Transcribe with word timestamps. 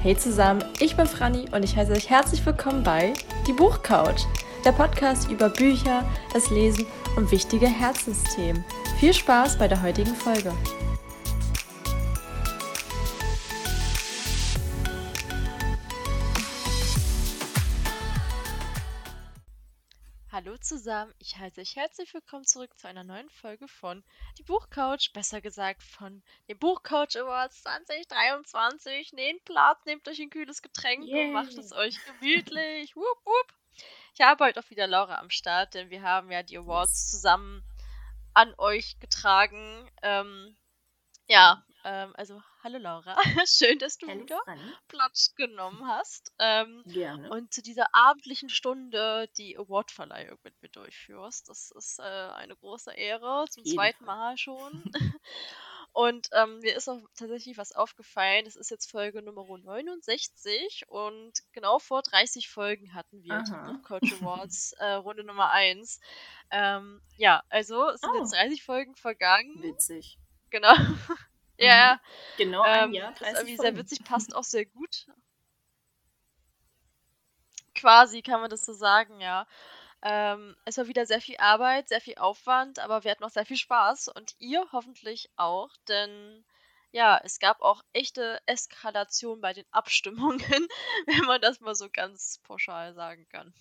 Hey 0.00 0.16
zusammen, 0.16 0.62
ich 0.78 0.94
bin 0.94 1.06
Franny 1.06 1.46
und 1.50 1.64
ich 1.64 1.76
heiße 1.76 1.90
euch 1.90 2.08
herzlich 2.08 2.46
willkommen 2.46 2.84
bei 2.84 3.14
Die 3.48 3.52
Buchcouch, 3.52 4.28
der 4.64 4.70
Podcast 4.70 5.28
über 5.28 5.48
Bücher, 5.48 6.08
das 6.32 6.50
Lesen 6.50 6.86
und 7.16 7.32
wichtige 7.32 7.66
Herzensthemen. 7.66 8.64
Viel 9.00 9.12
Spaß 9.12 9.58
bei 9.58 9.66
der 9.66 9.82
heutigen 9.82 10.14
Folge. 10.14 10.52
Zusammen, 20.68 21.14
ich 21.18 21.38
heiße 21.38 21.62
euch 21.62 21.76
herzlich 21.76 22.12
willkommen 22.12 22.44
zurück 22.44 22.78
zu 22.78 22.86
einer 22.86 23.02
neuen 23.02 23.30
Folge 23.30 23.66
von 23.68 24.04
Die 24.36 24.42
Buchcouch, 24.42 25.14
besser 25.14 25.40
gesagt 25.40 25.82
von 25.82 26.22
den 26.46 26.58
Buchcouch 26.58 27.16
Awards 27.16 27.62
2023. 27.62 29.14
Nehmt 29.14 29.46
Platz, 29.46 29.82
nehmt 29.86 30.06
euch 30.06 30.20
ein 30.20 30.28
kühles 30.28 30.60
Getränk 30.60 31.06
Yay. 31.06 31.24
und 31.24 31.32
macht 31.32 31.56
es 31.56 31.72
euch 31.72 31.96
gemütlich. 32.04 32.94
wupp, 32.94 33.24
wupp. 33.24 33.54
Ich 34.12 34.20
habe 34.20 34.44
heute 34.44 34.60
auch 34.60 34.68
wieder 34.68 34.86
Laura 34.86 35.18
am 35.20 35.30
Start, 35.30 35.72
denn 35.72 35.88
wir 35.88 36.02
haben 36.02 36.30
ja 36.30 36.42
die 36.42 36.58
Awards 36.58 37.12
zusammen 37.12 37.64
an 38.34 38.52
euch 38.58 39.00
getragen. 39.00 39.90
Ähm, 40.02 40.54
ja, 41.28 41.64
ähm, 41.84 42.12
also 42.16 42.42
hallo 42.62 42.78
Laura, 42.78 43.16
schön, 43.46 43.78
dass 43.78 43.98
du 43.98 44.06
Hallo 44.08 44.20
wieder 44.22 44.38
Franny. 44.44 44.72
Platz 44.88 45.34
genommen 45.36 45.86
hast. 45.86 46.32
Ähm, 46.38 46.82
Gerne. 46.86 47.30
und 47.30 47.52
zu 47.52 47.62
dieser 47.62 47.94
abendlichen 47.94 48.48
Stunde 48.48 49.28
die 49.36 49.56
Awardverleihung 49.58 50.38
mit 50.42 50.60
mir 50.62 50.68
durchführst. 50.70 51.48
Das 51.48 51.70
ist 51.70 51.98
äh, 51.98 52.02
eine 52.02 52.56
große 52.56 52.92
Ehre, 52.92 53.44
zum 53.50 53.64
jeden 53.64 53.76
zweiten. 53.76 54.04
Mal 54.04 54.36
schon. 54.38 54.82
Und 55.92 56.28
ähm, 56.32 56.58
mir 56.60 56.76
ist 56.76 56.86
auch 56.88 57.00
tatsächlich 57.16 57.56
was 57.56 57.72
aufgefallen. 57.72 58.44
Das 58.44 58.54
ist 58.56 58.70
jetzt 58.70 58.90
Folge 58.90 59.22
Nummer 59.22 59.44
69 59.58 60.84
und 60.88 61.32
genau 61.52 61.78
vor 61.80 62.02
30 62.02 62.48
Folgen 62.48 62.94
hatten 62.94 63.22
wir 63.24 63.42
die 63.42 63.52
Aha. 63.52 63.72
Buchcoach 63.72 64.12
Awards 64.20 64.72
äh, 64.78 64.92
Runde 64.92 65.24
Nummer 65.24 65.50
1. 65.50 65.98
Ähm, 66.50 67.00
ja, 67.16 67.42
also 67.48 67.88
es 67.88 68.00
sind 68.02 68.10
Oh. 68.14 68.18
jetzt 68.18 68.34
30 68.34 68.62
Folgen 68.62 68.94
vergangen. 68.96 69.60
Witzig. 69.62 70.18
Genau. 70.50 70.74
Ja, 71.66 72.00
Genau 72.36 72.62
ein 72.62 72.84
ähm, 72.88 72.92
Jahr, 72.94 73.12
ist 73.12 73.20
30 73.20 73.38
irgendwie 73.38 73.56
sehr 73.56 73.76
witzig, 73.76 74.04
passt 74.04 74.34
auch 74.34 74.44
sehr 74.44 74.66
gut. 74.66 75.06
Quasi 77.74 78.22
kann 78.22 78.40
man 78.40 78.50
das 78.50 78.64
so 78.64 78.72
sagen, 78.72 79.20
ja. 79.20 79.46
Ähm, 80.02 80.56
es 80.64 80.78
war 80.78 80.86
wieder 80.86 81.06
sehr 81.06 81.20
viel 81.20 81.36
Arbeit, 81.38 81.88
sehr 81.88 82.00
viel 82.00 82.16
Aufwand, 82.16 82.78
aber 82.78 83.02
wir 83.02 83.10
hatten 83.10 83.24
auch 83.24 83.30
sehr 83.30 83.46
viel 83.46 83.56
Spaß 83.56 84.08
und 84.08 84.36
ihr 84.38 84.64
hoffentlich 84.72 85.28
auch, 85.36 85.70
denn 85.88 86.44
ja, 86.92 87.20
es 87.22 87.38
gab 87.38 87.60
auch 87.60 87.82
echte 87.92 88.40
Eskalation 88.46 89.40
bei 89.40 89.52
den 89.52 89.66
Abstimmungen, 89.72 90.40
wenn 91.06 91.24
man 91.26 91.40
das 91.40 91.60
mal 91.60 91.74
so 91.74 91.88
ganz 91.90 92.40
pauschal 92.44 92.94
sagen 92.94 93.26
kann. 93.28 93.52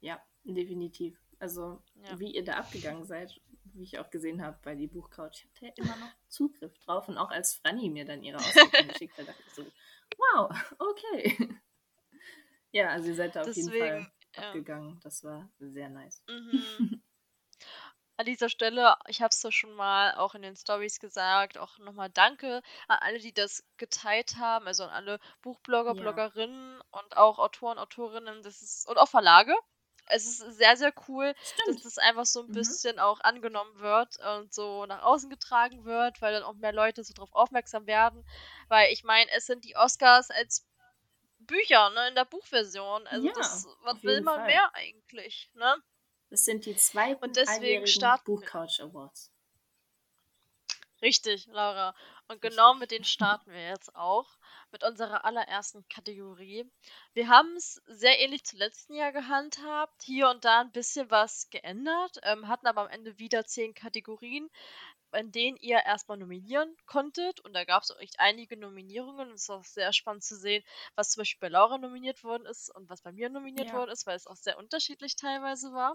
Ja, 0.00 0.22
definitiv. 0.44 1.18
Also, 1.38 1.82
Ja. 1.94 2.20
wie 2.20 2.34
ihr 2.34 2.44
da 2.44 2.54
abgegangen 2.54 3.04
seid, 3.04 3.40
wie 3.74 3.82
ich 3.84 3.98
auch 3.98 4.10
gesehen 4.10 4.42
habe 4.42 4.58
bei 4.62 4.74
die 4.74 4.86
Buchcouch, 4.86 5.30
ich 5.32 5.44
hatte 5.44 5.66
ja 5.66 5.72
immer 5.76 5.96
noch 5.96 6.12
Zugriff 6.28 6.76
drauf. 6.80 7.08
Und 7.08 7.18
auch 7.18 7.30
als 7.30 7.54
Franny 7.56 7.90
mir 7.90 8.04
dann 8.04 8.22
ihre 8.22 8.38
Auswertung 8.38 8.88
geschickt 8.88 9.18
hat, 9.18 9.28
dachte 9.28 9.42
ich 9.46 9.52
so, 9.54 9.66
wow, 10.16 10.50
okay. 10.78 11.58
Ja, 12.70 12.88
also 12.90 13.08
ihr 13.08 13.14
seid 13.14 13.36
da 13.36 13.42
auf 13.42 13.54
jeden 13.54 13.68
Fall 13.68 13.78
Deswegen, 13.78 14.12
ja. 14.36 14.42
abgegangen. 14.48 15.00
Das 15.02 15.22
war 15.22 15.48
sehr 15.58 15.88
nice. 15.88 16.22
Mhm. 16.28 17.02
An 18.16 18.26
dieser 18.26 18.48
Stelle, 18.48 18.94
ich 19.08 19.22
habe 19.22 19.30
es 19.30 19.42
ja 19.42 19.50
schon 19.50 19.74
mal 19.74 20.14
auch 20.14 20.36
in 20.36 20.42
den 20.42 20.54
Stories 20.54 21.00
gesagt, 21.00 21.58
auch 21.58 21.78
nochmal 21.78 22.10
Danke 22.10 22.62
an 22.86 22.98
alle, 23.00 23.18
die 23.18 23.32
das 23.32 23.64
geteilt 23.76 24.36
haben, 24.36 24.68
also 24.68 24.84
an 24.84 24.90
alle 24.90 25.18
Buchblogger, 25.42 25.96
Ja. 25.96 26.00
Bloggerinnen 26.00 26.80
und 26.92 27.16
auch 27.16 27.40
Autoren, 27.40 27.76
Autorinnen, 27.78 28.42
das 28.44 28.62
ist 28.62 28.88
und 28.88 28.98
auch 28.98 29.08
Verlage. 29.08 29.52
Es 30.06 30.26
ist 30.26 30.38
sehr, 30.58 30.76
sehr 30.76 30.92
cool, 31.08 31.34
dass 31.34 31.76
Stimmt. 31.76 31.84
das 31.84 31.98
einfach 31.98 32.26
so 32.26 32.40
ein 32.42 32.48
Mhm. 32.48 32.52
bisschen 32.52 32.98
auch 32.98 33.20
angenommen 33.20 33.78
wird 33.78 34.18
und 34.36 34.52
so 34.52 34.86
nach 34.86 35.02
außen 35.02 35.30
getragen 35.30 35.84
wird, 35.84 36.20
weil 36.20 36.32
dann 36.32 36.42
auch 36.42 36.54
mehr 36.54 36.72
Leute 36.72 37.04
so 37.04 37.14
drauf 37.14 37.32
aufmerksam 37.32 37.86
werden. 37.86 38.24
Weil 38.68 38.92
ich 38.92 39.04
meine, 39.04 39.30
es 39.32 39.46
sind 39.46 39.64
die 39.64 39.76
Oscars 39.76 40.30
als 40.30 40.66
Bücher, 41.38 41.90
ne, 41.90 42.08
in 42.08 42.14
der 42.14 42.24
Buchversion. 42.24 43.06
Also 43.06 43.26
Ja, 43.26 43.32
das, 43.34 43.66
was 43.82 44.02
will 44.02 44.20
man 44.22 44.36
Fall. 44.36 44.46
mehr 44.46 44.74
eigentlich, 44.74 45.50
ne? 45.54 45.76
Das 46.30 46.44
sind 46.44 46.64
die 46.66 46.76
zweiten 46.76 47.22
Und 47.22 47.36
deswegen 47.36 47.86
starten. 47.86 48.24
Buchcouch 48.24 48.80
Awards. 48.80 49.30
Richtig, 51.02 51.46
Laura. 51.46 51.94
Und 52.28 52.40
genau 52.40 52.74
mit 52.74 52.90
denen 52.90 53.04
starten 53.04 53.50
wir 53.52 53.68
jetzt 53.68 53.94
auch. 53.94 54.38
Mit 54.74 54.82
unserer 54.82 55.24
allerersten 55.24 55.86
Kategorie. 55.88 56.68
Wir 57.12 57.28
haben 57.28 57.54
es 57.54 57.80
sehr 57.86 58.18
ähnlich 58.18 58.42
zum 58.42 58.58
letzten 58.58 58.94
Jahr 58.94 59.12
gehandhabt. 59.12 60.02
Hier 60.02 60.28
und 60.28 60.44
da 60.44 60.62
ein 60.62 60.72
bisschen 60.72 61.08
was 61.12 61.48
geändert. 61.50 62.18
Ähm, 62.24 62.48
hatten 62.48 62.66
aber 62.66 62.80
am 62.80 62.88
Ende 62.88 63.16
wieder 63.20 63.44
zehn 63.44 63.72
Kategorien, 63.72 64.50
in 65.12 65.30
denen 65.30 65.56
ihr 65.58 65.78
erstmal 65.78 66.18
nominieren 66.18 66.76
konntet. 66.86 67.38
Und 67.38 67.52
da 67.52 67.64
gab 67.64 67.84
es 67.84 67.92
auch 67.92 68.00
echt 68.00 68.18
einige 68.18 68.56
Nominierungen. 68.56 69.28
Und 69.28 69.34
es 69.34 69.42
ist 69.42 69.50
auch 69.50 69.62
sehr 69.62 69.92
spannend 69.92 70.24
zu 70.24 70.34
sehen, 70.36 70.64
was 70.96 71.10
zum 71.10 71.20
Beispiel 71.20 71.38
bei 71.38 71.50
Laura 71.50 71.78
nominiert 71.78 72.24
worden 72.24 72.44
ist 72.46 72.68
und 72.74 72.90
was 72.90 73.00
bei 73.00 73.12
mir 73.12 73.30
nominiert 73.30 73.68
Ja. 73.68 73.74
worden 73.74 73.92
ist, 73.92 74.08
weil 74.08 74.16
es 74.16 74.26
auch 74.26 74.34
sehr 74.34 74.58
unterschiedlich 74.58 75.14
teilweise 75.14 75.72
war. 75.72 75.94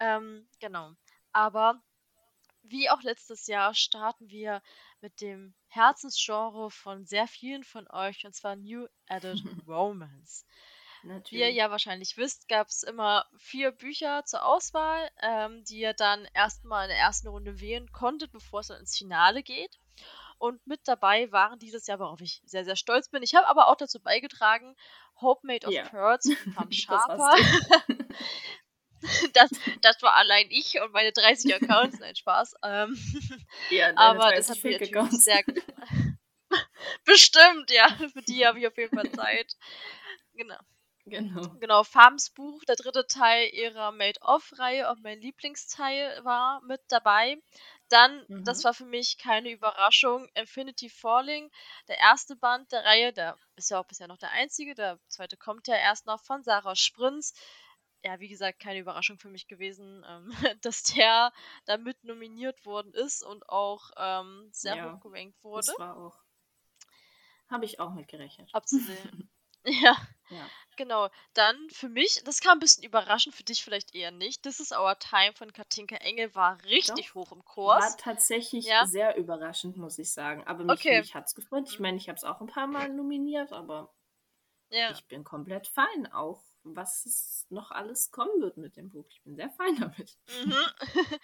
Ähm, 0.00 0.48
genau. 0.58 0.90
Aber 1.30 1.80
wie 2.62 2.90
auch 2.90 3.02
letztes 3.02 3.46
Jahr 3.46 3.74
starten 3.74 4.28
wir 4.28 4.60
mit 5.00 5.20
dem 5.20 5.54
Herzensgenre 5.68 6.70
von 6.70 7.04
sehr 7.06 7.26
vielen 7.26 7.64
von 7.64 7.86
euch, 7.90 8.24
und 8.24 8.34
zwar 8.34 8.56
New 8.56 8.86
Adult 9.06 9.42
Romance. 9.66 10.44
Wie 11.02 11.08
ihr 11.08 11.14
Natürlich. 11.14 11.54
ja 11.56 11.70
wahrscheinlich 11.70 12.16
wisst, 12.16 12.48
gab 12.48 12.68
es 12.68 12.82
immer 12.82 13.24
vier 13.38 13.70
Bücher 13.70 14.24
zur 14.24 14.44
Auswahl, 14.44 15.08
ähm, 15.22 15.62
die 15.64 15.78
ihr 15.78 15.94
dann 15.94 16.26
erstmal 16.34 16.84
in 16.84 16.88
der 16.88 16.98
ersten 16.98 17.28
Runde 17.28 17.60
wählen 17.60 17.90
konntet, 17.92 18.32
bevor 18.32 18.60
es 18.60 18.66
dann 18.68 18.80
ins 18.80 18.98
Finale 18.98 19.42
geht. 19.44 19.78
Und 20.38 20.64
mit 20.66 20.80
dabei 20.86 21.30
waren 21.32 21.58
dieses 21.58 21.86
Jahr, 21.86 21.98
worauf 21.98 22.20
ich 22.20 22.42
sehr, 22.44 22.64
sehr 22.64 22.76
stolz 22.76 23.08
bin. 23.08 23.22
Ich 23.22 23.34
habe 23.34 23.48
aber 23.48 23.68
auch 23.68 23.76
dazu 23.76 24.00
beigetragen, 24.00 24.76
Hope 25.20 25.46
Made 25.46 25.66
of 25.66 25.72
Ja. 25.72 25.84
Pearls 25.88 26.24
von 26.44 26.54
Pam 26.54 26.72
Sharper. 26.72 27.34
Das, 29.34 29.50
das 29.82 30.02
war 30.02 30.14
allein 30.14 30.46
ich 30.50 30.80
und 30.80 30.92
meine 30.92 31.12
30 31.12 31.54
Accounts. 31.54 31.98
Nein, 31.98 32.16
Spaß. 32.16 32.54
Ähm, 32.64 32.96
Ja, 33.70 33.92
aber 33.96 34.32
das 34.32 34.46
30 34.46 34.48
hat 34.48 34.64
mir 34.64 34.78
natürlich 34.80 35.22
sehr 35.22 35.42
gut. 35.44 35.62
Bestimmt, 37.04 37.70
ja. 37.70 37.88
Für 38.12 38.22
die 38.22 38.46
habe 38.46 38.58
ich 38.60 38.66
auf 38.66 38.76
jeden 38.76 38.94
Fall 38.94 39.10
Zeit. 39.12 39.56
Genau. 40.34 40.58
Genau. 41.04 41.48
Genau, 41.58 41.84
Farms 41.84 42.30
Buch, 42.30 42.62
der 42.64 42.76
dritte 42.76 43.06
Teil 43.06 43.48
ihrer 43.54 43.92
Made-of-Reihe 43.92 44.90
und 44.90 45.02
mein 45.02 45.20
Lieblingsteil 45.20 46.22
war 46.22 46.60
mit 46.62 46.82
dabei. 46.88 47.38
Dann, 47.88 48.26
das 48.44 48.58
Mhm. 48.60 48.64
war 48.64 48.74
für 48.74 48.84
mich 48.84 49.16
keine 49.16 49.50
Überraschung, 49.50 50.28
Infinity 50.34 50.90
Falling, 50.90 51.50
der 51.88 51.96
erste 51.98 52.36
Band 52.36 52.70
der 52.72 52.84
Reihe, 52.84 53.14
der 53.14 53.38
ist 53.56 53.70
ja 53.70 53.80
auch 53.80 53.86
bisher 53.86 54.06
noch 54.06 54.18
der 54.18 54.32
einzige, 54.32 54.74
der 54.74 54.98
zweite 55.08 55.38
kommt 55.38 55.66
ja 55.66 55.76
erst 55.76 56.04
noch 56.04 56.22
von 56.22 56.42
Sarah 56.44 56.76
Sprinz. 56.76 57.32
Ja, 58.04 58.20
wie 58.20 58.28
gesagt, 58.28 58.60
keine 58.60 58.78
Überraschung 58.78 59.18
für 59.18 59.28
mich 59.28 59.48
gewesen, 59.48 60.04
ähm, 60.08 60.30
dass 60.62 60.82
der 60.84 61.32
damit 61.66 62.02
nominiert 62.04 62.64
worden 62.64 62.92
ist 62.94 63.22
und 63.24 63.48
auch 63.48 63.90
ähm, 63.96 64.48
sehr 64.52 64.76
Ja, 64.76 64.94
hoch 64.94 65.00
gerankt 65.00 65.42
wurde. 65.42 65.66
Das 65.66 65.78
war 65.78 65.96
auch. 65.96 66.16
Habe 67.50 67.64
ich 67.64 67.80
auch 67.80 67.92
mitgerechnet. 67.94 68.50
Abzusehen. 68.52 69.28
ja. 69.64 69.96
Ja. 70.30 70.50
Genau, 70.76 71.08
dann 71.34 71.56
für 71.70 71.88
mich, 71.88 72.22
das 72.24 72.40
kam 72.40 72.58
ein 72.58 72.60
bisschen 72.60 72.84
überraschend, 72.84 73.34
für 73.34 73.42
dich 73.42 73.64
vielleicht 73.64 73.94
eher 73.96 74.12
nicht. 74.12 74.44
This 74.44 74.60
is 74.60 74.70
Our 74.70 74.96
Time 74.98 75.32
von 75.34 75.52
Katinka 75.52 75.96
Engel 75.96 76.32
war 76.36 76.62
richtig 76.64 77.08
Doch. 77.08 77.14
hoch 77.16 77.32
im 77.32 77.38
War 77.38 77.44
Kurs. 77.44 77.96
tatsächlich 77.96 78.64
Ja, 78.66 78.86
sehr 78.86 79.16
überraschend, 79.16 79.76
muss 79.76 79.98
ich 79.98 80.12
sagen. 80.12 80.44
Aber 80.46 80.62
mich, 80.64 80.78
okay. 80.78 81.00
mich 81.00 81.14
hat 81.14 81.26
es 81.26 81.34
gefreut. 81.34 81.64
Ich 81.68 81.78
Mhm. 81.78 81.82
meine, 81.82 81.96
ich 81.96 82.08
habe 82.08 82.16
es 82.16 82.24
auch 82.24 82.40
ein 82.40 82.46
paar 82.46 82.66
Mal 82.68 82.90
nominiert, 82.90 83.52
aber 83.52 83.92
Ja. 84.70 84.92
ich 84.92 85.06
bin 85.08 85.24
komplett 85.24 85.66
fein, 85.66 86.06
auch 86.12 86.42
was 86.76 87.46
noch 87.50 87.70
alles 87.70 88.10
kommen 88.10 88.40
wird 88.40 88.56
mit 88.56 88.76
dem 88.76 88.90
Buch. 88.90 89.06
Ich 89.10 89.22
bin 89.22 89.36
sehr 89.36 89.50
fein 89.50 89.76
damit. 89.78 90.18
Mhm. 90.44 90.54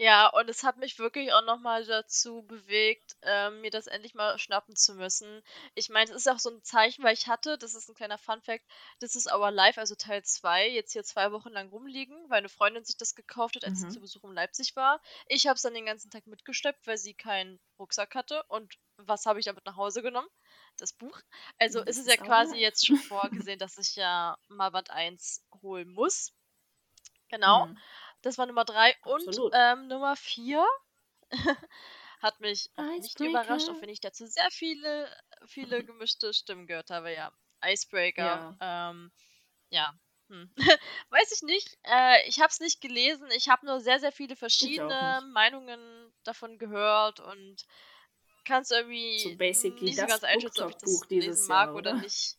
Ja, 0.00 0.28
und 0.28 0.48
es 0.48 0.62
hat 0.64 0.76
mich 0.76 0.98
wirklich 1.00 1.32
auch 1.32 1.42
nochmal 1.44 1.84
dazu 1.84 2.42
bewegt, 2.42 3.16
ähm, 3.22 3.60
mir 3.62 3.70
das 3.70 3.86
endlich 3.88 4.14
mal 4.14 4.38
schnappen 4.38 4.74
zu 4.76 4.94
müssen. 4.94 5.42
Ich 5.74 5.88
meine, 5.88 6.10
es 6.10 6.16
ist 6.16 6.28
auch 6.28 6.38
so 6.38 6.50
ein 6.50 6.62
Zeichen, 6.62 7.02
weil 7.04 7.14
ich 7.14 7.26
hatte, 7.26 7.58
das 7.58 7.74
ist 7.74 7.88
ein 7.88 7.94
kleiner 7.96 8.16
Funfact, 8.18 8.64
das 9.00 9.14
ist 9.16 9.26
Our 9.32 9.50
Life, 9.50 9.78
also 9.80 9.94
Teil 9.96 10.22
2, 10.24 10.68
jetzt 10.68 10.92
hier 10.92 11.02
zwei 11.04 11.32
Wochen 11.32 11.50
lang 11.50 11.68
rumliegen, 11.70 12.16
weil 12.30 12.38
eine 12.38 12.48
Freundin 12.48 12.84
sich 12.84 12.96
das 12.96 13.14
gekauft 13.16 13.56
hat, 13.56 13.64
als 13.64 13.80
sie 13.80 13.88
zu 13.88 13.98
Mhm. 13.98 14.00
Besuch 14.00 14.22
in 14.24 14.34
Leipzig 14.34 14.74
war. 14.76 15.00
Ich 15.26 15.46
habe 15.48 15.56
es 15.56 15.62
dann 15.62 15.74
den 15.74 15.86
ganzen 15.86 16.10
Tag 16.10 16.26
mitgeschleppt, 16.28 16.86
weil 16.86 16.98
sie 16.98 17.14
keinen 17.14 17.58
Rucksack 17.78 18.14
hatte. 18.14 18.44
Und 18.48 18.74
was 18.98 19.26
habe 19.26 19.40
ich 19.40 19.46
damit 19.46 19.64
nach 19.66 19.76
Hause 19.76 20.02
genommen? 20.02 20.28
Das 20.76 20.92
Buch. 20.92 21.18
Also 21.58 21.82
ist 21.82 21.96
Das 21.96 21.98
es 21.98 22.06
ja 22.06 22.16
ist 22.16 22.18
quasi 22.18 22.56
Life. 22.56 22.58
jetzt 22.58 22.86
schon 22.86 22.96
vorgesehen, 23.00 23.58
dass 23.58 23.78
ich 23.78 23.96
ja 23.96 24.36
mal 24.48 24.70
Band 24.70 24.90
1 24.90 25.44
holen 25.62 25.88
muss. 25.92 26.32
Genau. 27.30 27.68
Mhm. 27.68 27.82
Das 28.22 28.38
war 28.38 28.46
Nummer 28.46 28.64
drei. 28.64 28.94
Und 29.04 29.26
Absolut. 29.28 29.52
ähm, 29.54 29.88
Nummer 29.88 30.16
vier 30.16 30.66
Hat 32.20 32.40
mich 32.40 32.70
nicht 32.98 33.20
überrascht, 33.20 33.68
auch 33.68 33.80
wenn 33.80 33.88
ich 33.88 34.00
dazu 34.00 34.26
sehr 34.26 34.50
viele, 34.50 35.08
viele 35.46 35.84
gemischte 35.84 36.34
Stimmen 36.34 36.66
gehört 36.66 36.90
habe. 36.90 37.12
Ja, 37.12 37.32
Icebreaker. 37.64 38.56
Ja, 38.60 38.90
ähm, 38.90 39.12
ja 39.70 39.94
hm. 40.28 40.50
Weiß 41.10 41.32
ich 41.32 41.42
nicht. 41.42 41.78
Äh, 41.84 42.28
ich 42.28 42.40
habe 42.40 42.50
es 42.50 42.60
nicht 42.60 42.80
gelesen. 42.80 43.28
Ich 43.34 43.48
habe 43.48 43.64
nur 43.64 43.80
sehr, 43.80 43.98
sehr 44.00 44.12
viele 44.12 44.36
verschiedene 44.36 45.22
Meinungen 45.32 46.12
davon 46.24 46.58
gehört 46.58 47.20
und 47.20 47.64
kann 48.44 48.62
es 48.62 48.70
irgendwie 48.70 49.18
so 49.18 49.30
nicht 49.84 49.98
so 49.98 50.06
ganz 50.06 50.24
einschätzen, 50.24 50.64
ob 50.64 50.70
ich 50.70 50.76
das 50.76 51.08
lesen 51.08 51.48
mag 51.48 51.66
Jahr, 51.68 51.74
oder? 51.74 51.92
oder 51.92 52.00
nicht. 52.02 52.36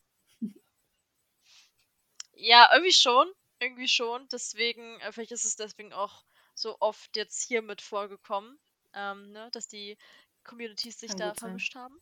ja, 2.34 2.70
irgendwie 2.74 2.94
schon. 2.94 3.32
Irgendwie 3.60 3.88
schon. 3.88 4.28
Deswegen, 4.30 5.00
äh, 5.02 5.12
vielleicht 5.12 5.32
ist 5.32 5.46
es 5.46 5.56
deswegen 5.56 5.94
auch 5.94 6.24
so 6.54 6.78
oft 6.80 7.16
jetzt 7.16 7.42
hier 7.42 7.62
mit 7.62 7.82
vorgekommen, 7.82 8.60
ähm, 8.94 9.32
ne, 9.32 9.50
dass 9.52 9.68
die 9.68 9.98
Communities 10.44 11.00
sich 11.00 11.10
kann 11.10 11.20
da 11.20 11.34
vermischt 11.34 11.76
haben. 11.76 12.00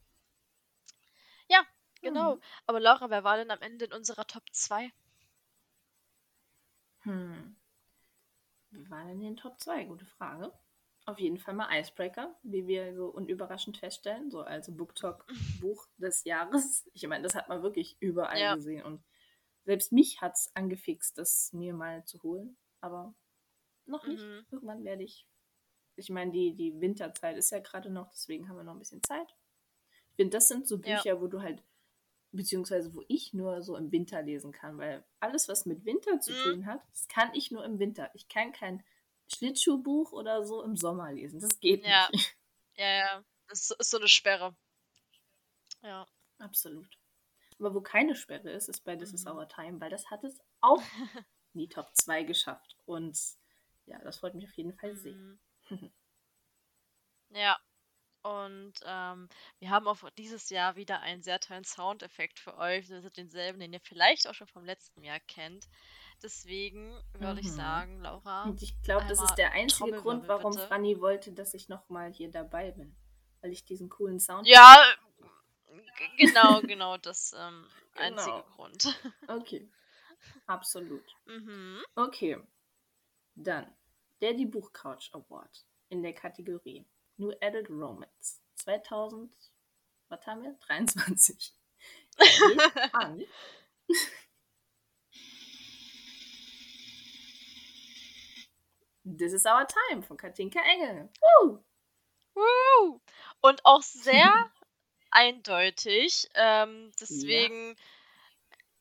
Ja, 1.49 1.65
genau. 2.01 2.35
Mhm. 2.35 2.41
Aber 2.65 2.79
Laura, 2.79 3.09
wer 3.09 3.23
war 3.23 3.37
denn 3.37 3.51
am 3.51 3.61
Ende 3.61 3.85
in 3.85 3.93
unserer 3.93 4.25
Top 4.25 4.43
2? 4.51 4.91
Hm. 7.01 7.55
Wie 8.71 8.89
war 8.89 9.03
denn 9.05 9.13
in 9.13 9.21
den 9.21 9.37
Top 9.37 9.59
2? 9.59 9.85
Gute 9.85 10.05
Frage. 10.05 10.51
Auf 11.05 11.19
jeden 11.19 11.37
Fall 11.37 11.53
mal 11.53 11.69
Icebreaker, 11.71 12.35
wie 12.43 12.67
wir 12.67 12.93
so 12.93 13.07
unüberraschend 13.07 13.77
feststellen, 13.77 14.29
so 14.29 14.41
als 14.41 14.75
BookTalk-Buch 14.75 15.87
des 15.97 16.25
Jahres. 16.25 16.89
Ich 16.93 17.07
meine, 17.07 17.23
das 17.23 17.33
hat 17.33 17.47
man 17.47 17.63
wirklich 17.63 17.95
überall 18.01 18.39
ja. 18.39 18.55
gesehen 18.55 18.83
und 18.83 19.01
selbst 19.67 19.91
mich 19.91 20.21
hat 20.21 20.35
es 20.35 20.49
angefixt, 20.55 21.17
das 21.17 21.51
mir 21.51 21.73
mal 21.73 22.05
zu 22.05 22.23
holen. 22.23 22.57
Aber 22.79 23.13
noch 23.85 24.07
nicht. 24.07 24.23
Mhm. 24.23 24.45
Irgendwann 24.49 24.85
werde 24.85 25.03
ich. 25.03 25.27
Ich 25.97 26.09
meine, 26.09 26.31
die, 26.31 26.55
die 26.55 26.79
Winterzeit 26.79 27.35
ist 27.37 27.51
ja 27.51 27.59
gerade 27.59 27.89
noch, 27.89 28.09
deswegen 28.11 28.47
haben 28.47 28.55
wir 28.55 28.63
noch 28.63 28.73
ein 28.73 28.79
bisschen 28.79 29.03
Zeit. 29.03 29.35
Ich 30.11 30.15
finde, 30.15 30.37
das 30.37 30.47
sind 30.47 30.67
so 30.67 30.77
Bücher, 30.77 31.05
ja. 31.05 31.21
wo 31.21 31.27
du 31.27 31.41
halt 31.41 31.61
beziehungsweise 32.31 32.93
wo 32.93 33.03
ich 33.09 33.33
nur 33.33 33.61
so 33.61 33.75
im 33.75 33.91
Winter 33.91 34.21
lesen 34.21 34.53
kann, 34.53 34.77
weil 34.77 35.03
alles, 35.19 35.49
was 35.49 35.65
mit 35.65 35.83
Winter 35.83 36.19
zu 36.21 36.31
mhm. 36.31 36.43
tun 36.43 36.65
hat, 36.65 36.81
das 36.91 37.07
kann 37.09 37.33
ich 37.33 37.51
nur 37.51 37.65
im 37.65 37.79
Winter. 37.79 38.09
Ich 38.13 38.29
kann 38.29 38.53
kein 38.53 38.83
Schlittschuhbuch 39.27 40.13
oder 40.13 40.45
so 40.45 40.63
im 40.63 40.77
Sommer 40.77 41.11
lesen. 41.11 41.41
Das 41.41 41.59
geht 41.59 41.85
ja. 41.85 42.07
nicht. 42.11 42.37
Ja, 42.75 42.89
ja. 42.89 43.25
Das 43.49 43.71
ist 43.71 43.89
so 43.89 43.97
eine 43.97 44.07
Sperre. 44.07 44.55
Ja. 45.81 46.07
Absolut. 46.37 46.97
Aber 47.59 47.73
wo 47.73 47.81
keine 47.81 48.15
Sperre 48.15 48.51
ist, 48.51 48.69
ist 48.69 48.83
bei 48.83 48.95
This 48.95 49.11
mhm. 49.11 49.15
is 49.15 49.27
Our 49.27 49.47
Time, 49.47 49.79
weil 49.81 49.89
das 49.89 50.09
hat 50.09 50.23
es 50.23 50.39
auch 50.61 50.81
in 51.53 51.59
die 51.59 51.69
Top 51.69 51.89
2 51.93 52.23
geschafft. 52.23 52.75
Und 52.85 53.17
ja, 53.85 53.99
das 53.99 54.17
freut 54.17 54.35
mich 54.35 54.45
auf 54.45 54.53
jeden 54.53 54.73
Fall 54.73 54.95
sehr. 54.95 55.15
Mhm. 55.15 55.39
ja, 57.29 57.57
und 58.27 58.73
ähm, 58.85 59.29
wir 59.59 59.69
haben 59.69 59.87
auch 59.87 59.97
dieses 60.17 60.49
Jahr 60.49 60.75
wieder 60.75 60.99
einen 60.99 61.21
sehr 61.21 61.39
tollen 61.39 61.63
Soundeffekt 61.63 62.39
für 62.39 62.57
euch. 62.57 62.87
Das 62.87 63.05
ist 63.05 63.15
denselben, 63.15 63.59
den 63.59 63.71
ihr 63.71 63.79
vielleicht 63.79 64.27
auch 64.27 64.33
schon 64.33 64.47
vom 64.47 64.65
letzten 64.65 65.01
Jahr 65.03 65.19
kennt. 65.21 65.69
Deswegen 66.21 66.99
würde 67.13 67.39
ich 67.39 67.47
mhm. 67.47 67.55
sagen, 67.55 67.99
Laura. 68.01 68.43
Und 68.43 68.61
ich 68.61 68.81
glaube, 68.81 69.05
das 69.07 69.21
ist 69.21 69.35
der 69.35 69.51
einzige 69.53 69.91
Grund, 70.01 70.27
warum 70.27 70.51
bitte. 70.51 70.67
Franny 70.67 70.99
wollte, 70.99 71.31
dass 71.31 71.53
ich 71.53 71.69
nochmal 71.69 72.11
hier 72.11 72.29
dabei 72.29 72.71
bin. 72.71 72.95
Weil 73.41 73.51
ich 73.51 73.63
diesen 73.63 73.87
coolen 73.87 74.19
Sound. 74.19 74.47
Ja, 74.47 74.75
genau, 76.17 76.61
genau, 76.61 76.97
das 76.97 77.33
ähm, 77.37 77.65
genau. 77.95 78.05
einzige 78.05 78.43
Grund. 78.55 79.01
Okay. 79.27 79.69
Absolut. 80.45 81.05
Mhm. 81.25 81.81
Okay. 81.95 82.37
Dann 83.35 83.73
der 84.21 84.33
Die 84.33 84.45
Buchcouch 84.45 85.11
Award 85.13 85.65
in 85.89 86.01
der 86.01 86.13
Kategorie 86.13 86.85
New 87.17 87.31
Adult 87.41 87.69
Romance 87.69 88.41
2000, 88.55 89.33
was 90.09 90.25
haben 90.25 90.43
wir? 90.43 90.53
23. 90.67 91.53
an. 92.93 93.23
This 99.03 99.33
is 99.33 99.45
our 99.45 99.65
time 99.65 100.03
von 100.03 100.17
Katinka 100.17 100.59
Engel. 100.59 101.09
Woo! 101.21 101.63
Woo! 102.35 103.01
Und 103.41 103.65
auch 103.65 103.81
sehr 103.81 104.51
eindeutig. 105.11 106.29
Ähm, 106.33 106.91
deswegen, 106.99 107.69
ja. 107.69 107.75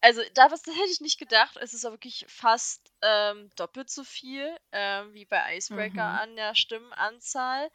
also 0.00 0.22
das, 0.34 0.62
das 0.62 0.74
hätte 0.74 0.90
ich 0.90 1.00
nicht 1.00 1.18
gedacht. 1.18 1.56
Es 1.56 1.74
ist 1.74 1.84
auch 1.84 1.92
wirklich 1.92 2.24
fast 2.28 2.92
ähm, 3.02 3.50
doppelt 3.56 3.90
so 3.90 4.04
viel 4.04 4.56
ähm, 4.72 5.12
wie 5.14 5.24
bei 5.24 5.56
Icebreaker 5.56 6.12
mhm. 6.12 6.18
an 6.18 6.36
der 6.36 6.54
Stimmenanzahl. 6.54 7.70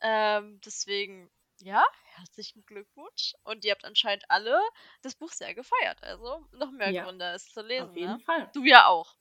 Ähm, 0.00 0.60
deswegen, 0.64 1.30
ja, 1.60 1.84
herzlichen 2.14 2.64
Glückwunsch. 2.64 3.34
Und 3.44 3.64
ihr 3.64 3.72
habt 3.72 3.84
anscheinend 3.84 4.24
alle 4.28 4.60
das 5.02 5.14
Buch 5.14 5.32
sehr 5.32 5.54
gefeiert. 5.54 6.02
Also 6.02 6.46
noch 6.52 6.70
mehr 6.70 6.90
ja, 6.90 7.04
Gründe, 7.04 7.26
es 7.32 7.52
zu 7.52 7.62
lesen. 7.62 7.90
Auf 7.90 7.96
jeden 7.96 8.12
ne? 8.12 8.20
Fall. 8.20 8.50
Du 8.54 8.64
ja 8.64 8.86
auch. 8.86 9.16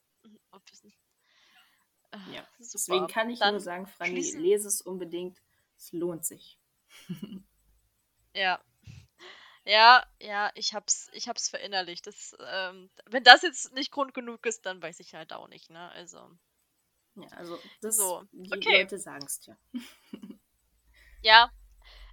Ja, 2.33 2.47
deswegen 2.59 3.07
kann 3.07 3.29
ich 3.29 3.39
Dann 3.39 3.51
nur 3.53 3.59
sagen, 3.59 3.85
Franny, 3.85 4.21
lese 4.31 4.67
es 4.67 4.81
unbedingt. 4.81 5.41
Es 5.77 5.91
lohnt 5.91 6.25
sich. 6.25 6.57
ja. 8.33 8.61
Ja, 9.65 10.05
ja, 10.19 10.51
ich 10.55 10.73
hab's, 10.73 11.09
ich 11.13 11.27
hab's 11.27 11.49
verinnerlicht. 11.49 12.07
Das, 12.07 12.35
ähm, 12.39 12.89
wenn 13.05 13.23
das 13.23 13.43
jetzt 13.43 13.73
nicht 13.73 13.91
Grund 13.91 14.13
genug 14.13 14.45
ist, 14.45 14.65
dann 14.65 14.81
weiß 14.81 14.99
ich 14.99 15.13
halt 15.13 15.31
auch 15.33 15.47
nicht, 15.47 15.69
ne? 15.69 15.89
Also. 15.91 16.17
Ja, 17.15 17.27
also 17.31 17.59
das 17.81 17.97
so. 17.97 18.23
die 18.31 18.51
okay. 18.51 18.81
Leute 18.81 18.97
sagen 18.97 19.25
es 19.25 19.39
dir. 19.39 19.57
Ja, 21.21 21.51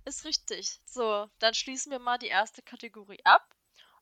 ist 0.05 0.25
richtig. 0.25 0.81
So, 0.85 1.31
dann 1.39 1.55
schließen 1.55 1.93
wir 1.93 1.99
mal 1.99 2.19
die 2.19 2.27
erste 2.27 2.63
Kategorie 2.63 3.21
ab 3.25 3.55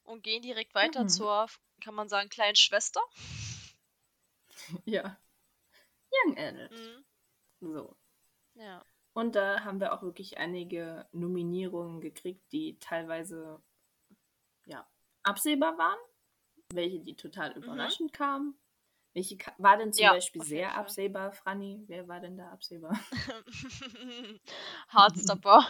und 0.03 0.23
gehen 0.23 0.43
direkt 0.43 0.75
weiter 0.75 1.05
mhm. 1.05 1.09
zur, 1.09 1.47
kann 1.83 1.95
man 1.95 2.09
sagen, 2.09 2.29
kleinen 2.29 2.57
Schwester. 2.57 3.01
Ja. 4.87 5.21
Young 6.11 6.39
Adult. 6.39 6.71
Mhm. 6.71 7.05
So. 7.61 7.97
Ja. 8.55 8.85
Und 9.15 9.37
da 9.37 9.65
haben 9.65 9.81
wir 9.81 9.93
auch 9.95 10.03
wirklich 10.03 10.39
einige 10.39 11.07
Nominierungen 11.13 12.01
gekriegt, 12.01 12.53
die 12.53 12.79
teilweise 12.79 13.63
ja, 14.67 14.87
absehbar 15.23 15.79
waren, 15.79 15.99
welche 16.73 17.01
die 17.01 17.17
total 17.17 17.51
mhm. 17.51 17.63
überraschend 17.63 18.13
mhm. 18.13 18.17
kamen 18.17 18.59
welche 19.15 19.39
war 19.59 19.77
denn 19.77 19.93
zum 19.93 20.03
ja, 20.03 20.13
Beispiel 20.13 20.43
sehr 20.43 20.77
absehbar, 20.77 21.31
Franny? 21.31 21.85
Wer 21.87 22.09
war 22.09 22.19
denn 22.19 22.37
da 22.37 22.51
absehbar? 22.51 22.99
Hardstopper. 24.89 25.65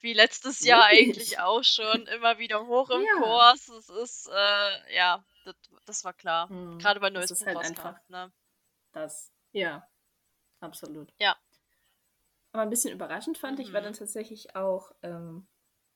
Wie 0.00 0.14
letztes 0.14 0.60
Jahr 0.60 0.86
eigentlich 0.86 1.38
auch 1.38 1.62
schon. 1.62 2.06
Immer 2.06 2.38
wieder 2.38 2.66
hoch 2.66 2.88
im 2.88 3.02
ja. 3.02 3.20
Kurs. 3.20 3.68
Es 3.68 3.90
ist, 3.90 4.30
äh, 4.32 4.96
ja, 4.96 5.22
das, 5.44 5.54
das, 5.84 6.04
war 6.04 6.14
klar. 6.14 6.48
Hm. 6.48 6.78
Gerade 6.78 7.00
bei 7.00 7.10
neues 7.10 7.28
Das 7.28 7.40
ist 7.42 7.46
halt 7.46 7.58
einfach 7.58 7.98
ne? 8.08 8.32
das. 8.92 9.30
Ja, 9.52 9.86
absolut. 10.60 11.12
Ja. 11.18 11.36
Aber 12.56 12.62
ein 12.62 12.70
bisschen 12.70 12.94
überraschend 12.94 13.36
fand 13.36 13.58
mhm. 13.58 13.64
ich, 13.64 13.72
war 13.74 13.82
dann 13.82 13.92
mhm. 13.92 13.98
tatsächlich 13.98 14.56
auch 14.56 14.90
ähm, 15.02 15.46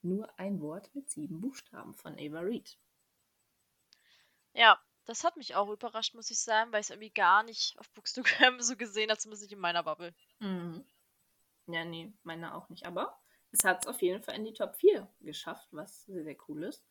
nur 0.03 0.39
ein 0.39 0.61
Wort 0.61 0.95
mit 0.95 1.09
sieben 1.09 1.41
Buchstaben 1.41 1.95
von 1.95 2.19
Ava 2.19 2.41
Reed. 2.41 2.77
Ja, 4.53 4.79
das 5.07 5.25
hat 5.25 5.39
mich 5.39 5.55
auch 5.55 5.71
überrascht, 5.71 6.15
muss 6.15 6.31
ich 6.31 6.39
sagen, 6.39 6.71
weil 6.71 6.83
ich 6.83 6.89
es 6.89 6.91
irgendwie 6.91 7.15
gar 7.15 7.45
nicht 7.45 7.79
auf 7.79 7.89
Bookstagram 7.93 8.61
so 8.61 8.77
gesehen 8.77 9.09
habe, 9.09 9.19
zumindest 9.19 9.45
nicht 9.45 9.55
in 9.55 9.59
meiner 9.59 9.83
Bubble. 9.83 10.15
Mhm. 10.41 10.85
Ja, 11.67 11.87
nee, 11.87 12.13
meine 12.25 12.55
auch 12.55 12.69
nicht. 12.69 12.85
Aber 12.85 13.19
es 13.53 13.65
hat 13.65 13.85
es 13.85 13.89
auf 13.89 14.03
jeden 14.03 14.23
Fall 14.23 14.37
in 14.37 14.45
die 14.45 14.53
Top 14.53 14.77
4 14.77 15.09
geschafft, 15.21 15.69
was 15.71 16.05
sehr, 16.05 16.25
sehr 16.25 16.37
cool 16.47 16.65
ist. 16.65 16.85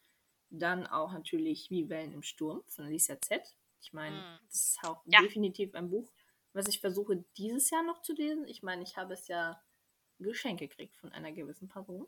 Dann 0.50 0.88
auch 0.88 1.12
natürlich 1.12 1.70
Wie 1.70 1.90
Wellen 1.90 2.14
im 2.14 2.24
Sturm 2.24 2.64
von 2.70 2.86
Alicia 2.86 3.22
Z. 3.22 3.56
Ich 3.84 3.94
meine, 3.94 4.18
mhm. 4.18 4.48
das 4.48 4.72
ist 4.72 4.80
auch 4.84 5.04
ja. 5.06 5.22
definitiv 5.22 5.76
ein 5.76 5.92
Buch, 5.92 6.12
was 6.54 6.68
ich 6.68 6.80
versuche 6.80 7.24
dieses 7.38 7.70
Jahr 7.70 7.84
noch 7.84 8.02
zu 8.02 8.14
lesen. 8.14 8.48
Ich 8.48 8.64
meine, 8.64 8.84
ich 8.84 8.98
habe 8.98 9.14
es 9.14 9.28
ja 9.28 9.62
geschenkt 10.20 10.60
gekriegt 10.60 10.98
von 10.98 11.12
einer 11.12 11.32
gewissen 11.32 11.68
Person. 11.68 12.08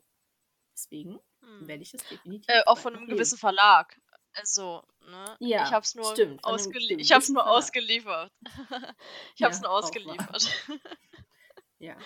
Deswegen 0.74 1.20
mhm. 1.40 1.68
werde 1.68 1.82
ich 1.82 1.92
das 1.92 2.02
definitiv. 2.04 2.48
Äh, 2.48 2.62
auch 2.66 2.78
von 2.78 2.94
einem 2.94 3.04
lesen. 3.04 3.16
gewissen 3.16 3.38
Verlag. 3.38 4.00
Also, 4.34 4.82
ne? 5.00 5.36
Ja, 5.40 5.66
ich 5.66 5.72
hab's 5.72 5.94
nur, 5.94 6.10
stimmt, 6.12 6.42
ausgelie 6.42 6.96
ich 6.96 7.12
hab's 7.12 7.28
nur 7.28 7.46
ausgeliefert. 7.46 8.32
ich 9.36 9.42
hab's 9.42 9.58
ja, 9.58 9.62
nur 9.62 9.70
ausgeliefert. 9.72 10.48
ja. 11.78 11.96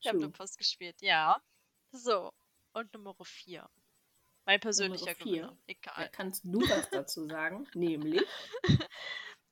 Ich 0.00 0.06
habe 0.06 0.18
eine 0.18 0.30
Post 0.30 0.58
gespielt, 0.58 1.00
ja. 1.02 1.42
So, 1.90 2.32
und 2.72 2.92
Nummer 2.92 3.16
4. 3.20 3.68
Mein 4.44 4.60
persönlicher 4.60 5.14
Gewinner. 5.14 5.56
Egal. 5.66 6.04
Ja, 6.04 6.08
kannst 6.08 6.44
du 6.44 6.60
was 6.60 6.88
dazu 6.90 7.26
sagen? 7.26 7.66
Nämlich. 7.74 8.22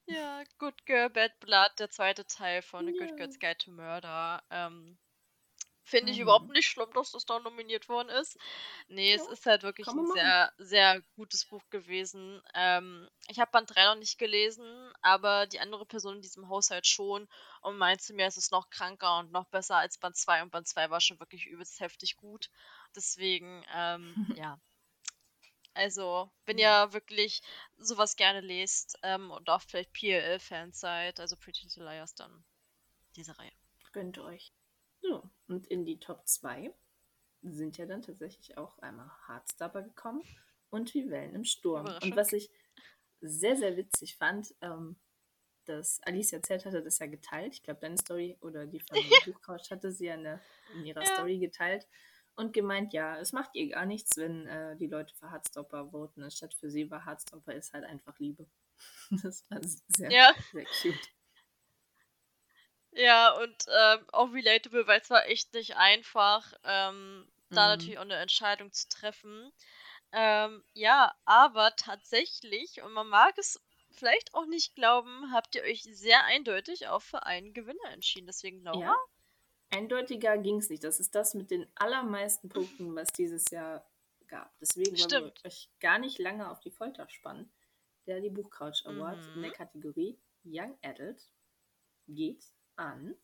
Ja, 0.07 0.43
Good 0.59 0.87
Girl, 0.87 1.11
Bad 1.11 1.39
Blood, 1.41 1.73
der 1.79 1.91
zweite 1.91 2.27
Teil 2.27 2.63
von 2.63 2.87
ja. 2.89 2.93
Good 2.93 3.17
Girl's 3.17 3.39
Guide 3.39 3.59
to 3.59 3.71
Murder. 3.71 4.43
Ähm, 4.51 4.99
Finde 5.87 6.13
ich 6.13 6.19
überhaupt 6.19 6.49
nicht 6.49 6.67
schlimm, 6.67 6.91
dass 6.95 7.13
das 7.13 7.27
da 7.27 7.39
nominiert 7.41 7.91
worden 7.91 8.09
ist. 8.09 8.39
Nee, 8.89 9.13
es 9.13 9.27
ist 9.29 9.45
halt 9.45 9.63
wirklich 9.65 9.87
ein 9.87 10.07
sehr, 10.15 10.51
sehr 10.57 11.03
gutes 11.15 11.45
Buch 11.45 11.63
gewesen. 11.69 12.41
Ähm, 12.55 13.07
ich 13.29 13.39
habe 13.39 13.51
Band 13.51 13.75
3 13.75 13.85
noch 13.85 13.97
nicht 13.97 14.19
gelesen, 14.19 14.65
aber 15.03 15.47
die 15.47 15.61
andere 15.61 15.85
Person 15.85 16.17
in 16.17 16.23
diesem 16.23 16.49
Haushalt 16.49 16.87
schon 16.87 17.29
und 17.61 17.77
meinte 17.77 18.15
mir, 18.15 18.27
es 18.27 18.39
ist 18.39 18.51
noch 18.51 18.71
kranker 18.71 19.19
und 19.19 19.31
noch 19.31 19.45
besser 19.49 19.77
als 19.77 19.99
Band 19.99 20.17
2 20.17 20.43
und 20.43 20.51
Band 20.51 20.67
2 20.67 20.89
war 20.89 21.03
schon 21.03 21.21
wirklich 21.21 21.47
übelst 21.47 21.79
heftig 21.81 22.17
gut. 22.17 22.49
Deswegen, 22.97 23.63
ähm, 23.75 24.15
ja. 24.39 24.59
Also, 25.75 26.31
wenn 26.47 26.59
ihr 26.59 26.93
wirklich 26.93 27.43
sowas 27.79 28.15
gerne 28.17 28.41
lest 28.41 28.97
ähm, 29.03 29.31
und 29.33 29.51
auch 29.51 29.61
vielleicht 29.61 29.93
PLL-Fans 29.93 30.79
seid, 30.79 31.19
also 31.19 31.37
Pretty 31.37 31.65
Little 31.65 31.85
Liars, 31.85 32.15
dann 32.15 32.45
diese 33.17 33.37
Reihe. 33.39 33.53
Gönnt 33.93 34.19
euch. 34.19 34.53
So, 35.03 35.29
und 35.49 35.67
in 35.67 35.85
die 35.85 35.99
Top 35.99 36.27
2 36.27 36.73
sind 37.43 37.77
ja 37.77 37.87
dann 37.87 38.03
tatsächlich 38.03 38.57
auch 38.57 38.79
einmal 38.79 39.11
Hardstopper 39.27 39.83
gekommen 39.83 40.23
und 40.71 40.95
Wie 40.95 41.11
Wellen 41.11 41.35
im 41.35 41.45
Sturm. 41.45 41.87
Und 42.03 42.17
was 42.17 42.33
ich 42.33 42.51
sehr, 43.21 43.57
sehr 43.57 43.77
witzig 43.77 44.17
fand, 44.17 44.55
ähm, 44.61 44.97
dass 45.65 46.01
Alice 46.03 46.33
erzählt 46.33 46.65
hatte, 46.65 46.83
das 46.83 46.99
ja 46.99 47.07
geteilt. 47.07 47.55
Ich 47.55 47.63
glaube, 47.63 47.81
deine 47.81 47.99
Story 47.99 48.37
oder 48.41 48.67
die 48.67 48.81
von 48.81 48.97
Buchcouch 49.25 49.71
hatte 49.71 49.93
sie 49.93 50.07
ja 50.07 50.15
eine, 50.15 50.41
in 50.75 50.87
ihrer 50.87 51.03
ja. 51.03 51.15
Story 51.15 51.39
geteilt 51.39 51.87
und 52.37 52.53
gemeint, 52.53 52.93
ja, 52.93 53.19
es 53.19 53.33
macht 53.33 53.51
ihr 53.55 53.69
gar 53.69 53.87
nichts, 53.87 54.17
wenn 54.17 54.47
äh, 54.47 54.77
die 54.77 54.87
Leute 54.87 55.15
für 55.15 55.31
Hardstopper 55.31 55.91
voten, 55.91 56.23
anstatt 56.23 56.55
für 56.55 56.71
sie, 56.71 56.91
weil 56.91 57.05
Hardstopper 57.05 57.55
ist 57.55 57.73
halt 57.73 57.85
einfach 57.85 58.19
Liebe. 58.19 58.47
das 59.23 59.49
war 59.51 59.61
sehr, 59.63 60.11
ja. 60.11 60.35
sehr 60.53 60.65
cute. 60.83 61.11
Ja, 62.97 63.33
und 63.33 63.67
ähm, 63.69 64.07
auch 64.13 64.33
relatable, 64.33 64.87
weil 64.87 65.01
es 65.01 65.11
war 65.11 65.27
echt 65.27 65.53
nicht 65.55 65.77
einfach, 65.77 66.53
ähm, 66.63 67.29
da 67.51 67.63
mhm. 67.63 67.69
natürlich 67.71 67.99
auch 67.99 68.03
eine 68.03 68.17
Entscheidung 68.17 68.73
zu 68.73 68.89
treffen. 68.89 69.53
Ähm, 70.13 70.65
ja, 70.75 71.13
aber 71.25 71.75
tatsächlich, 71.77 72.83
und 72.83 72.93
man 72.93 73.09
mag 73.09 73.37
es 73.37 73.61
vielleicht 73.91 74.35
auch 74.35 74.47
nicht 74.47 74.77
glauben, 74.77 75.33
habt 75.33 75.55
ihr 75.57 75.63
euch 75.63 75.83
sehr 75.83 76.25
eindeutig 76.25 76.87
auch 76.87 77.03
für 77.03 77.27
einen 77.27 77.53
Gewinner 77.53 77.91
entschieden. 77.91 78.27
Deswegen, 78.27 78.63
Laura? 78.63 78.81
Ja. 78.81 78.97
Eindeutiger 79.75 80.39
ging 80.39 80.59
es 80.59 80.71
nicht. 80.71 80.85
Das 80.85 81.01
ist 81.01 81.15
das 81.15 81.35
mit 81.35 81.51
den 81.51 81.67
allermeisten 81.75 82.49
Punkten, 82.49 82.95
was 82.95 83.09
dieses 83.09 83.51
Jahr 83.51 83.85
gab. 84.29 84.57
Deswegen 84.61 84.97
Stimmt. 84.97 85.13
wollen 85.13 85.33
wir 85.43 85.47
euch 85.47 85.69
gar 85.81 85.99
nicht 85.99 86.19
lange 86.19 86.51
auf 86.51 86.61
die 86.61 86.71
Folter 86.71 87.09
spannen. 87.09 87.51
Der 88.07 88.21
die 88.21 88.31
Buchcouch 88.31 88.85
Award 88.87 89.19
mhm. 89.19 89.35
in 89.37 89.43
der 89.43 89.53
Kategorie 89.53 90.19
Young 90.45 90.79
Adult 90.83 91.29
geht 92.07 92.45
an. 92.77 93.17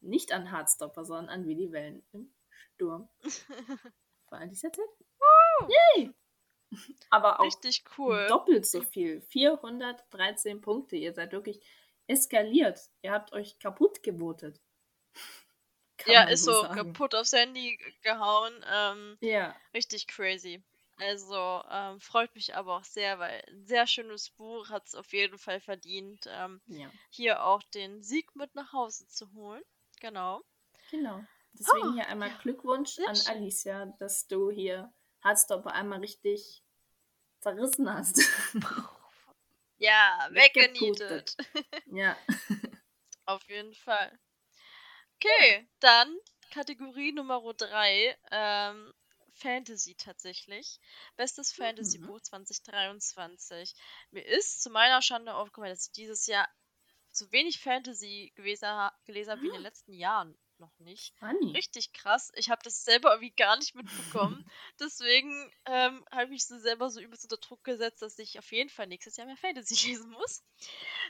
Nicht 0.00 0.32
an 0.32 0.50
Hardstopper, 0.50 1.04
sondern 1.04 1.28
an 1.28 1.46
Wie 1.46 1.54
die 1.54 1.72
Wellen 1.72 2.02
im 2.12 2.34
Sturm. 2.74 3.08
Vor 4.28 4.38
allem 4.38 4.50
dieser 4.50 4.72
Zeit. 4.72 4.84
Yay! 5.68 6.12
Aber 7.10 7.40
auch 7.40 7.44
Richtig 7.44 7.84
cool. 7.96 8.26
doppelt 8.28 8.66
so 8.66 8.82
viel. 8.82 9.20
413 9.22 10.60
Punkte. 10.60 10.96
Ihr 10.96 11.14
seid 11.14 11.32
wirklich 11.32 11.60
eskaliert. 12.06 12.80
Ihr 13.02 13.12
habt 13.12 13.32
euch 13.32 13.58
kaputt 13.58 14.02
gebotet. 14.02 14.60
ja, 16.06 16.24
ist 16.24 16.44
so, 16.44 16.62
sagen. 16.62 16.74
kaputt 16.74 17.14
aufs 17.14 17.32
Handy 17.32 17.78
gehauen. 18.02 18.52
Ähm, 18.72 19.18
ja. 19.20 19.54
Richtig 19.74 20.06
crazy. 20.08 20.62
Also 20.98 21.62
ähm, 21.70 22.00
freut 22.00 22.34
mich 22.34 22.54
aber 22.54 22.76
auch 22.76 22.84
sehr, 22.84 23.18
weil 23.18 23.42
ein 23.48 23.66
sehr 23.66 23.86
schönes 23.86 24.30
Buch 24.30 24.68
hat 24.68 24.86
es 24.86 24.94
auf 24.94 25.12
jeden 25.12 25.38
Fall 25.38 25.60
verdient, 25.60 26.28
ähm, 26.28 26.60
ja. 26.66 26.88
hier 27.10 27.44
auch 27.44 27.62
den 27.74 28.02
Sieg 28.02 28.36
mit 28.36 28.54
nach 28.54 28.72
Hause 28.72 29.08
zu 29.08 29.32
holen. 29.32 29.62
Genau. 30.00 30.42
Genau. 30.90 31.24
Deswegen 31.54 31.88
oh, 31.88 31.92
hier 31.94 32.06
einmal 32.08 32.28
ja. 32.28 32.38
Glückwunsch 32.42 32.98
an 33.06 33.16
schön. 33.16 33.34
Alicia, 33.34 33.86
dass 33.98 34.26
du 34.26 34.50
hier 34.50 34.92
Hardstopper 35.22 35.72
einmal 35.72 36.00
richtig 36.00 36.62
zerrissen 37.40 37.92
hast. 37.92 38.20
ja, 39.82 40.28
weggenietet. 40.30 41.36
ja. 41.86 42.16
Auf 43.26 43.42
jeden 43.48 43.74
Fall. 43.74 44.18
Okay, 45.16 45.68
dann 45.80 46.16
Kategorie 46.50 47.12
Nummer 47.12 47.42
3. 47.52 48.16
Ähm, 48.30 48.92
Fantasy 49.34 49.94
tatsächlich. 49.94 50.78
Bestes 51.16 51.52
Fantasy-Buch 51.52 52.18
mhm. 52.18 52.22
2023. 52.22 53.74
Mir 54.10 54.24
ist 54.24 54.62
zu 54.62 54.70
meiner 54.70 55.02
Schande 55.02 55.34
aufgefallen, 55.34 55.72
dass 55.72 55.86
ich 55.86 55.92
dieses 55.92 56.26
Jahr 56.26 56.48
so 57.10 57.30
wenig 57.32 57.58
Fantasy 57.58 58.32
gelesen, 58.36 58.68
gelesen 59.04 59.30
habe 59.30 59.42
wie 59.42 59.46
in 59.48 59.54
den 59.54 59.62
letzten 59.62 59.92
Jahren 59.94 60.38
noch 60.62 60.78
nicht. 60.78 61.14
Funny. 61.18 61.52
Richtig 61.52 61.92
krass. 61.92 62.32
Ich 62.36 62.48
habe 62.48 62.62
das 62.64 62.84
selber 62.84 63.10
irgendwie 63.10 63.34
gar 63.34 63.56
nicht 63.58 63.74
mitbekommen. 63.74 64.48
Deswegen 64.80 65.52
ähm, 65.66 66.04
habe 66.10 66.34
ich 66.34 66.46
so 66.46 66.58
selber 66.58 66.88
so 66.88 67.00
übelst 67.00 67.24
unter 67.24 67.36
Druck 67.36 67.62
gesetzt, 67.64 68.00
dass 68.00 68.18
ich 68.18 68.38
auf 68.38 68.50
jeden 68.52 68.70
Fall 68.70 68.86
nächstes 68.86 69.16
Jahr 69.16 69.26
mehr 69.26 69.36
Fantasy 69.36 69.74
lesen 69.88 70.10
muss. 70.10 70.42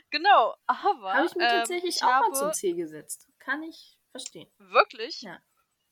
Genau, 0.09 0.55
aber. 0.65 1.13
Habe 1.13 1.27
ich 1.27 1.35
mir 1.35 1.43
ähm, 1.43 1.49
tatsächlich 1.49 1.97
ich 1.97 2.03
auch 2.03 2.07
habe... 2.07 2.29
mal 2.31 2.37
zum 2.37 2.53
Ziel 2.53 2.75
gesetzt. 2.75 3.29
Kann 3.39 3.63
ich 3.63 3.97
verstehen. 4.11 4.51
Wirklich? 4.57 5.21
Ja. 5.21 5.39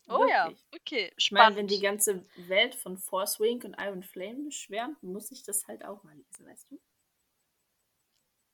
Oh 0.08 0.20
Wirklich. 0.20 0.32
ja, 0.32 0.51
okay, 0.75 1.13
Ich 1.15 1.32
meine, 1.32 1.56
wenn 1.56 1.68
die 1.68 1.80
ganze 1.80 2.25
Welt 2.36 2.75
von 2.75 2.98
Force 2.98 3.39
Wing 3.39 3.63
und 3.63 3.75
Iron 3.80 4.03
Flame 4.03 4.51
schwärmt, 4.51 5.01
muss 5.03 5.32
ich 5.32 5.44
das 5.44 5.68
halt 5.68 5.86
auch 5.86 6.03
mal 6.03 6.15
lesen, 6.15 6.46
weißt 6.46 6.72
du? 6.72 6.80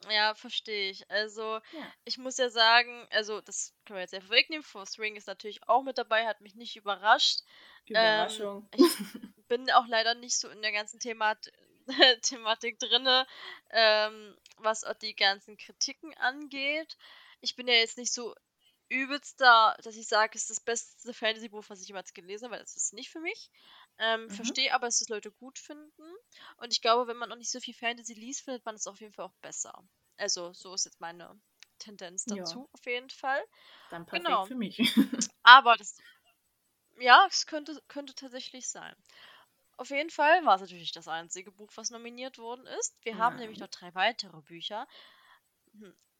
Ja, 0.09 0.35
verstehe 0.35 0.91
ich. 0.91 1.09
Also, 1.09 1.59
Ja. 1.71 1.93
ich 2.05 2.17
muss 2.17 2.37
ja 2.37 2.49
sagen, 2.49 3.07
also 3.11 3.41
das 3.41 3.73
können 3.85 3.97
wir 3.97 4.01
jetzt 4.01 4.13
ja 4.13 4.21
vorwegnehmen. 4.21 4.63
Force 4.63 4.99
Ring 4.99 5.15
ist 5.15 5.27
natürlich 5.27 5.67
auch 5.67 5.83
mit 5.83 5.97
dabei, 5.97 6.25
hat 6.27 6.41
mich 6.41 6.55
nicht 6.55 6.75
überrascht. 6.75 7.41
Ähm, 7.89 7.95
Überraschung. 7.95 8.69
ich 8.71 8.73
bin 9.47 9.69
auch 9.71 9.87
leider 9.87 10.15
nicht 10.15 10.37
so 10.37 10.49
in 10.49 10.61
der 10.61 10.71
ganzen 10.71 10.99
Themat 10.99 11.51
Thematik 12.21 12.79
drinne, 12.79 13.25
ähm, 13.71 14.37
was 14.57 14.83
auch 14.83 14.93
die 14.95 15.15
ganzen 15.15 15.57
Kritiken 15.57 16.13
angeht. 16.17 16.97
Ich 17.41 17.55
bin 17.55 17.67
ja 17.67 17.75
jetzt 17.75 17.97
nicht 17.97 18.13
so 18.13 18.35
übelster, 18.89 19.77
dass 19.83 19.95
ich 19.95 20.07
sage, 20.07 20.31
es 20.35 20.43
ist 20.43 20.49
das 20.49 20.59
beste 20.61 21.13
Fantasy-Buch, 21.13 21.65
was 21.67 21.81
ich 21.81 21.87
jemals 21.87 22.13
gelesen 22.13 22.45
habe, 22.45 22.55
weil 22.55 22.61
das 22.61 22.77
ist 22.77 22.93
nicht 22.93 23.09
für 23.09 23.19
mich. 23.19 23.49
Ähm, 23.99 24.23
mhm. 24.23 24.29
Verstehe 24.29 24.73
aber, 24.73 24.87
dass 24.87 24.99
das 24.99 25.09
Leute 25.09 25.31
gut 25.31 25.57
finden. 25.57 26.03
Und 26.57 26.71
ich 26.71 26.81
glaube, 26.81 27.07
wenn 27.07 27.17
man 27.17 27.29
noch 27.29 27.35
nicht 27.35 27.51
so 27.51 27.59
viel 27.59 27.73
Fantasy 27.73 28.13
liest, 28.13 28.43
findet 28.43 28.65
man 28.65 28.75
es 28.75 28.87
auf 28.87 28.99
jeden 29.01 29.13
Fall 29.13 29.25
auch 29.25 29.35
besser. 29.41 29.83
Also, 30.17 30.53
so 30.53 30.73
ist 30.73 30.85
jetzt 30.85 31.01
meine 31.01 31.39
Tendenz 31.79 32.25
dazu, 32.25 32.59
ja. 32.59 32.69
auf 32.71 32.85
jeden 32.85 33.09
Fall. 33.09 33.43
Dann 33.89 34.05
perfekt 34.05 34.25
genau. 34.25 34.45
für 34.45 34.55
mich. 34.55 34.77
aber 35.43 35.75
das, 35.75 35.97
ja, 36.99 37.25
es 37.29 37.45
könnte, 37.45 37.81
könnte 37.87 38.15
tatsächlich 38.15 38.69
sein. 38.69 38.95
Auf 39.77 39.91
jeden 39.91 40.09
Fall 40.09 40.43
war 40.43 40.55
es 40.55 40.61
natürlich 40.61 40.91
das 40.91 41.07
einzige 41.07 41.51
Buch, 41.51 41.71
was 41.75 41.91
nominiert 41.91 42.39
worden 42.39 42.65
ist. 42.65 42.95
Wir 43.03 43.13
Nein. 43.13 43.21
haben 43.21 43.35
nämlich 43.37 43.59
noch 43.59 43.67
drei 43.67 43.93
weitere 43.93 44.41
Bücher. 44.41 44.87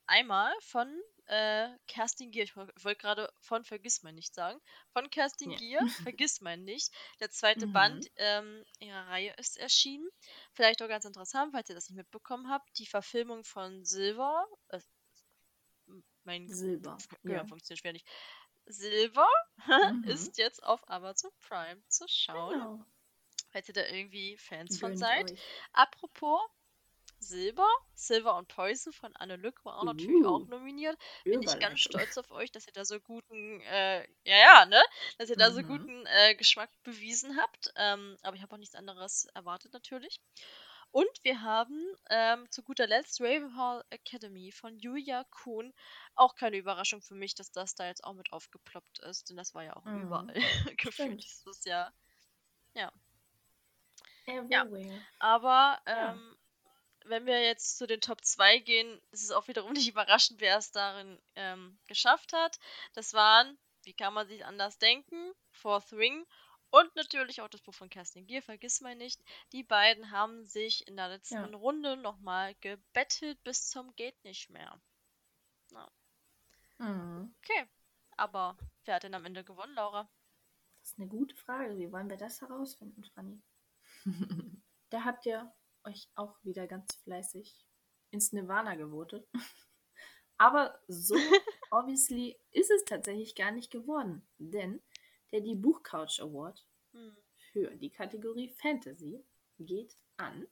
Einmal 0.08 0.54
von 0.62 0.88
äh, 1.28 1.68
Kerstin 1.88 2.32
Gier, 2.32 2.44
ich 2.44 2.56
wollte 2.56 2.96
gerade 2.96 3.32
von 3.42 3.64
Vergiss 3.66 4.04
mein 4.04 4.16
nicht 4.16 4.34
sagen, 4.34 4.60
von 4.94 5.10
Kerstin 5.10 5.52
ja. 5.52 5.58
Gier, 5.58 5.88
Vergiss 6.04 6.42
mein 6.42 6.64
nicht. 6.64 6.94
Der 7.20 7.30
zweite 7.30 7.68
mhm. 7.68 7.74
Band 7.74 8.08
ähm, 8.16 8.64
ihrer 8.80 9.08
Reihe 9.08 9.34
ist 9.38 9.58
erschienen. 9.58 10.08
Vielleicht 10.54 10.82
auch 10.82 10.88
ganz 10.88 11.06
interessant, 11.06 11.52
falls 11.52 11.70
ihr 11.70 11.76
das 11.76 11.90
nicht 11.90 11.98
mitbekommen 11.98 12.50
habt, 12.50 12.80
die 12.80 12.86
Verfilmung 12.86 13.44
von 13.44 13.84
Silver, 13.84 14.48
äh, 14.70 14.80
mein 16.24 16.48
Silber, 16.48 16.98
ja. 17.24 17.46
funktioniert 17.46 17.80
schwer 17.80 17.94
nicht. 17.94 18.08
Silver 18.66 19.28
mhm. 19.94 20.04
ist 20.06 20.38
jetzt 20.38 20.64
auf 20.64 20.90
Amazon 20.90 21.32
Prime 21.40 21.82
zu 21.88 22.06
schauen. 22.08 22.54
Genau. 22.54 22.86
Falls 23.50 23.68
ihr 23.70 23.74
da 23.74 23.86
irgendwie 23.86 24.38
Fans 24.38 24.80
Gönnt 24.80 24.80
von 24.80 24.98
seid. 24.98 25.32
Euch. 25.32 25.40
Apropos, 25.72 26.42
Silber. 27.20 27.68
Silver 27.94 28.36
und 28.38 28.48
Poison 28.48 28.94
von 28.94 29.16
Anne 29.16 29.36
Lück 29.36 29.64
war 29.66 29.78
auch 29.78 29.84
uh, 29.84 29.86
natürlich 29.86 30.26
auch 30.26 30.48
nominiert. 30.48 30.98
Bin 31.24 31.42
ich 31.42 31.60
ganz 31.60 31.80
stolz 31.80 32.18
auf 32.18 32.32
euch, 32.32 32.52
dass 32.52 32.68
ihr 32.68 32.74
da 32.74 32.86
so 32.86 33.00
guten, 33.00 33.62
äh, 33.62 34.02
ja, 34.24 34.38
ja, 34.38 34.66
ne? 34.66 34.82
Dass 35.18 35.30
ihr 35.30 35.36
da 35.36 35.50
mhm. 35.50 35.54
so 35.56 35.64
guten 35.64 36.06
äh, 36.06 36.36
Geschmack 36.36 36.70
bewiesen 36.84 37.38
habt. 37.38 37.72
Ähm, 37.76 38.18
aber 38.22 38.36
ich 38.36 38.42
habe 38.42 38.54
auch 38.54 38.60
nichts 38.60 38.76
anderes 38.76 39.26
erwartet 39.34 39.74
natürlich. 39.74 40.20
Und 40.92 41.10
wir 41.24 41.42
haben 41.42 41.96
ähm, 42.10 42.50
zu 42.50 42.64
guter 42.64 42.88
Letzt 42.88 43.20
Ravenhall 43.20 43.84
Academy 43.90 44.52
von 44.52 44.80
Julia 44.80 45.26
Kuhn. 45.26 45.74
Auch 46.16 46.36
keine 46.36 46.58
Überraschung 46.58 47.02
für 47.02 47.16
mich, 47.16 47.36
dass 47.36 47.52
das 47.52 47.76
da 47.76 47.88
jetzt 47.88 48.04
auch 48.04 48.14
mit 48.14 48.32
aufgeploppt 48.32 49.00
ist, 49.00 49.30
denn 49.30 49.38
das 49.38 49.54
war 49.54 49.64
ja 49.64 49.76
auch 49.76 49.86
mhm. 49.86 50.04
überall 50.04 50.34
gefühlt 50.78 51.24
dieses 51.24 51.66
Jahr. 51.66 51.94
Ja. 52.74 52.92
Ja. 54.50 54.66
Aber 55.20 55.80
ähm, 55.86 56.37
wenn 57.10 57.26
wir 57.26 57.42
jetzt 57.44 57.78
zu 57.78 57.88
den 57.88 58.02
Top 58.02 58.24
2 58.24 58.60
gehen, 58.60 59.02
ist 59.12 59.24
es 59.24 59.32
auch 59.32 59.48
wiederum 59.48 59.74
nicht 59.74 59.90
überraschend, 59.90 60.40
wer 60.42 60.58
es 60.58 60.72
darin 60.72 61.20
ähm, 61.36 61.80
geschafft 61.88 62.34
hat. 62.34 62.60
Das 62.94 63.14
waren, 63.14 63.58
wie 63.84 63.94
kann 63.94 64.14
man 64.14 64.28
sich 64.28 64.46
anders 64.46 64.78
denken, 64.78 65.34
Fourth 65.52 65.94
Ring 65.94 66.26
und 66.70 66.96
natürlich 66.96 67.42
auch 67.42 67.48
das 67.48 67.62
Buch 67.62 67.74
von 67.74 67.90
Kerstin 67.90 68.28
Gier, 68.28 68.42
vergiss 68.42 68.82
mal 68.82 68.96
nicht. 68.96 69.22
Die 69.54 69.64
beiden 69.64 70.12
haben 70.12 70.46
sich 70.46 70.88
in 70.88 70.98
der 70.98 71.10
letzten 71.10 71.36
ja. 71.36 71.58
Runde 71.58 71.96
nochmal 71.98 72.56
gebettelt 72.56 73.42
bis 73.44 73.70
zum 73.70 73.96
geht 73.96 74.22
nicht 74.24 74.50
mehr. 74.50 74.80
Ja. 75.72 75.90
Mhm. 76.80 77.34
Okay. 77.40 77.68
Aber 78.18 78.58
wer 78.86 78.96
hat 78.96 79.04
denn 79.04 79.14
am 79.14 79.26
Ende 79.26 79.44
gewonnen, 79.44 79.76
Laura? 79.76 80.10
Das 80.82 80.92
ist 80.92 81.00
eine 81.00 81.08
gute 81.08 81.36
Frage. 81.36 81.78
Wie 81.78 81.92
wollen 81.92 82.10
wir 82.10 82.18
das 82.18 82.42
herausfinden, 82.42 83.04
Franny? 83.04 83.42
da 84.90 85.04
habt 85.04 85.26
ihr 85.26 85.54
euch 85.84 86.10
auch 86.16 86.36
wieder 86.44 86.68
ganz 86.68 86.94
fleißig 87.04 87.66
ins 88.12 88.32
Nirvana 88.34 88.76
gewotet. 88.76 89.28
Aber 90.38 90.80
so 90.88 91.16
obviously 91.72 92.40
ist 92.52 92.70
es 92.72 92.86
tatsächlich 92.86 93.36
gar 93.36 93.52
nicht 93.52 93.72
geworden. 93.72 94.28
Denn 94.38 94.82
der 95.32 95.42
Die 95.42 95.56
Buchcouch 95.56 96.20
Award 96.22 96.66
Hm. 96.94 97.18
für 97.52 97.76
die 97.76 97.90
Kategorie 97.90 98.50
Fantasy 98.50 99.24
geht 99.60 99.96
an 100.18 100.48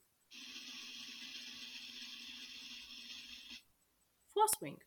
Frostwing 4.33 4.79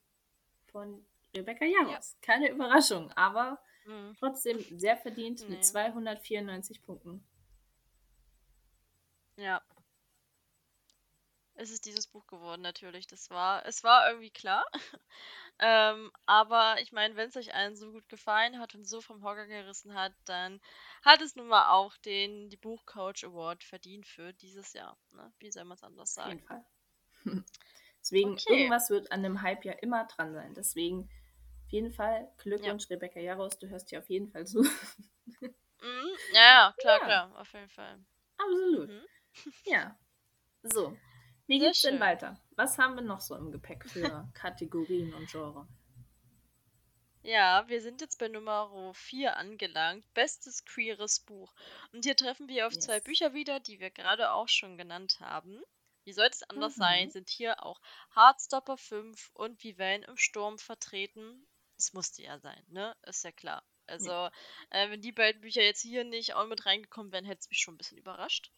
von 0.67 1.05
Rebecca 1.35 1.65
Jaros. 1.65 2.17
Keine 2.21 2.51
Überraschung, 2.51 3.11
aber 3.13 3.59
Hm. 3.85 4.15
trotzdem 4.19 4.59
sehr 4.79 4.97
verdient 4.99 5.41
Nee. 5.43 5.57
mit 5.57 5.65
294 5.65 6.83
Punkten. 6.83 7.27
Ja. 9.37 9.63
Es 11.61 11.73
ist 11.73 11.87
dieses 11.87 12.07
Buch 12.07 12.25
geworden, 12.29 12.63
natürlich. 12.63 13.09
Das 13.09 13.31
war, 13.31 13.67
es 13.67 13.83
war 13.83 14.09
irgendwie 14.09 14.31
klar. 14.31 14.65
ähm, 15.59 16.13
aber 16.25 16.81
ich 16.81 16.93
meine, 16.93 17.17
wenn 17.17 17.29
es 17.29 17.37
euch 17.37 17.53
allen 17.53 17.75
so 17.75 17.91
gut 17.91 18.09
gefallen 18.09 18.61
hat 18.61 18.77
und 18.77 18.85
so 18.85 19.01
vom 19.01 19.25
Hocker 19.25 19.47
gerissen 19.49 19.93
hat, 19.95 20.13
dann 20.25 20.61
hat 21.03 21.21
es 21.21 21.35
nun 21.35 21.49
mal 21.49 21.71
auch 21.73 21.97
den 21.97 22.49
die 22.49 22.57
Buchcoach 22.57 23.25
Award 23.25 23.65
verdient 23.65 24.07
für 24.07 24.33
dieses 24.35 24.73
Jahr. 24.73 24.97
Ne? 25.11 25.33
Wie 25.41 25.51
soll 25.51 25.65
man 25.65 25.75
es 25.75 25.83
anders 25.83 26.15
Auf 26.21 26.27
jeden 26.27 26.41
sagen? 26.41 26.47
Fall. 26.47 26.65
Deswegen, 28.01 28.37
Okay. 28.37 28.55
irgendwas 28.55 28.89
wird 28.91 29.11
an 29.11 29.25
dem 29.25 29.43
Hype 29.43 29.65
ja 29.65 29.73
immer 29.73 30.05
dran 30.07 30.35
sein. 30.35 30.55
Deswegen, 30.55 31.11
auf 31.67 31.73
jeden 31.73 31.91
Fall, 31.91 32.31
Glückwunsch, 32.39 32.89
Rebecca 32.89 33.19
Jaros, 33.19 33.59
du 33.59 33.69
hörst 33.69 33.91
hier 33.91 33.99
auf 33.99 34.09
jeden 34.09 34.29
Fall 34.29 34.47
zu. 34.47 34.63
Mhm. 35.81 36.19
Ja, 36.33 36.43
ja, 36.43 36.75
klar, 36.79 36.99
Ja. 37.01 37.05
klar, 37.07 37.41
auf 37.41 37.53
jeden 37.53 37.69
Fall. 37.69 37.99
Absolut. 38.39 38.91
Mhm. 38.91 39.07
Ja. 39.65 39.97
So. 40.63 40.97
Wie 41.49 41.59
geht's 41.59 41.83
denn 41.83 41.99
weiter? 41.99 42.41
Was 42.53 42.79
haben 42.79 42.95
wir 42.95 43.03
noch 43.03 43.21
so 43.21 43.35
im 43.35 43.51
Gepäck 43.51 43.85
für 43.85 44.31
Kategorien 44.35 45.13
und 45.15 45.29
Genre? 45.29 45.67
Ja, 47.23 47.69
wir 47.69 47.81
sind 47.81 48.01
jetzt 48.01 48.19
bei 48.19 48.27
Nummer 48.29 48.93
4 48.95 49.37
angelangt. 49.37 50.05
Bestes 50.15 50.65
queeres 50.65 51.21
Buch. 51.21 51.55
Und 51.93 52.05
hier 52.05 52.17
treffen 52.17 52.49
wir 52.49 52.67
auf 52.67 52.77
zwei 52.79 52.97
Yes. 52.97 53.05
Bücher 53.05 53.35
wieder, 53.35 53.61
die 53.61 53.79
wir 53.81 53.91
gerade 53.91 54.33
auch 54.33 54.49
schon 54.49 54.77
genannt 54.79 55.21
haben. 55.21 55.63
Wie 56.05 56.13
sollte 56.13 56.37
es 56.37 56.43
anders 56.45 56.77
Mhm. 56.77 56.81
sein, 56.81 57.11
sind 57.11 57.29
hier 57.31 57.63
auch 57.65 57.81
Heartstopper 58.17 58.77
5 58.77 59.31
und 59.35 59.63
Wie 59.63 59.79
Wellen 59.79 60.03
im 60.05 60.17
Sturm 60.17 60.59
vertreten. 60.59 61.47
Es 61.77 61.93
musste 61.93 62.23
ja 62.23 62.39
sein, 62.41 62.65
ne? 62.69 62.97
Ist 63.03 63.23
ja 63.25 63.31
klar. 63.33 63.63
Also, 63.87 64.29
äh, 64.71 64.91
wenn 64.91 65.01
die 65.01 65.13
beiden 65.13 65.41
Bücher 65.41 65.63
jetzt 65.63 65.83
hier 65.83 66.05
nicht 66.05 66.35
auch 66.35 66.47
mit 66.47 66.67
reingekommen 66.67 67.13
wären, 67.13 67.25
hätte 67.25 67.41
es 67.41 67.49
mich 67.51 67.61
schon 67.61 67.75
ein 67.75 67.79
bisschen 67.79 67.99
überrascht 67.99 68.51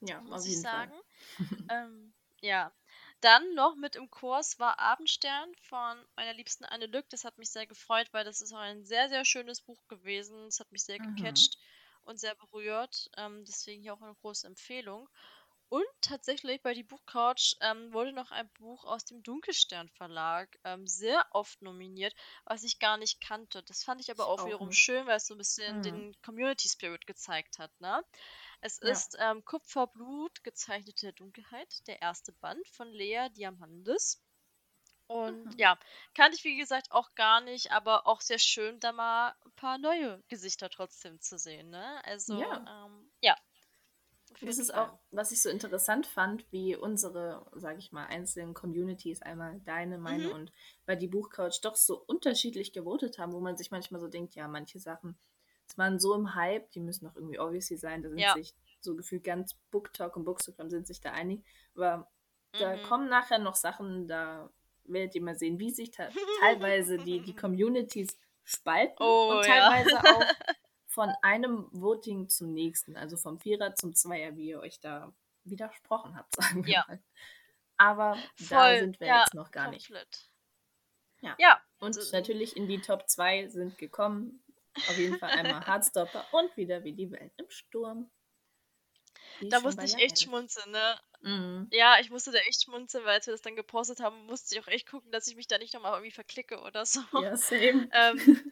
Ja, 0.00 0.20
muss 0.22 0.46
ich 0.46 0.60
sagen. 0.60 0.92
Ähm, 1.70 2.14
ja. 2.40 2.72
Dann 3.20 3.54
noch 3.54 3.74
mit 3.76 3.96
im 3.96 4.10
Kurs 4.10 4.58
war 4.58 4.78
Abendstern 4.78 5.52
von 5.60 6.04
meiner 6.16 6.34
liebsten 6.34 6.64
Anne 6.64 6.86
Lück. 6.86 7.08
Das 7.10 7.24
hat 7.24 7.38
mich 7.38 7.50
sehr 7.50 7.66
gefreut, 7.66 8.08
weil 8.12 8.24
das 8.24 8.40
ist 8.40 8.52
auch 8.52 8.58
ein 8.58 8.84
sehr, 8.84 9.08
sehr 9.08 9.24
schönes 9.24 9.60
Buch 9.60 9.86
gewesen. 9.88 10.46
Es 10.46 10.60
hat 10.60 10.70
mich 10.72 10.84
sehr 10.84 11.00
Mhm. 11.00 11.48
gecatcht 11.48 11.58
und 12.04 12.18
sehr 12.18 12.34
berührt. 12.36 13.10
Ähm, 13.16 13.44
deswegen 13.44 13.82
hier 13.82 13.94
auch 13.94 14.02
eine 14.02 14.14
große 14.14 14.46
Empfehlung. 14.46 15.08
Und 15.70 15.84
tatsächlich 16.00 16.62
bei 16.62 16.74
die 16.74 16.84
Buchcouch 16.84 17.56
ähm, 17.60 17.92
wurde 17.92 18.12
noch 18.12 18.30
ein 18.30 18.50
Buch 18.54 18.84
aus 18.84 19.04
dem 19.04 19.22
Dunkelstern 19.22 19.88
Verlag 19.90 20.58
ähm, 20.64 20.86
sehr 20.86 21.26
oft 21.32 21.60
nominiert, 21.62 22.14
was 22.44 22.62
ich 22.64 22.78
gar 22.78 22.96
nicht 22.98 23.20
kannte. 23.20 23.62
Das 23.64 23.84
fand 23.84 24.00
ich 24.00 24.10
aber 24.10 24.28
auch 24.28 24.44
wiederum 24.44 24.72
schön, 24.72 25.06
weil 25.06 25.16
es 25.18 25.26
so 25.26 25.34
ein 25.34 25.38
bisschen 25.38 25.82
Mhm. 25.82 25.82
den 25.82 26.14
Community 26.22 26.68
Spirit 26.68 27.06
gezeigt 27.06 27.58
hat, 27.58 27.72
ne? 27.80 28.02
Es 28.60 28.78
Ja. 28.82 29.04
ist 29.04 29.16
ähm, 29.18 29.44
Kupferblut, 29.44 30.44
gezeichnete 30.44 31.12
Dunkelheit, 31.12 31.86
der 31.88 32.00
erste 32.02 32.32
Band 32.32 32.68
von 32.68 32.88
Lea 32.88 33.28
Diamandis. 33.30 34.22
Und 35.08 35.40
Mhm. 35.44 35.58
ja, 35.58 35.78
kannte 36.14 36.36
ich 36.38 36.44
wie 36.44 36.56
gesagt 36.58 36.92
auch 36.92 37.14
gar 37.16 37.40
nicht, 37.42 37.72
aber 37.72 38.06
auch 38.06 38.20
sehr 38.22 38.38
schön, 38.40 38.80
da 38.80 38.92
mal 38.92 39.36
ein 39.44 39.52
paar 39.56 39.78
neue 39.78 40.22
Gesichter 40.28 40.70
trotzdem 40.70 41.20
zu 41.20 41.38
sehen, 41.38 41.70
ne? 41.70 42.04
Also, 42.04 42.36
Ja. 42.38 42.68
ähm, 42.68 43.12
ja. 43.22 43.36
Das 44.40 44.58
ist 44.58 44.74
auch, 44.74 44.98
was 45.10 45.30
ich 45.32 45.40
so 45.42 45.48
interessant 45.48 46.06
fand, 46.06 46.50
wie 46.52 46.74
unsere, 46.76 47.46
sage 47.54 47.78
ich 47.78 47.92
mal, 47.92 48.06
einzelnen 48.06 48.52
Communities, 48.54 49.22
einmal 49.22 49.60
deine, 49.60 49.98
meine 49.98 50.28
Mhm. 50.28 50.32
und 50.32 50.52
bei 50.86 50.96
die 50.96 51.06
Buchcouch 51.08 51.60
doch 51.62 51.76
so 51.76 51.98
unterschiedlich 52.06 52.72
gewotet 52.72 53.18
haben, 53.18 53.32
wo 53.32 53.40
man 53.40 53.56
sich 53.56 53.70
manchmal 53.70 54.00
so 54.00 54.08
denkt, 54.08 54.34
ja, 54.34 54.46
manche 54.48 54.78
Sachen, 54.80 55.18
es 55.68 55.76
waren 55.78 55.98
so 56.00 56.14
im 56.14 56.34
Hype, 56.34 56.70
die 56.72 56.80
müssen 56.80 57.04
doch 57.06 57.14
irgendwie 57.16 57.38
obviously 57.38 57.76
sein, 57.76 58.02
da 58.02 58.08
sind 58.08 58.18
Ja. 58.20 58.32
sich 58.34 58.54
so 58.80 58.94
gefühlt 58.96 59.24
ganz 59.24 59.54
Booktalk 59.70 60.16
und 60.16 60.24
Bookstagram 60.24 60.70
sind 60.70 60.86
sich 60.86 61.00
da 61.00 61.12
einig, 61.12 61.44
aber 61.74 62.10
da 62.52 62.76
Mhm. 62.76 62.82
kommen 62.82 63.08
nachher 63.08 63.38
noch 63.38 63.54
Sachen, 63.54 64.08
da 64.08 64.50
werdet 64.84 65.14
ihr 65.14 65.22
mal 65.22 65.36
sehen, 65.36 65.58
wie 65.58 65.70
sich 65.70 65.90
teilweise 66.40 66.98
die, 66.98 67.20
die 67.20 67.34
Communities 67.36 68.18
spalten 68.44 69.02
Oh, 69.02 69.30
und 69.32 69.46
ja. 69.46 69.68
teilweise 69.68 70.00
auch 70.16 70.24
von 70.86 71.12
einem 71.22 71.68
Voting 71.72 72.28
zum 72.28 72.54
nächsten, 72.54 72.96
also 72.96 73.16
vom 73.16 73.38
Vierer 73.38 73.74
zum 73.74 73.94
Zweier, 73.94 74.36
wie 74.36 74.48
ihr 74.48 74.60
euch 74.60 74.80
da 74.80 75.12
widersprochen 75.44 76.16
habt, 76.16 76.34
sagen 76.36 76.64
wir 76.64 76.72
Ja. 76.72 76.84
mal. 76.88 77.02
Aber 77.76 78.16
da 78.38 78.46
Voll, 78.46 78.78
sind 78.78 78.98
wir 79.00 79.06
ja, 79.08 79.20
jetzt 79.20 79.34
noch 79.34 79.50
gar 79.50 79.70
nicht. 79.70 79.86
komplett. 79.88 80.30
Ja. 81.20 81.36
Ja, 81.38 81.60
Und 81.80 81.96
also, 81.96 82.16
natürlich 82.16 82.56
in 82.56 82.66
die 82.68 82.80
Top 82.80 83.08
2 83.08 83.48
sind 83.48 83.76
gekommen, 83.78 84.42
auf 84.86 84.98
jeden 84.98 85.18
Fall 85.18 85.30
einmal 85.30 85.66
Hardstopper 85.66 86.28
und 86.32 86.56
wieder 86.56 86.84
wie 86.84 86.92
die 86.92 87.10
Welt 87.10 87.32
im 87.36 87.48
Sturm. 87.48 88.10
Wie 89.38 89.48
da 89.48 89.60
musste 89.60 89.84
ich 89.84 89.98
echt 89.98 90.20
schmunzeln, 90.20 90.70
ne? 90.70 91.00
Mhm. 91.20 91.68
Ja, 91.70 91.98
ich 92.00 92.10
musste 92.10 92.32
da 92.32 92.38
echt 92.38 92.64
schmunzeln, 92.64 93.04
weil 93.04 93.14
als 93.14 93.26
wir 93.26 93.32
das 93.34 93.42
dann 93.42 93.56
gepostet 93.56 94.00
haben, 94.00 94.26
musste 94.26 94.54
ich 94.54 94.60
auch 94.60 94.68
echt 94.68 94.88
gucken, 94.88 95.10
dass 95.10 95.26
ich 95.26 95.36
mich 95.36 95.46
da 95.46 95.58
nicht 95.58 95.74
nochmal 95.74 95.92
irgendwie 95.92 96.12
verklicke 96.12 96.60
oder 96.60 96.86
so. 96.86 97.00
Ja, 97.12 97.36
same. 97.36 97.88
Ähm, 97.92 98.50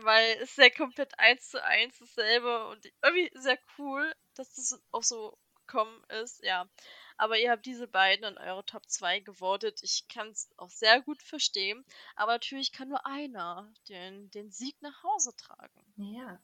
weil 0.00 0.36
es 0.40 0.50
ist 0.50 0.58
ja 0.58 0.70
komplett 0.70 1.18
eins 1.18 1.50
zu 1.50 1.62
eins 1.62 1.98
dasselbe 1.98 2.68
und 2.68 2.86
irgendwie 3.02 3.30
sehr 3.34 3.58
cool, 3.78 4.14
dass 4.34 4.54
das 4.54 4.80
auch 4.92 5.02
so 5.02 5.36
gekommen 5.66 6.02
ist, 6.22 6.42
ja. 6.44 6.68
Aber 7.16 7.38
ihr 7.38 7.50
habt 7.50 7.64
diese 7.66 7.86
beiden 7.86 8.24
in 8.24 8.38
eure 8.38 8.64
Top 8.66 8.88
2 8.88 9.20
gewotet. 9.20 9.80
Ich 9.82 10.08
kann 10.08 10.28
es 10.30 10.50
auch 10.56 10.70
sehr 10.70 11.00
gut 11.02 11.22
verstehen. 11.22 11.84
Aber 12.16 12.32
natürlich 12.32 12.72
kann 12.72 12.88
nur 12.88 13.06
einer 13.06 13.72
den, 13.88 14.30
den 14.32 14.50
Sieg 14.50 14.80
nach 14.82 15.02
Hause 15.04 15.34
tragen. 15.36 15.84
Ja, 15.96 16.40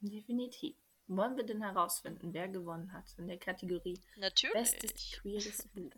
definitiv. 0.00 0.76
Wollen 1.06 1.36
wir 1.36 1.44
denn 1.44 1.62
herausfinden, 1.62 2.32
wer 2.32 2.48
gewonnen 2.48 2.90
hat 2.94 3.04
in 3.18 3.28
der 3.28 3.38
Kategorie 3.38 4.00
Natürlich. 4.16 4.54
Bestes 4.54 5.12
queeres 5.20 5.68
Buch? 5.74 5.92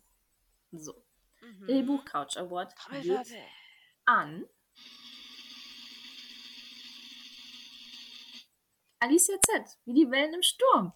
So, 0.72 1.00
Mhm. 1.40 1.66
der 1.68 1.82
Buchcouch 1.82 2.36
Award 2.38 2.70
geht 2.74 2.78
Trommelwirbel. 2.78 3.42
an 4.06 4.44
Alicia 8.98 9.36
Z, 9.42 9.78
wie 9.84 9.94
die 9.94 10.10
Wellen 10.10 10.34
im 10.34 10.42
Sturm. 10.42 10.92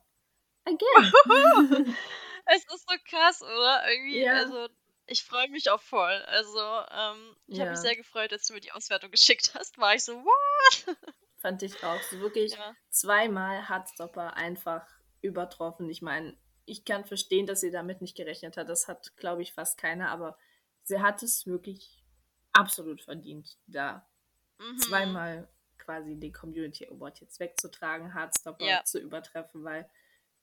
Again. 0.65 1.95
Es 2.47 2.65
ist 2.65 2.89
so 2.89 2.95
krass, 3.05 3.43
oder? 3.43 3.91
Irgendwie, 3.91 4.21
Ja. 4.21 4.35
also 4.35 4.69
ich 5.07 5.25
freue 5.25 5.49
mich 5.49 5.71
auch 5.71 5.81
voll. 5.83 6.23
Also, 6.27 6.59
ähm, 6.91 7.37
ich 7.47 7.59
habe 7.61 7.71
mich 7.71 7.79
Ja. 7.79 7.83
sehr 7.83 7.97
gefreut, 7.97 8.33
als 8.33 8.47
du 8.47 8.55
mir 8.55 8.61
die 8.61 8.73
Auswertung 8.73 9.11
geschickt 9.13 9.53
hast. 9.55 9.79
War 9.79 9.95
ich 9.95 10.05
so, 10.05 10.15
what? 10.15 10.97
Fand 11.39 11.63
ich 11.63 11.83
auch. 11.83 12.03
So 12.03 12.21
wirklich 12.21 12.53
Ja. 12.53 12.75
zweimal 12.91 13.69
Hardstopper 13.69 14.37
einfach 14.37 14.87
übertroffen. 15.23 15.89
Ich 15.91 16.03
meine, 16.03 16.37
ich 16.67 16.85
kann 16.85 17.05
verstehen, 17.05 17.47
dass 17.47 17.61
sie 17.61 17.71
damit 17.71 18.01
nicht 18.01 18.17
gerechnet 18.17 18.57
hat. 18.57 18.69
Das 18.69 18.89
hat, 18.89 19.17
glaube 19.17 19.43
ich, 19.43 19.53
fast 19.53 19.79
keiner, 19.79 20.11
aber 20.11 20.39
sie 20.83 21.01
hat 21.01 21.23
es 21.23 21.47
wirklich 21.47 22.05
absolut 22.53 23.03
verdient, 23.03 23.57
da 23.67 24.07
Mhm. 24.59 24.79
zweimal 24.79 25.49
quasi 25.79 26.15
den 26.21 26.33
Community 26.33 26.87
Award 26.89 27.21
jetzt 27.21 27.41
wegzutragen, 27.41 28.13
Hardstopper 28.13 28.67
Ja. 28.67 28.85
zu 28.85 28.99
übertreffen, 28.99 29.65
weil 29.65 29.89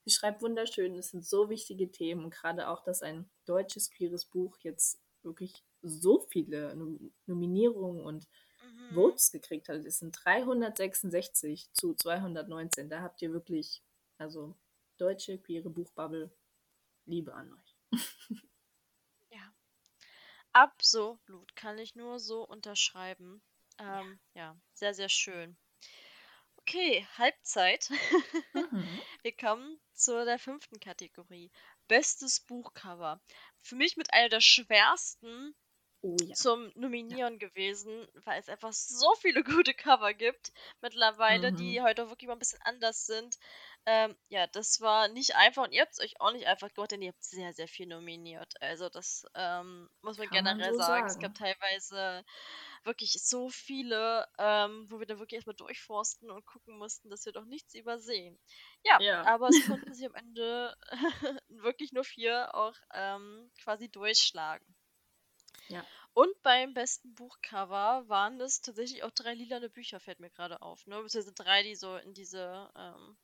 sie 0.08 0.14
schreibt 0.14 0.42
wunderschön, 0.42 0.96
es 0.96 1.10
sind 1.10 1.24
so 1.26 1.50
wichtige 1.50 1.90
Themen 1.90 2.24
und 2.24 2.30
gerade 2.34 2.68
auch, 2.68 2.82
dass 2.82 3.02
ein 3.02 3.28
deutsches 3.44 3.90
queeres 3.90 4.24
Buch 4.24 4.56
jetzt 4.62 5.00
wirklich 5.22 5.64
so 5.82 6.20
viele 6.20 6.74
Nom 6.76 7.12
Nominierungen 7.26 8.04
und 8.04 8.26
Mhm. 8.62 8.94
Votes 8.94 9.30
gekriegt 9.30 9.68
hat. 9.68 9.84
Es 9.84 9.98
sind 9.98 10.12
366 10.24 11.70
zu 11.74 11.94
219. 11.94 12.88
Da 12.88 13.02
habt 13.02 13.20
ihr 13.20 13.32
wirklich, 13.32 13.82
also 14.16 14.54
deutsche 14.96 15.38
queere 15.38 15.68
Buchbubble, 15.68 16.30
Liebe 17.06 17.34
an 17.34 17.52
euch. 17.52 17.76
Ja. 19.30 19.52
Absolut. 20.52 21.56
Kann 21.56 21.78
ich 21.78 21.94
nur 21.94 22.18
so 22.18 22.42
unterschreiben. 22.46 23.42
Ähm, 23.78 24.18
ja, 24.34 24.56
sehr, 24.74 24.92
sehr 24.94 25.08
schön. 25.08 25.56
Okay, 26.58 27.06
Halbzeit. 27.16 27.88
Mhm. 28.54 29.00
Wir 29.28 29.36
kommen 29.36 29.78
zu 29.92 30.24
der 30.24 30.38
fünften 30.38 30.80
Kategorie. 30.80 31.50
Bestes 31.86 32.40
Buchcover. 32.40 33.20
Für 33.60 33.76
mich 33.76 33.98
mit 33.98 34.10
einer 34.14 34.30
der 34.30 34.40
schwersten 34.40 35.54
Oh 36.02 36.22
ja. 36.22 36.36
zum 36.36 36.70
Nominieren 36.76 37.38
gewesen, 37.38 38.06
weil 38.24 38.38
es 38.40 38.48
einfach 38.48 38.72
so 38.72 39.12
viele 39.20 39.42
gute 39.64 39.74
Cover 39.74 40.14
gibt 40.14 40.52
mittlerweile, 40.80 41.52
Mhm. 41.52 41.54
die 41.54 41.82
heute 41.82 42.08
wirklich 42.10 42.28
mal 42.28 42.34
ein 42.34 42.38
bisschen 42.38 42.60
anders 42.62 43.06
sind. 43.06 43.36
Ähm, 43.86 44.16
ja, 44.28 44.46
das 44.46 44.80
war 44.80 45.08
nicht 45.08 45.34
einfach 45.36 45.64
und 45.64 45.72
ihr 45.72 45.82
habt 45.82 45.92
es 45.94 46.00
euch 46.00 46.20
auch 46.20 46.32
nicht 46.32 46.46
einfach 46.46 46.72
gemacht, 46.72 46.92
denn 46.92 47.02
ihr 47.02 47.08
habt 47.10 47.24
sehr, 47.24 47.52
sehr 47.54 47.68
viel 47.68 47.86
nominiert. 47.86 48.52
Also 48.60 48.88
das 48.88 49.24
ähm, 49.34 49.88
muss 50.02 50.18
man 50.18 50.28
Kann 50.28 50.44
man 50.44 50.62
generell 50.62 50.62
so 50.62 50.78
sagen. 50.78 51.06
Es 51.06 51.18
sagen. 51.18 51.18
gab 51.18 51.34
teilweise 51.34 52.24
wirklich 52.84 53.12
so 53.24 53.48
viele, 53.50 54.26
ähm, 54.38 54.86
wo 54.90 55.00
wir 55.00 55.06
dann 55.06 55.18
wirklich 55.18 55.36
erstmal 55.38 55.56
durchforsten 55.56 56.30
und 56.30 56.46
gucken 56.46 56.78
mussten, 56.78 57.10
dass 57.10 57.24
wir 57.24 57.32
doch 57.32 57.44
nichts 57.46 57.74
übersehen. 57.74 58.38
Ja, 58.84 59.00
Ja. 59.00 59.22
aber 59.22 59.48
es 59.48 59.62
konnten 59.62 59.92
sich 59.94 60.06
am 60.06 60.14
Ende 60.14 60.76
wirklich 61.48 61.92
nur 61.92 62.04
vier 62.04 62.54
auch 62.54 62.74
ähm, 62.94 63.50
quasi 63.62 63.88
durchschlagen. 63.90 64.77
Ja. 65.68 65.84
Und 66.14 66.30
beim 66.42 66.74
besten 66.74 67.14
Buchcover 67.14 68.04
waren 68.08 68.40
es 68.40 68.60
tatsächlich 68.60 69.02
auch 69.04 69.10
drei 69.12 69.34
lilane 69.34 69.68
Bücher, 69.70 70.00
fällt 70.00 70.20
mir 70.20 70.30
gerade 70.30 70.60
auf. 70.62 70.86
Ne? 70.86 71.00
Beziehungsweise 71.02 71.34
drei, 71.34 71.62
die 71.62 71.76
so 71.76 71.96
in 71.96 72.12
diese 72.14 72.70
ähm, 72.76 73.16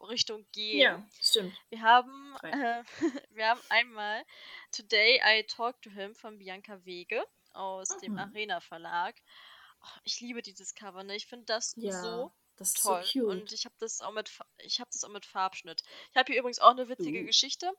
Richtung 0.00 0.44
gehen. 0.52 0.80
Ja, 0.80 1.06
stimmt. 1.20 1.56
Wir 1.70 1.80
haben, 1.80 2.36
äh, 2.42 2.82
wir 3.30 3.48
haben 3.48 3.60
einmal 3.70 4.24
Today 4.72 5.20
I 5.24 5.44
Talk 5.44 5.80
to 5.82 5.90
Him 5.90 6.14
von 6.14 6.38
Bianca 6.38 6.84
Wege 6.84 7.24
aus 7.52 7.88
dem 7.98 8.12
Mhm. 8.12 8.18
Arena 8.18 8.60
Verlag. 8.60 9.14
Oh, 9.82 9.98
ich 10.04 10.20
liebe 10.20 10.42
dieses 10.42 10.74
Cover, 10.74 11.02
ne? 11.04 11.16
Ich 11.16 11.26
finde 11.26 11.46
das 11.46 11.74
Ja, 11.76 11.92
so 12.02 12.32
das 12.56 12.74
ist 12.74 12.82
toll. 12.82 13.02
so. 13.04 13.26
Und 13.28 13.52
ich 13.52 13.64
habe 13.64 13.74
das 13.78 14.00
auch 14.00 14.12
mit 14.12 14.28
Fa- 14.28 14.46
ich 14.58 14.80
habe 14.80 14.90
das 14.92 15.04
auch 15.04 15.08
mit 15.10 15.24
Farbschnitt. 15.26 15.82
Ich 16.10 16.16
habe 16.16 16.30
hier 16.32 16.40
übrigens 16.40 16.58
auch 16.58 16.70
eine 16.70 16.88
witzige 16.88 17.22
Uh. 17.22 17.26
Geschichte. 17.26 17.72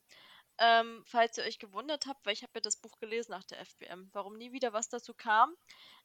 Ähm, 0.60 1.04
falls 1.08 1.38
ihr 1.38 1.44
euch 1.46 1.60
gewundert 1.60 2.06
habt, 2.06 2.26
weil 2.26 2.34
ich 2.34 2.44
habe 2.44 2.52
ja 2.56 2.62
das 2.62 2.78
Buch 2.78 2.98
gelesen 3.00 3.32
nach 3.32 3.44
der 3.44 3.60
FBM, 3.60 4.10
warum 4.14 4.38
nie 4.38 4.52
wieder 4.52 4.74
was 4.74 4.90
dazu 4.90 5.14
kam. 5.14 5.56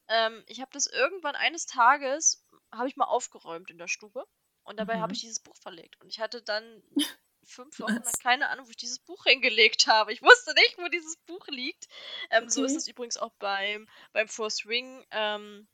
Ähm, 0.08 0.42
ich 0.46 0.60
habe 0.60 0.70
das 0.72 0.86
irgendwann 0.86 1.36
eines 1.36 1.66
Tages, 1.66 2.46
habe 2.72 2.88
ich 2.88 2.96
mal 2.96 3.04
aufgeräumt 3.06 3.70
in 3.70 3.78
der 3.78 3.88
Stube 3.88 4.24
und 4.64 4.78
dabei 4.78 5.00
habe 5.00 5.12
Mhm. 5.12 5.14
ich 5.14 5.20
dieses 5.20 5.40
Buch 5.40 5.56
verlegt. 5.56 6.00
Und 6.00 6.08
ich 6.08 6.20
hatte 6.20 6.42
dann 6.42 6.82
fünf 7.44 7.80
Wochen 7.80 8.02
lang 8.02 8.16
keine 8.18 8.48
Ahnung, 8.48 8.66
wo 8.66 8.70
ich 8.70 8.76
dieses 8.76 8.98
Buch 9.00 9.24
hingelegt 9.24 9.86
habe. 9.86 10.12
Ich 10.12 10.22
wusste 10.22 10.54
nicht, 10.54 10.78
wo 10.78 10.88
dieses 10.88 11.16
Buch 11.26 11.46
liegt. 11.48 11.86
Ähm, 12.30 12.48
So 12.48 12.64
ist 12.64 12.74
Okay. 12.74 12.76
es 12.76 12.88
übrigens 12.88 13.16
auch 13.16 13.32
beim, 13.38 13.88
beim 14.12 14.28
Force 14.28 14.66
Ring 14.66 15.04
ähm, 15.10 15.68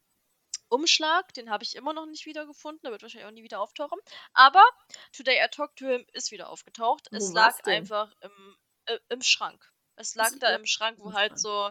Umschlag. 0.68 1.32
Den 1.34 1.50
habe 1.50 1.64
ich 1.64 1.74
immer 1.76 1.92
noch 1.92 2.06
nicht 2.06 2.26
wiedergefunden. 2.26 2.80
Der 2.82 2.92
wird 2.92 3.02
wahrscheinlich 3.02 3.26
auch 3.28 3.32
nie 3.32 3.44
wieder 3.44 3.60
auftauchen. 3.60 3.98
Aber 4.34 4.64
Today 5.12 5.42
I 5.44 5.48
Talked 5.50 5.78
to 5.78 5.86
Him 5.86 6.06
ist 6.12 6.30
wieder 6.32 6.48
aufgetaucht. 6.50 7.08
Es 7.12 7.28
Wo 7.28 7.32
lag 7.32 7.54
war's 7.54 7.62
denn? 7.62 7.90
einfach 7.90 8.12
im, 8.20 8.56
äh, 8.86 8.98
im 9.08 9.22
Schrank. 9.22 9.70
Es 9.96 10.14
lag 10.14 10.30
da 10.40 10.54
im 10.54 10.66
Schrank, 10.66 10.98
wo 11.00 11.12
halt 11.12 11.38
so 11.38 11.70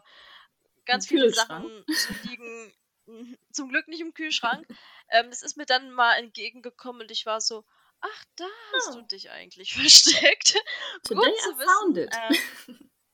ganz 0.85 1.07
viele? 1.07 1.33
Sachen 1.33 1.85
liegen. 2.23 2.73
Zum 3.51 3.67
Glück 3.69 3.87
nicht 3.89 3.99
im 3.99 4.13
Kühlschrank. 4.13 4.65
ähm, 5.09 5.29
das 5.29 5.41
ist 5.41 5.57
mir 5.57 5.65
dann 5.65 5.91
mal 5.91 6.13
entgegengekommen 6.15 7.01
und 7.01 7.11
ich 7.11 7.25
war 7.25 7.41
so, 7.41 7.65
ach, 7.99 8.25
da 8.37 8.45
hast 8.75 8.95
du 8.95 8.99
Oh. 8.99 9.01
dich 9.01 9.29
eigentlich 9.29 9.73
versteckt. 9.73 10.55
Today 11.03 11.29
Gut 11.29 11.41
zu 11.41 11.57
wissen. 11.59 12.07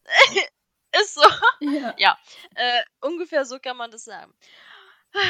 Äh, 0.03 0.47
ist 1.01 1.15
so. 1.15 1.23
ja. 1.97 2.19
Äh, 2.55 2.83
ungefähr 3.01 3.45
so 3.45 3.59
kann 3.59 3.77
man 3.77 3.89
das 3.89 4.03
sagen. 4.05 4.31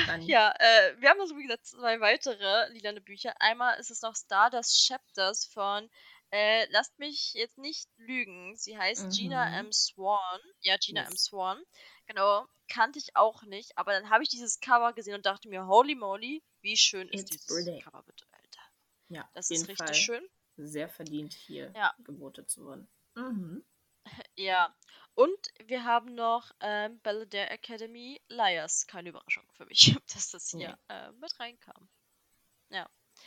Dann, 0.07 0.21
Ja, 0.27 0.53
äh, 0.59 0.95
wir 0.99 1.09
haben 1.09 1.21
also 1.21 1.37
wie 1.37 1.43
gesagt 1.43 1.65
zwei 1.65 2.01
weitere 2.01 2.67
lilane 2.73 2.99
Bücher. 2.99 3.33
Einmal 3.39 3.79
ist 3.79 3.91
es 3.91 4.01
noch 4.01 4.15
Stardust 4.15 4.85
Chapters 4.87 5.45
von, 5.45 5.89
äh, 6.31 6.65
lasst 6.71 6.97
mich 6.99 7.33
jetzt 7.33 7.57
nicht 7.57 7.89
lügen. 7.97 8.55
Sie 8.55 8.77
heißt 8.77 9.09
Gina 9.11 9.47
Mhm. 9.49 9.67
M. 9.67 9.71
Swan. 9.71 10.39
Ja, 10.61 10.77
Gina 10.77 11.01
M. 11.03 11.11
Yes. 11.11 11.23
Swan. 11.25 11.63
Genau, 12.07 12.45
kannte 12.67 12.99
ich 12.99 13.15
auch 13.15 13.43
nicht. 13.43 13.77
Aber 13.77 13.91
dann 13.93 14.09
habe 14.09 14.23
ich 14.23 14.29
dieses 14.29 14.59
Cover 14.59 14.93
gesehen 14.93 15.15
und 15.15 15.25
dachte 15.25 15.49
mir, 15.49 15.65
holy 15.67 15.95
moly, 15.95 16.43
wie 16.61 16.77
schön 16.77 17.07
ist 17.09 17.21
It's 17.21 17.29
dieses 17.31 17.47
pretty. 17.65 17.79
Cover 17.81 18.03
bitte, 18.03 18.25
Alter. 18.31 18.61
Ja, 19.09 19.29
Das 19.33 19.49
ist 19.49 19.67
richtig 19.67 19.77
Fall 19.87 19.93
schön. 19.95 20.27
sehr 20.57 20.89
verdient 20.89 21.33
hier 21.33 21.71
Ja. 21.75 21.93
gewotet 21.99 22.49
zu 22.49 22.65
werden. 22.67 22.87
Mhm. 23.15 23.65
Ja. 24.35 24.75
Und 25.15 25.37
wir 25.65 25.83
haben 25.83 26.15
noch 26.15 26.51
ähm, 26.61 26.99
Belladere 27.01 27.49
Academy 27.49 28.21
Liars. 28.29 28.87
Keine 28.87 29.09
Überraschung 29.09 29.43
für 29.53 29.65
mich, 29.65 29.97
dass 30.13 30.29
das 30.31 30.49
hier 30.51 30.77
äh, 30.87 31.11
mit 31.13 31.37
reinkam. 31.39 31.89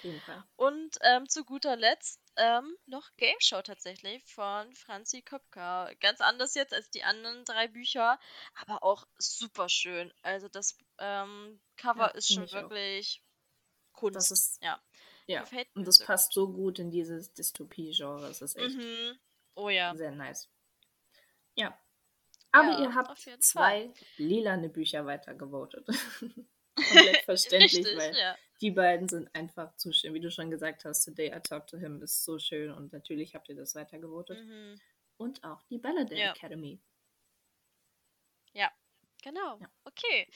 Auf 0.02 0.04
jeden 0.04 0.20
Fall. 0.20 0.42
Und 0.56 0.98
ähm, 1.02 1.28
zu 1.28 1.44
guter 1.44 1.76
Letzt 1.76 2.20
ähm, 2.36 2.76
noch 2.86 3.08
Game 3.18 3.36
Show 3.38 3.62
tatsächlich 3.62 4.24
von 4.24 4.74
Franzi 4.74 5.22
Köpker. 5.22 5.92
Ganz 6.00 6.20
anders 6.20 6.54
jetzt 6.54 6.74
als 6.74 6.90
die 6.90 7.04
anderen 7.04 7.44
drei 7.44 7.68
Bücher, 7.68 8.18
aber 8.54 8.82
auch 8.82 9.06
super 9.18 9.68
schön. 9.68 10.12
Also 10.22 10.48
das 10.48 10.76
ähm, 10.98 11.60
Cover 11.76 12.06
Ja, 12.06 12.06
ist 12.08 12.32
schon 12.32 12.44
ich 12.44 12.50
auch. 12.56 12.62
wirklich 12.62 13.22
Kunst. 13.92 14.16
Das 14.16 14.30
ist, 14.32 14.62
ja. 14.62 14.82
ja. 15.26 15.44
Und 15.74 15.86
das 15.86 16.00
passt 16.00 16.32
so 16.32 16.48
gut 16.48 16.80
in 16.80 16.90
dieses 16.90 17.32
Dystopie-Genre. 17.34 18.26
Es 18.28 18.42
ist 18.42 18.56
echt 18.56 18.76
Mhm. 18.76 19.18
Oh 19.54 19.68
ja. 19.68 19.94
sehr 19.94 20.10
nice. 20.10 20.48
Ja. 21.54 21.78
Aber 22.50 22.72
Ja, 22.72 22.80
ihr 22.80 22.94
habt 22.94 23.18
zwei 23.44 23.92
lilane 24.16 24.68
Bücher 24.68 25.06
weitergevotet. 25.06 25.86
Komplett 26.74 27.22
verständlich, 27.24 27.76
Richtig, 27.76 27.96
weil. 27.98 28.36
Die 28.62 28.70
beiden 28.70 29.08
sind 29.08 29.34
einfach 29.34 29.76
zu 29.76 29.92
schön. 29.92 30.14
Wie 30.14 30.20
du 30.20 30.30
schon 30.30 30.50
gesagt 30.50 30.84
hast, 30.84 31.04
Today 31.04 31.34
I 31.36 31.40
Talk 31.40 31.66
to 31.66 31.76
Him 31.76 32.00
ist 32.02 32.24
so 32.24 32.38
schön 32.38 32.70
und 32.72 32.92
natürlich 32.92 33.34
habt 33.34 33.48
ihr 33.48 33.56
das 33.56 33.74
weitergevotet. 33.74 34.38
Mhm. 34.38 34.80
Und 35.18 35.44
auch 35.44 35.62
die 35.64 35.78
Balladin 35.78 36.16
Ja. 36.16 36.30
Academy. 36.32 36.80
Genau. 39.22 39.58
Ja. 39.60 39.70
Okay. 39.84 40.28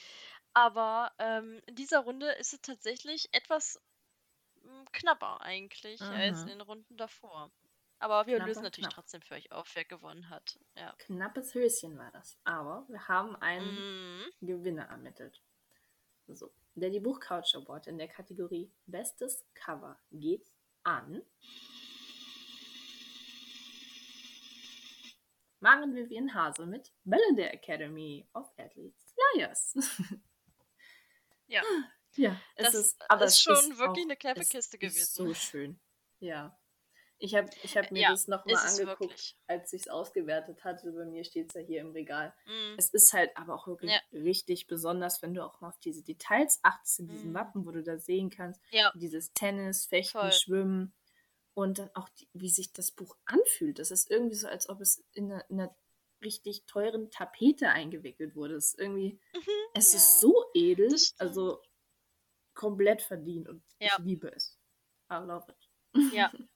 Aber 0.53 1.11
ähm, 1.19 1.61
in 1.67 1.75
dieser 1.75 1.99
Runde 1.99 2.31
ist 2.39 2.53
es 2.53 2.61
tatsächlich 2.61 3.27
etwas 3.33 3.79
mm, 4.63 4.85
knapper 4.93 5.41
eigentlich 5.41 6.01
als 6.01 6.41
in 6.43 6.47
den 6.47 6.61
Runden 6.61 6.97
davor. 6.97 7.51
Aber 7.99 8.27
wir 8.27 8.35
Knapper, 8.37 8.47
lösen 8.47 8.63
natürlich 8.63 8.87
knapp. 8.87 8.93
trotzdem 8.95 9.21
für 9.21 9.35
euch 9.35 9.51
auf, 9.51 9.69
wer 9.75 9.83
gewonnen 9.85 10.29
hat. 10.29 10.57
Ja. 10.75 10.93
Knappes 10.99 11.53
Höschen 11.53 11.97
war 11.97 12.11
das. 12.11 12.37
Aber 12.45 12.85
wir 12.87 13.07
haben 13.07 13.35
einen 13.35 13.75
Mhm. 13.75 14.31
Gewinner 14.39 14.85
ermittelt. 14.85 15.41
So. 16.27 16.51
Der 16.77 16.91
die 16.91 16.99
Buchcouch 16.99 17.55
Award 17.55 17.87
in 17.87 17.97
der 17.97 18.07
Kategorie 18.07 18.71
Bestes 18.85 19.43
Cover 19.55 19.97
geht 20.11 20.53
an 20.83 21.23
Maren 25.59 25.95
Vivian 25.95 26.31
Hase 26.35 26.67
mit 26.67 26.93
Belladere 27.03 27.51
Academy 27.51 28.27
of 28.33 28.47
Athletes 28.57 29.15
Liars. 29.35 29.75
Ja. 31.49 31.63
ja, 32.17 32.37
Das 32.57 32.73
ist, 32.73 33.01
aber 33.09 33.23
ist 33.23 33.41
schon 33.41 33.55
ist 33.55 33.77
wirklich 33.77 34.03
auch, 34.03 34.09
eine 34.09 34.17
clevere 34.17 34.41
es 34.41 34.49
Kiste 34.49 34.75
ist 34.75 34.81
gewesen. 34.81 35.05
so 35.13 35.33
schön. 35.33 35.79
Ja. 36.19 36.59
Ich 37.19 37.33
habe 37.35 37.49
ich 37.63 37.75
hab 37.75 37.91
mir 37.91 38.01
Ja, 38.03 38.09
das 38.11 38.27
nochmal 38.27 38.55
angeguckt, 38.57 38.99
wirklich. 39.01 39.37
als 39.47 39.73
ich 39.73 39.81
es 39.81 39.87
ausgewertet 39.87 40.63
hatte. 40.63 40.91
Bei 40.91 41.05
mir 41.05 41.23
steht 41.23 41.49
es 41.49 41.55
ja 41.55 41.61
hier 41.61 41.81
im 41.81 41.91
Regal. 41.91 42.33
Mhm. 42.45 42.75
Es 42.77 42.89
ist 42.91 43.11
halt 43.13 43.35
aber 43.35 43.55
auch 43.55 43.67
wirklich 43.67 43.91
Ja. 43.91 43.99
richtig 44.11 44.67
besonders, 44.67 45.21
wenn 45.23 45.33
du 45.33 45.43
auch 45.43 45.59
mal 45.59 45.69
auf 45.69 45.79
diese 45.79 46.03
Details 46.03 46.59
achtest 46.63 46.99
in 46.99 47.07
diesen 47.07 47.31
Mhm. 47.31 47.35
Wappen, 47.35 47.65
wo 47.65 47.71
du 47.71 47.81
da 47.81 47.97
sehen 47.97 48.29
kannst, 48.29 48.61
Ja, 48.71 48.91
dieses 48.95 49.33
Tennis, 49.33 49.85
Fechten, 49.87 50.19
Voll. 50.19 50.31
Schwimmen 50.31 50.93
und 51.55 51.79
dann 51.79 51.89
auch, 51.95 52.07
die, 52.09 52.29
wie 52.33 52.49
sich 52.49 52.71
das 52.71 52.91
Buch 52.91 53.17
anfühlt. 53.25 53.79
Das 53.79 53.89
ist 53.89 54.11
irgendwie 54.11 54.35
so, 54.35 54.47
als 54.47 54.69
ob 54.69 54.79
es 54.79 55.03
in 55.13 55.31
einer, 55.31 55.49
in 55.49 55.59
einer 55.59 55.75
richtig 56.23 56.65
teuren 56.65 57.09
Tapete 57.09 57.69
eingewickelt 57.69 58.35
wurde. 58.35 58.55
Es 58.55 58.73
ist 58.73 58.79
irgendwie, 58.79 59.19
es 59.73 59.91
ja, 59.93 59.97
ist 59.97 60.19
so 60.19 60.45
edel, 60.53 60.95
also 61.17 61.63
komplett 62.53 63.01
verdient 63.01 63.47
und 63.49 63.63
ich 63.79 63.97
liebe 63.99 64.31
es. 64.35 64.59
I 65.11 65.15
love 65.15 65.45
it. 65.51 66.13
ja. 66.13 66.31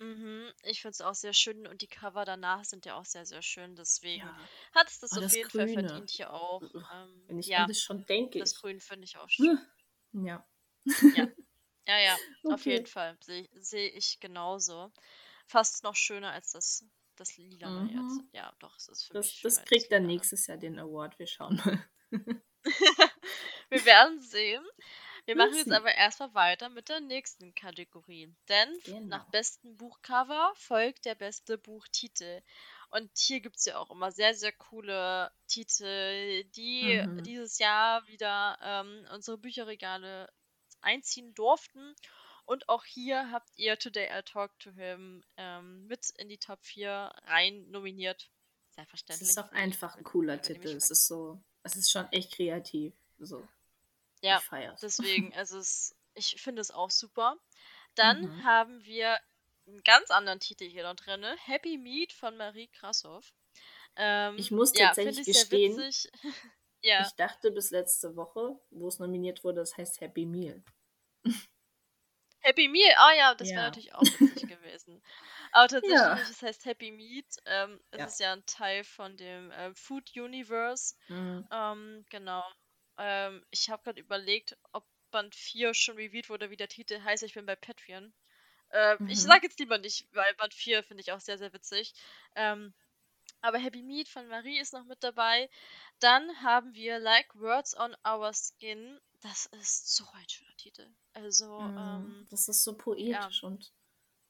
Mhm. 0.00 0.52
Ich 0.64 0.80
finde 0.82 0.92
es 0.94 1.00
auch 1.00 1.14
sehr 1.14 1.32
schön 1.34 1.66
und 1.68 1.82
die 1.82 1.86
Cover 1.86 2.24
danach 2.24 2.64
sind 2.64 2.86
ja 2.86 2.96
auch 2.96 3.04
sehr, 3.04 3.24
sehr 3.26 3.42
schön. 3.42 3.76
Deswegen 3.76 4.34
Ja, 4.34 4.50
hat 4.74 4.88
es 4.88 4.98
das 4.98 5.16
Oh, 5.16 5.18
auf 5.18 5.28
das 5.28 5.32
jeden 5.32 5.50
Fall 5.50 5.68
verdient 5.68 6.10
hier 6.10 6.32
auch. 6.32 6.64
Ähm, 6.92 7.28
wenn 7.28 7.38
ich 7.38 7.54
ja, 7.54 7.68
das 7.68 7.80
schon 7.80 8.04
denke. 8.06 8.38
das 8.38 8.54
Grün 8.56 8.80
finde 8.80 9.04
ich 9.06 9.18
auch 9.18 9.30
schön. 9.30 9.60
Ja. 10.12 10.46
Ja, 11.86 11.98
ja, 11.98 12.18
auf 12.48 12.64
Okay. 12.64 12.66
jeden 12.66 12.86
Fall. 12.86 13.18
Sehe 13.22 13.48
seh 13.54 13.86
ich 13.88 14.20
genauso. 14.20 14.92
Fast 15.46 15.82
noch 15.84 15.96
schöner 15.96 16.32
als 16.32 16.52
das, 16.52 16.84
das 17.16 17.36
Lila 17.36 17.86
jetzt. 17.88 18.22
Mhm. 18.22 18.30
Ja, 18.32 18.54
doch, 18.60 18.76
es 18.76 18.88
ist 18.88 19.04
für 19.04 19.14
Das, 19.14 19.40
mich 19.42 19.42
das 19.42 19.64
kriegt 19.64 19.92
dann 19.92 20.06
nächstes 20.06 20.46
Jahr 20.48 20.58
den 20.58 20.78
Award. 20.78 21.18
Wir 21.18 21.26
schauen 21.26 21.56
mal. 21.64 21.84
Wir 23.70 23.84
werden 23.84 24.20
sehen. 24.20 24.64
Wir 25.30 25.36
machen 25.36 25.54
jetzt 25.56 25.72
aber 25.72 25.94
erstmal 25.94 26.34
weiter 26.34 26.68
mit 26.68 26.88
der 26.88 27.00
nächsten 27.00 27.54
Kategorie. 27.54 28.34
Denn 28.48 28.68
Genau. 28.84 29.06
nach 29.16 29.30
besten 29.30 29.76
Buchcover 29.76 30.52
folgt 30.56 31.04
der 31.04 31.14
beste 31.14 31.56
Buchtitel. 31.58 32.42
Und 32.90 33.10
hier 33.16 33.40
gibt 33.40 33.56
es 33.56 33.66
ja 33.66 33.78
auch 33.78 33.90
immer 33.90 34.10
sehr, 34.10 34.34
sehr 34.34 34.52
coole 34.52 35.30
Titel, 35.46 36.42
die 36.56 37.00
Mhm. 37.06 37.22
dieses 37.22 37.58
Jahr 37.58 38.06
wieder 38.08 38.58
ähm, 38.62 39.06
unsere 39.14 39.38
Bücherregale 39.38 40.28
einziehen 40.80 41.34
durften. 41.34 41.94
Und 42.46 42.68
auch 42.68 42.84
hier 42.84 43.30
habt 43.30 43.48
ihr 43.56 43.78
Today 43.78 44.08
I 44.18 44.22
Talk 44.22 44.58
to 44.58 44.72
Him 44.72 45.22
ähm, 45.36 45.86
mit 45.86 46.10
in 46.18 46.28
die 46.28 46.38
Top 46.38 46.64
4 46.64 47.12
rein 47.26 47.70
nominiert. 47.70 48.28
Es 48.70 48.74
Selbstverständlich. 48.74 49.28
ist 49.28 49.38
auch 49.38 49.52
einfach 49.52 49.94
ein 49.96 50.02
cooler 50.04 50.40
Titel. 50.42 50.68
Es 50.68 50.90
ist 50.90 51.06
so 51.06 51.40
es 51.62 51.76
ist 51.76 51.90
schon 51.90 52.10
echt 52.10 52.32
kreativ. 52.32 52.92
So. 53.18 53.46
Ja, 54.22 54.42
deswegen, 54.82 55.32
also 55.34 55.58
es, 55.58 55.94
ich 56.14 56.40
finde 56.40 56.60
es 56.62 56.70
auch 56.70 56.90
super. 56.90 57.36
Dann 57.96 58.16
Mhm. 58.18 58.44
haben 58.44 58.84
wir 58.84 59.18
einen 59.66 59.82
ganz 59.84 60.10
anderen 60.10 60.40
Titel 60.40 60.64
hier 60.66 60.84
noch 60.84 60.96
drin, 60.96 61.24
Happy 61.44 61.78
Meat 61.78 62.12
von 62.12 62.36
Marie 62.36 62.68
Krassoff. 62.68 63.32
Ähm, 63.96 64.36
Ich 64.36 64.50
muss 64.50 64.74
ja, 64.74 64.94
tatsächlich 64.94 65.04
finde 65.04 65.22
ich 65.22 65.24
gestehen, 65.24 65.86
ja, 66.82 67.10
Ich 67.10 67.16
dachte 67.16 67.50
bis 67.50 67.72
letzte 67.72 68.14
Woche, 68.14 68.60
wo 68.70 68.86
es 68.86 69.00
nominiert 69.00 69.42
wurde, 69.42 69.56
das 69.58 69.76
heißt 69.76 70.00
Happy 70.00 70.24
Meal. 70.24 70.62
Happy 72.40 72.68
Meal, 72.68 72.92
ah 72.98 73.12
ja, 73.14 73.34
das 73.34 73.54
wäre 73.54 73.64
Ja. 73.64 73.66
natürlich 73.66 73.94
auch 73.94 74.12
witzig 74.12 74.46
gewesen. 74.46 75.02
Aber 75.52 75.68
tatsächlich, 75.68 76.14
Ja. 76.14 76.30
es 76.30 76.42
heißt 76.42 76.64
Happy 76.66 76.90
Meat. 76.90 77.26
Ähm, 77.46 77.80
es 77.90 78.02
Ja. 78.02 78.06
ist 78.06 78.20
ja 78.20 78.32
ein 78.32 78.44
Teil 78.46 78.84
von 78.84 79.16
dem 79.16 79.50
äh, 79.50 79.74
Food 79.74 80.10
Universe. 80.16 80.94
Mhm. 81.08 81.48
Ähm, 81.50 82.04
genau. 82.10 82.44
Ähm, 82.98 83.44
ich 83.50 83.70
habe 83.70 83.82
gerade 83.82 84.00
überlegt, 84.00 84.56
ob 84.72 84.86
Band 85.10 85.34
4 85.34 85.74
schon 85.74 85.96
reviewed 85.96 86.28
wurde, 86.30 86.50
wie 86.50 86.56
der 86.56 86.68
Titel 86.68 87.00
heißt. 87.02 87.22
Ich 87.24 87.34
bin 87.34 87.46
bei 87.46 87.56
Patreon. 87.56 88.12
Ähm, 88.72 89.00
Ich 89.06 89.20
Mhm. 89.20 89.22
sage 89.22 89.46
jetzt 89.46 89.58
lieber 89.60 89.78
nicht, 89.78 90.08
weil 90.12 90.34
Band 90.36 90.54
4 90.54 90.82
finde 90.84 91.02
ich 91.02 91.12
auch 91.12 91.20
sehr, 91.20 91.38
sehr 91.38 91.52
witzig. 91.52 91.94
Ähm, 92.36 92.74
aber 93.42 93.58
Happy 93.58 93.82
Meat 93.82 94.08
von 94.08 94.28
Marie 94.28 94.58
ist 94.60 94.72
noch 94.72 94.84
mit 94.84 95.02
dabei. 95.04 95.50
Dann 96.00 96.42
haben 96.42 96.74
wir 96.74 96.98
Like 96.98 97.34
Words 97.36 97.76
on 97.76 97.94
Our 98.06 98.32
Skin. 98.34 99.00
Das 99.20 99.46
ist 99.46 99.94
so 99.96 100.04
ein 100.14 100.28
schöner 100.28 100.56
Titel. 100.56 100.88
Also, 101.14 101.46
Mhm. 101.58 101.74
ähm, 101.76 102.28
Das 102.30 102.48
ist 102.48 102.64
so 102.64 102.76
poetisch 102.76 103.42
und 103.44 103.72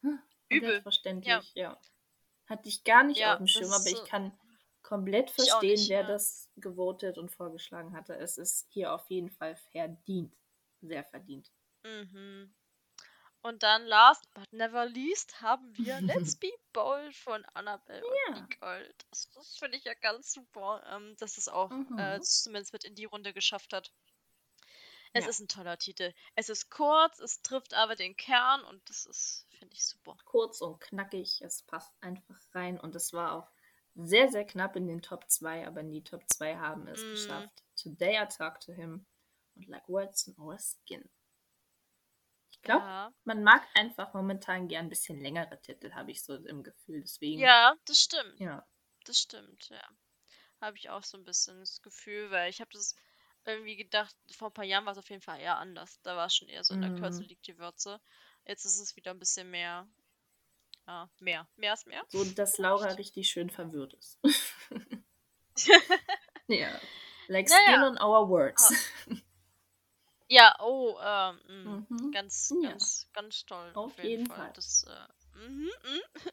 hm, 0.03 0.18
Übel. 0.51 0.83
verständlich. 0.83 1.55
Ja. 1.55 1.81
Hatte 2.46 2.68
ich 2.68 2.85
gar 2.85 3.05
nicht 3.05 3.20
Ja, 3.20 3.33
auf 3.33 3.38
dem 3.38 3.46
Schirm, 3.46 3.73
aber 3.73 3.87
ich 3.90 4.05
kann 4.05 4.33
komplett 4.83 5.31
verstehen, 5.31 5.71
nicht, 5.73 5.88
wer 5.88 6.03
ja. 6.03 6.07
das 6.07 6.51
gewotet 6.57 7.19
und 7.19 7.31
vorgeschlagen 7.31 7.95
hatte. 7.95 8.14
Es 8.16 8.38
ist 8.38 8.66
hier 8.71 8.93
auf 8.95 9.09
jeden 9.11 9.31
Fall 9.31 9.57
verdient. 9.57 10.35
Sehr 10.81 11.05
verdient. 11.05 11.51
Mhm. 11.85 12.55
Und 13.43 13.62
dann 13.62 13.87
last 13.87 14.31
but 14.35 14.53
never 14.53 14.85
least 14.87 15.40
haben 15.40 15.77
wir 15.77 16.01
Let's 16.35 16.37
Be 16.37 16.53
Bold 16.73 17.16
von 17.16 17.45
Annabelle 17.55 18.05
und 18.07 18.14
Ja. 18.29 18.40
Nicole. 18.43 18.95
Das, 19.11 19.31
das 19.31 19.57
finde 19.57 19.79
ich 19.79 19.85
ja 19.85 19.95
ganz 19.95 20.33
super, 20.33 20.83
ähm, 20.93 21.16
dass 21.19 21.38
es 21.38 21.49
auch 21.49 21.71
äh, 21.97 22.19
Mhm. 22.19 22.23
zumindest 22.23 22.73
mit 22.73 22.85
in 22.85 22.95
die 22.95 23.07
Runde 23.07 23.33
geschafft 23.33 23.73
hat. 23.73 23.93
Es 25.12 25.25
Ja. 25.25 25.31
ist 25.31 25.40
ein 25.40 25.49
toller 25.49 25.77
Titel. 25.79 26.12
Es 26.37 26.49
ist 26.49 26.71
kurz, 26.71 27.19
es 27.19 27.43
trifft 27.43 27.75
aber 27.75 27.97
den 27.97 28.16
Kern 28.16 28.62
und 28.64 28.88
das 28.88 29.07
ist, 29.07 29.47
finde 29.59 29.75
ich, 29.75 29.85
super. 29.85 30.16
Kurz 30.25 30.61
und 30.61 30.79
knackig, 30.81 31.40
es 31.43 31.62
passt 31.62 31.93
einfach 32.01 32.38
rein 32.55 32.79
und 32.79 32.95
es 32.95 33.12
war 33.12 33.33
auch 33.33 33.51
sehr, 33.94 34.29
sehr 34.31 34.44
knapp 34.44 34.76
in 34.76 34.87
den 34.88 35.03
Top 35.03 35.29
2, 35.31 35.66
aber 35.66 35.81
in 35.81 35.90
die 35.92 36.03
Top 36.05 36.22
2 36.31 36.57
haben 36.57 36.87
es 36.88 37.00
Mm. 37.03 37.11
geschafft. 37.12 37.62
Today 37.76 38.22
I 38.22 38.26
Talk 38.26 38.61
to 38.61 38.72
Him 38.72 39.07
und 39.57 39.66
Like 39.68 39.88
Words 39.88 40.26
in 40.29 40.38
Our 40.38 40.59
Skin. 40.59 41.09
Ich 42.53 42.62
glaube, 42.62 42.85
Ja. 42.85 43.12
man 43.24 43.42
mag 43.42 43.62
einfach 43.74 44.12
momentan 44.14 44.68
gern 44.68 44.87
ein 44.87 44.88
bisschen 44.90 45.20
längere 45.20 45.61
Titel, 45.61 45.92
habe 45.92 46.11
ich 46.11 46.22
so 46.22 46.35
im 46.35 46.62
Gefühl. 46.62 47.00
Deswegen, 47.00 47.40
ja, 47.40 47.74
das 47.87 47.98
stimmt. 47.98 48.38
ja. 48.38 48.66
Das 49.05 49.18
stimmt, 49.18 49.68
ja. 49.70 49.83
Habe 50.61 50.76
ich 50.79 50.90
auch 50.90 51.05
so 51.05 51.18
ein 51.18 51.24
bisschen 51.24 51.61
das 51.61 51.83
Gefühl, 51.83 52.31
weil 52.31 52.50
ich 52.50 52.61
habe 52.61 52.70
das 52.72 52.94
irgendwie 53.44 53.76
gedacht, 53.76 54.14
vor 54.37 54.48
ein 54.50 54.55
paar 54.55 54.64
Jahren 54.64 54.85
war 54.87 54.92
es 54.92 54.98
auf 54.98 55.11
jeden 55.11 55.22
Fall 55.22 55.40
eher 55.40 55.59
anders. 55.59 56.00
Da 56.03 56.16
war 56.16 56.26
es 56.26 56.37
schon 56.37 56.48
eher 56.48 56.64
so 56.64 56.74
in 56.74 56.81
der 56.81 56.90
Kürze 56.92 57.22
Mhm. 57.22 57.24
liegt 57.24 57.46
die 57.46 57.59
Würze. 57.59 58.00
Jetzt 58.46 58.64
ist 58.66 58.79
es 58.81 58.96
wieder 58.96 59.12
ein 59.12 59.18
bisschen 59.18 59.50
mehr. 59.50 59.88
Ja, 60.90 61.09
mehr. 61.20 61.46
Mehr 61.55 61.72
ist 61.74 61.87
mehr. 61.87 62.03
So, 62.09 62.24
dass 62.24 62.59
Laura 62.59 62.88
richtig 62.94 63.31
schön 63.31 63.48
verwirrt 63.48 63.94
ist. 63.94 64.18
ja. 66.48 66.68
Like 67.29 67.48
Naja. 67.48 67.64
Skin 67.64 67.83
on 67.85 68.03
Our 68.03 68.29
Words. 68.29 68.72
Ja, 70.33 70.55
oh, 70.61 70.96
ähm, 71.03 71.40
mh, 71.64 71.87
Mhm. 71.88 72.12
ganz, 72.12 72.53
Ja. 72.62 72.70
ganz, 72.70 73.09
ganz 73.12 73.44
toll. 73.46 73.72
Auf 73.74 73.98
jeden 74.00 74.29
Fall. 74.29 74.53
Das, 74.55 74.85
äh, 74.85 75.38
mhm, 75.48 75.64
mhm. 75.83 76.00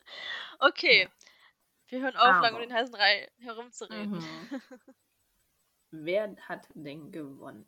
Okay. 0.59 1.03
Ja. 1.05 1.09
Wir 1.87 2.01
hören 2.01 2.15
auf, 2.15 2.27
Aber- 2.27 2.53
um 2.53 2.59
den 2.59 2.71
heißen 2.71 2.91
Brei 2.91 3.31
herumzureden. 3.39 4.11
Mhm. 4.19 4.61
Wer 5.89 6.35
hat 6.47 6.67
denn 6.75 7.11
gewonnen? 7.11 7.67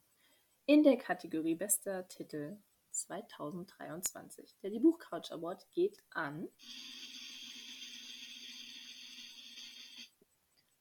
In 0.68 0.84
der 0.84 0.98
Kategorie 0.98 1.56
Bester 1.56 2.08
Titel 2.08 2.58
2023. 2.92 4.56
Der 4.64 4.70
Die 4.70 4.80
Buchcouch 4.80 5.32
Award 5.32 5.66
geht 5.72 5.98
an 6.12 6.48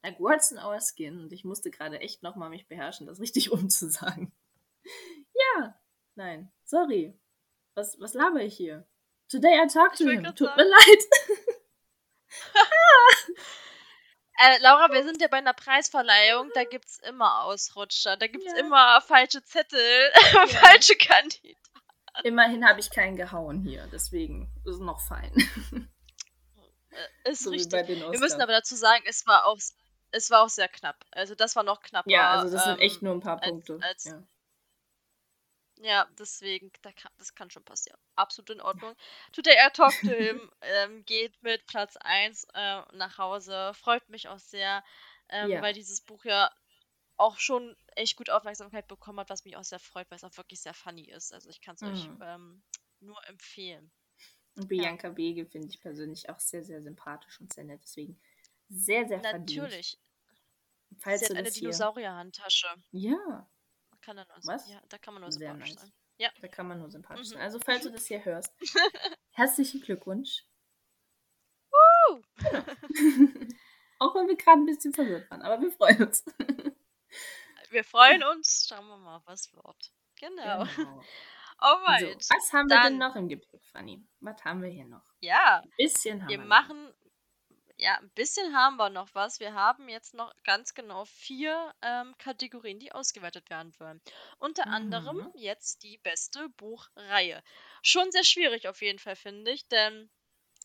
Like 0.03 0.21
Words 0.21 0.53
in 0.53 0.59
Our 0.59 0.81
Skin. 0.81 1.21
Und 1.21 1.33
ich 1.33 1.45
musste 1.45 1.71
gerade 1.71 2.01
echt 2.01 2.23
nochmal 2.23 2.51
mich 2.51 2.67
beherrschen, 2.69 3.07
das 3.07 3.21
richtig 3.21 3.51
umzusagen. 3.53 4.33
Ja, 5.35 5.79
nein, 6.15 6.53
sorry. 6.65 7.19
Was, 7.75 7.99
was 8.01 8.15
laber 8.15 8.41
ich 8.41 8.57
hier? 8.57 8.87
Today 9.29 9.63
I 9.63 9.67
talk 9.69 9.95
to 9.97 10.05
him. 10.09 10.25
Tut 10.25 10.39
sagen. 10.39 10.57
mir 10.57 10.69
leid. 10.69 11.05
Äh, 14.41 14.59
Laura, 14.61 14.93
wir 14.93 15.03
sind 15.03 15.21
ja 15.21 15.27
bei 15.27 15.39
einer 15.39 15.53
Preisverleihung, 15.53 16.53
da 16.55 16.63
gibt's 16.63 17.01
immer 17.01 17.43
Ausrutscher, 17.43 18.17
da 18.17 18.29
gibt's 18.29 18.53
Ja. 18.53 18.59
immer 18.59 19.01
falsche 19.01 19.43
Zettel, 19.43 20.13
falsche 20.47 20.95
Kandidaten. 20.97 21.59
Immerhin 22.25 22.67
habe 22.69 22.81
ich 22.81 22.91
keinen 22.91 23.17
gehauen 23.17 23.61
hier, 23.63 23.87
deswegen 23.93 24.51
ist 24.65 24.81
noch 24.81 25.01
fein. 25.01 25.33
Äh, 27.25 27.31
Ist 27.31 27.45
so 27.45 27.51
richtig. 27.51 27.87
Wir 27.89 28.19
müssen 28.19 28.41
aber 28.41 28.53
dazu 28.53 28.75
sagen, 28.75 29.05
es 29.07 29.27
war 29.27 29.47
auch, 29.47 29.59
es 30.11 30.31
war 30.31 30.43
auch 30.43 30.49
sehr 30.49 30.69
knapp. 30.69 31.05
Also 31.13 31.35
das 31.35 31.55
war 31.55 31.63
noch 31.63 31.81
knapper. 31.83 32.11
Ja, 32.11 32.31
also 32.33 32.53
das 32.53 32.65
sind 32.65 32.75
ähm, 32.75 32.81
echt 32.81 33.03
nur 33.03 33.13
ein 33.15 33.21
paar 33.21 33.41
als- 33.43 33.51
Punkte. 33.51 33.79
als- 33.83 34.05
ja. 34.05 34.23
Ja, 35.81 36.09
deswegen, 36.19 36.73
da 36.83 36.91
kann, 36.91 37.13
das 37.19 37.35
kann 37.37 37.51
schon 37.51 37.65
passieren. 37.65 38.01
Absolut 38.17 38.51
in 38.51 38.61
Ordnung. 38.61 38.97
Today 39.33 39.55
I 39.65 39.71
Talk 39.73 39.93
to 40.01 40.09
Him 40.09 40.51
ähm, 40.63 41.05
geht 41.05 41.41
mit 41.43 41.65
Platz 41.67 41.97
1 42.01 42.49
äh, 42.55 42.83
nach 42.95 43.19
Hause. 43.19 43.73
Freut 43.75 44.09
mich 44.09 44.27
auch 44.29 44.41
sehr, 44.41 44.83
ähm, 45.29 45.51
Ja. 45.51 45.63
weil 45.63 45.75
dieses 45.75 46.01
Buch 46.01 46.25
ja 46.25 46.51
auch 47.19 47.39
schon 47.39 47.77
echt 47.97 48.17
gut 48.17 48.31
Aufmerksamkeit 48.31 48.89
bekommen 48.89 49.21
hat, 49.21 49.31
was 49.31 49.45
mich 49.45 49.57
auch 49.57 49.65
sehr 49.65 49.79
freut, 49.81 50.11
weil 50.11 50.17
es 50.17 50.25
auch 50.25 50.37
wirklich 50.37 50.61
sehr 50.61 50.75
funny 50.75 51.11
ist. 51.11 51.33
Also 51.35 51.49
ich 51.51 51.61
kann 51.61 51.75
es 51.75 51.83
euch 51.83 52.09
Mhm. 52.09 52.23
ähm, 52.23 52.63
nur 53.01 53.23
empfehlen. 53.29 53.91
Und 54.57 54.69
Bianca 54.69 55.17
Wege 55.17 55.47
finde 55.47 55.69
ich 55.69 55.81
persönlich 55.81 56.29
auch 56.31 56.39
sehr, 56.41 56.65
sehr 56.65 56.83
sympathisch 56.83 57.41
und 57.41 57.53
sehr 57.53 57.65
nett. 57.65 57.81
Deswegen 57.83 58.21
sehr, 58.69 59.07
sehr 59.07 59.21
verdient. 59.21 59.63
Natürlich. 59.63 59.99
Falls 60.99 61.21
Sie 61.21 61.27
du 61.29 61.35
hat 61.35 61.39
eine. 61.45 61.51
Dinosaurier-Handtasche. 61.51 62.69
Ja, 62.93 63.49
Kann 64.01 64.17
dann 64.17 64.27
nur, 64.29 64.37
Was? 64.55 64.69
Ja, 64.71 64.81
da 64.89 64.99
kann 64.99 65.15
man 65.15 65.21
nur 65.23 65.33
Sehr 65.33 65.51
sympathisch 65.51 65.75
nice. 65.75 65.83
sein. 65.83 65.93
Ja. 66.19 66.31
da 66.41 66.49
kann 66.49 66.67
man 66.67 66.79
nur 66.81 66.91
sympathisch 66.91 67.27
Mhm. 67.29 67.33
sein. 67.35 67.41
Also 67.43 67.59
falls 67.61 67.83
du 67.85 67.91
das 67.91 68.07
hier 68.07 68.25
hörst, 68.25 68.53
herzlichen 69.33 69.81
Glückwunsch. 69.81 70.45
Woo! 71.71 72.23
Genau. 72.37 72.65
Auch 74.01 74.15
wenn 74.15 74.29
wir 74.29 74.37
gerade 74.37 74.61
ein 74.61 74.67
bisschen 74.67 74.93
verwirrt 74.95 75.31
waren, 75.31 75.43
aber 75.43 75.61
wir 75.61 75.71
freuen 75.73 76.05
uns. 76.07 76.25
Wir 77.71 77.85
freuen 77.85 78.23
uns. 78.25 78.67
Schauen 78.69 78.87
wir 78.89 78.97
mal, 78.99 79.21
was 79.27 79.53
wird. 79.53 79.93
Genau. 80.21 80.65
Genau. 80.77 81.03
Alright. 81.59 82.23
So, 82.23 82.35
was 82.35 82.53
haben 82.53 82.69
wir 82.69 82.77
Dann- 82.77 82.93
denn 82.93 82.99
noch 82.99 83.17
im 83.17 83.29
Gepäck, 83.29 83.65
Fanny? 83.65 84.01
Was 84.21 84.45
haben 84.45 84.63
wir 84.63 84.69
hier 84.71 84.85
noch? 84.87 85.03
Ja, 85.21 85.61
Ein 85.65 85.71
bisschen 85.77 86.23
haben 86.23 86.29
wir 86.29 86.39
wir 86.39 86.45
noch. 86.45 86.49
machen. 86.49 86.95
Ja, 87.81 87.97
ein 87.99 88.11
bisschen 88.11 88.57
haben 88.57 88.77
wir 88.77 88.91
noch 88.91 89.09
was. 89.15 89.39
Wir 89.39 89.55
haben 89.55 89.89
jetzt 89.89 90.13
noch 90.15 90.33
ganz 90.43 90.75
genau 90.75 91.05
vier 91.05 91.73
ähm, 91.83 92.13
Kategorien, 92.19 92.81
die 92.81 92.91
ausgewertet 92.93 93.51
werden 93.51 93.73
wollen. 93.79 94.01
Unter 94.39 94.67
Mhm. 94.67 94.73
anderem 94.75 95.31
jetzt 95.35 95.83
die 95.85 95.99
beste 95.99 96.49
Buchreihe. 96.51 97.43
Schon 97.83 98.11
sehr 98.11 98.25
schwierig 98.25 98.67
auf 98.69 98.83
jeden 98.83 98.99
Fall, 98.99 99.15
finde 99.15 99.53
ich, 99.53 99.69
denn 99.69 100.11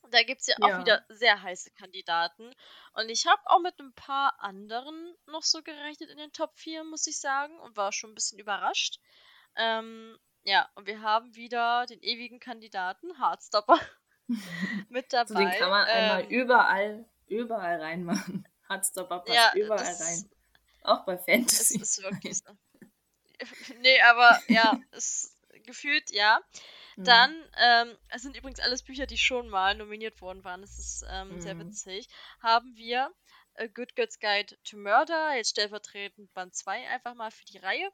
da 0.09 0.23
gibt 0.23 0.41
es 0.41 0.47
ja, 0.47 0.55
Ja. 0.59 0.75
auch 0.75 0.79
wieder 0.81 1.03
sehr 1.09 1.41
heiße 1.41 1.71
Kandidaten. 1.71 2.53
Und 2.93 3.09
ich 3.09 3.25
habe 3.25 3.41
auch 3.45 3.59
mit 3.59 3.79
ein 3.79 3.93
paar 3.93 4.39
anderen 4.41 5.15
noch 5.27 5.43
so 5.43 5.61
gerechnet 5.63 6.09
in 6.09 6.17
den 6.17 6.31
Top 6.33 6.51
4, 6.57 6.83
muss 6.83 7.07
ich 7.07 7.19
sagen, 7.19 7.57
und 7.59 7.75
war 7.77 7.91
schon 7.91 8.11
ein 8.11 8.15
bisschen 8.15 8.39
überrascht. 8.39 8.99
Ähm, 9.55 10.17
ja, 10.43 10.69
und 10.75 10.87
wir 10.87 11.01
haben 11.01 11.33
wieder 11.35 11.85
den 11.85 12.01
ewigen 12.01 12.39
Kandidaten, 12.39 13.17
Hardstopper, 13.19 13.79
mit 14.89 15.13
dabei. 15.13 15.25
So, 15.27 15.35
den 15.35 15.51
kann 15.51 15.69
man 15.69 15.85
einmal 15.87 16.21
Ähm, 16.23 16.29
überall, 16.29 17.05
überall 17.27 17.81
reinmachen. 17.81 18.47
Hardstopper 18.69 19.19
passt 19.19 19.35
ja, 19.35 19.53
überall 19.55 19.85
das- 19.85 20.01
rein. 20.01 20.29
Auch 20.85 21.05
bei 21.05 21.13
Es 21.13 21.25
Fantasy. 21.25 21.79
ist 21.79 22.03
wirklich 22.03 22.37
so. 22.43 22.51
nee, 23.79 24.01
aber 24.01 24.37
ja, 24.47 24.77
es 24.91 25.37
gefühlt 25.65 26.11
ja. 26.11 26.41
Mhm. 26.95 27.03
Dann, 27.05 27.49
ähm, 27.57 27.97
es 28.09 28.21
sind 28.21 28.35
übrigens 28.37 28.59
alles 28.59 28.83
Bücher, 28.83 29.05
die 29.05 29.17
schon 29.17 29.49
mal 29.49 29.75
nominiert 29.75 30.21
worden 30.21 30.43
waren. 30.43 30.61
Das 30.61 30.77
ist 30.77 31.05
ähm, 31.09 31.39
sehr 31.41 31.55
Mhm. 31.55 31.59
witzig. 31.69 32.07
Haben 32.41 32.75
wir 32.75 33.13
A 33.55 33.67
Good 33.67 33.95
Girl's 33.95 34.19
Guide 34.19 34.57
to 34.63 34.77
Murder, 34.77 35.35
jetzt 35.35 35.51
stellvertretend 35.51 36.33
Band 36.33 36.55
2 36.55 36.87
einfach 36.89 37.13
mal 37.15 37.31
für 37.31 37.45
die 37.45 37.57
Reihe. 37.59 37.89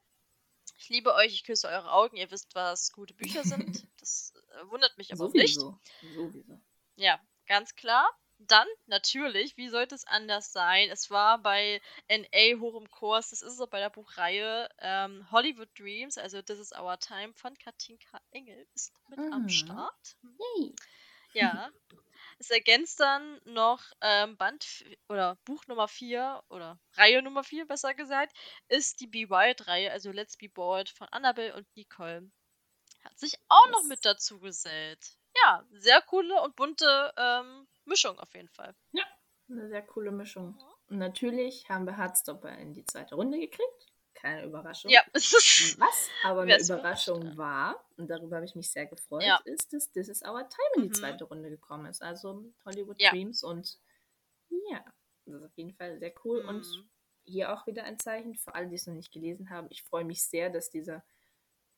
Ich 0.77 0.89
liebe 0.89 1.13
euch, 1.13 1.33
ich 1.33 1.43
küsse 1.43 1.67
eure 1.67 1.91
Augen, 1.91 2.15
ihr 2.15 2.31
wisst, 2.31 2.55
was 2.55 2.91
gute 2.91 3.13
Bücher 3.13 3.43
sind. 3.43 3.85
Das 3.99 4.33
äh, 4.53 4.69
wundert 4.69 4.97
mich 4.97 5.11
aber 5.11 5.25
auch 5.25 5.33
nicht. 5.33 5.55
Sowieso. 5.55 5.79
Sowieso. 6.01 6.61
Ja, 6.95 7.19
ganz 7.47 7.75
klar. 7.75 8.07
Dann, 8.39 8.67
natürlich, 8.87 9.57
wie 9.57 9.69
sollte 9.69 9.95
es 9.95 10.05
anders 10.05 10.51
sein? 10.51 10.89
Es 10.89 11.09
war 11.11 11.39
bei 11.39 11.81
NA 12.07 12.59
hoch 12.59 12.75
im 12.79 12.89
Kurs, 12.89 13.29
das 13.31 13.41
ist 13.41 13.53
es 13.53 13.61
auch 13.61 13.69
bei 13.69 13.79
der 13.79 13.89
Buchreihe. 13.89 14.69
Ähm, 14.79 15.29
Hollywood 15.31 15.69
Dreams, 15.77 16.17
also 16.17 16.41
This 16.41 16.59
is 16.59 16.71
Our 16.73 16.97
Time 16.99 17.33
von 17.35 17.55
Katinka 17.57 18.19
Engel, 18.31 18.65
ist 18.75 18.93
mit 19.07 19.19
am 19.31 19.47
Mhm. 19.47 19.49
Start. 19.49 20.15
Yay. 20.39 20.75
Ja. 21.33 21.69
Es 22.39 22.49
ergänzt 22.49 22.99
dann 22.99 23.39
noch 23.45 23.83
ähm, 24.01 24.37
Band 24.37 24.85
oder 25.09 25.37
Buch 25.45 25.67
Nummer 25.67 25.87
4 25.87 26.43
oder 26.49 26.79
Reihe 26.93 27.21
Nummer 27.21 27.43
4, 27.43 27.67
besser 27.67 27.93
gesagt, 27.93 28.33
ist 28.69 29.01
die 29.01 29.07
Be 29.07 29.29
Wild-Reihe, 29.29 29.91
also 29.91 30.11
Let's 30.11 30.37
Be 30.37 30.49
Bold 30.49 30.89
von 30.89 31.07
Annabelle 31.11 31.55
und 31.55 31.67
Nicole. 31.75 32.31
Hat 33.03 33.19
sich 33.19 33.35
auch 33.49 33.67
noch 33.73 33.83
Yes. 33.83 33.85
mit 33.85 34.05
dazu 34.05 34.39
gesellt. 34.39 35.17
Ja, 35.43 35.65
sehr 35.71 36.01
coole 36.01 36.41
und 36.41 36.55
bunte 36.55 37.13
ähm, 37.17 37.67
Mischung 37.85 38.19
auf 38.19 38.33
jeden 38.33 38.49
Fall. 38.49 38.75
Eine 39.51 39.67
sehr 39.67 39.81
coole 39.81 40.11
Mischung. 40.11 40.61
Und 40.89 40.99
natürlich 40.99 41.67
haben 41.69 41.85
wir 41.85 41.97
Hardstopper 41.97 42.55
in 42.59 42.73
die 42.75 42.85
zweite 42.85 43.15
Runde 43.15 43.39
gekriegt. 43.39 43.87
Keine 44.13 44.45
Überraschung. 44.45 44.91
Ja. 44.91 45.01
Was 45.13 46.09
aber 46.23 46.41
eine 46.41 46.59
Überraschung 46.61 47.35
war, 47.37 47.83
und 47.97 48.07
darüber 48.09 48.35
habe 48.35 48.45
ich 48.45 48.53
mich 48.53 48.69
sehr 48.69 48.85
gefreut, 48.85 49.23
Ja. 49.23 49.39
ist, 49.45 49.73
dass 49.73 49.91
This 49.91 50.07
is 50.07 50.21
Our 50.23 50.47
Time 50.49 50.69
in 50.75 50.81
die 50.83 50.89
Mhm. 50.89 50.93
zweite 50.93 51.23
Runde 51.23 51.49
gekommen 51.49 51.87
ist. 51.87 52.03
Also 52.03 52.45
Hollywood 52.65 52.99
Ja. 53.01 53.09
Dreams 53.11 53.43
und 53.43 53.79
ja, 54.69 54.83
das 55.25 55.35
ist 55.35 55.43
auf 55.45 55.57
jeden 55.57 55.73
Fall 55.73 55.97
sehr 55.99 56.13
cool. 56.25 56.41
Und 56.45 56.67
Mhm. 56.67 56.89
hier 57.25 57.51
auch 57.53 57.65
wieder 57.65 57.83
ein 57.85 57.97
Zeichen 57.99 58.35
für 58.35 58.53
alle, 58.53 58.67
die 58.67 58.75
es 58.75 58.85
noch 58.87 58.93
nicht 58.95 59.11
gelesen 59.11 59.49
haben. 59.49 59.67
Ich 59.71 59.81
freue 59.83 60.03
mich 60.05 60.23
sehr, 60.23 60.49
dass 60.51 60.69
dieser, 60.69 61.03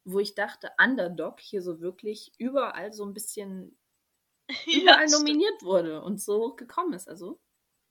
wo 0.03 0.19
ich 0.19 0.35
dachte, 0.35 0.71
Underdog 0.79 1.39
hier 1.39 1.61
so 1.61 1.79
wirklich 1.81 2.33
überall 2.37 2.91
so 2.93 3.05
ein 3.05 3.13
bisschen 3.13 3.77
überall 4.67 5.07
stimmt. 5.07 5.23
nominiert 5.27 5.61
wurde 5.63 6.01
und 6.01 6.19
so 6.21 6.55
gekommen 6.55 6.93
ist. 6.93 7.07
Also, 7.07 7.39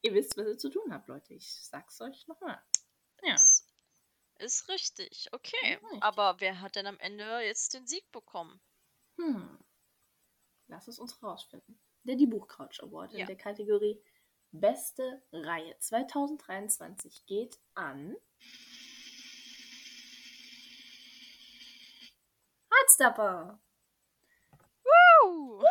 ihr 0.03 0.14
wisst, 0.14 0.37
was 0.37 0.46
ihr 0.46 0.59
zu 0.59 0.70
tun 0.70 0.92
habt, 0.92 1.09
Leute. 1.09 1.35
Ich 1.35 1.64
sag's 1.64 2.01
euch 2.01 2.27
nochmal. 2.27 2.61
Ja. 3.23 3.35
Ist, 3.35 3.66
ist 4.38 4.68
richtig, 4.68 5.29
okay. 5.33 5.79
Richtig. 5.83 6.03
Aber 6.03 6.37
wer 6.38 6.61
hat 6.61 6.77
denn 6.77 6.87
am 6.87 6.99
Ende 6.99 7.40
jetzt 7.40 7.75
den 7.75 7.87
Sieg 7.87 8.11
bekommen? 8.12 8.61
Hm. 9.18 9.59
Lass 10.68 10.88
es 10.88 10.99
uns 10.99 11.23
rausfinden. 11.23 11.79
Der 12.05 12.16
Die 12.16 12.27
Buchcouch 12.27 12.81
Award 12.83 13.12
Ja. 13.12 13.20
in 13.20 13.27
der 13.27 13.37
Kategorie 13.37 14.03
Beste 14.53 15.23
Reihe 15.33 15.77
2023 15.79 17.25
geht 17.27 17.59
an 17.75 18.16
Hardstopper. 23.01 23.59
Uh. 24.85 25.63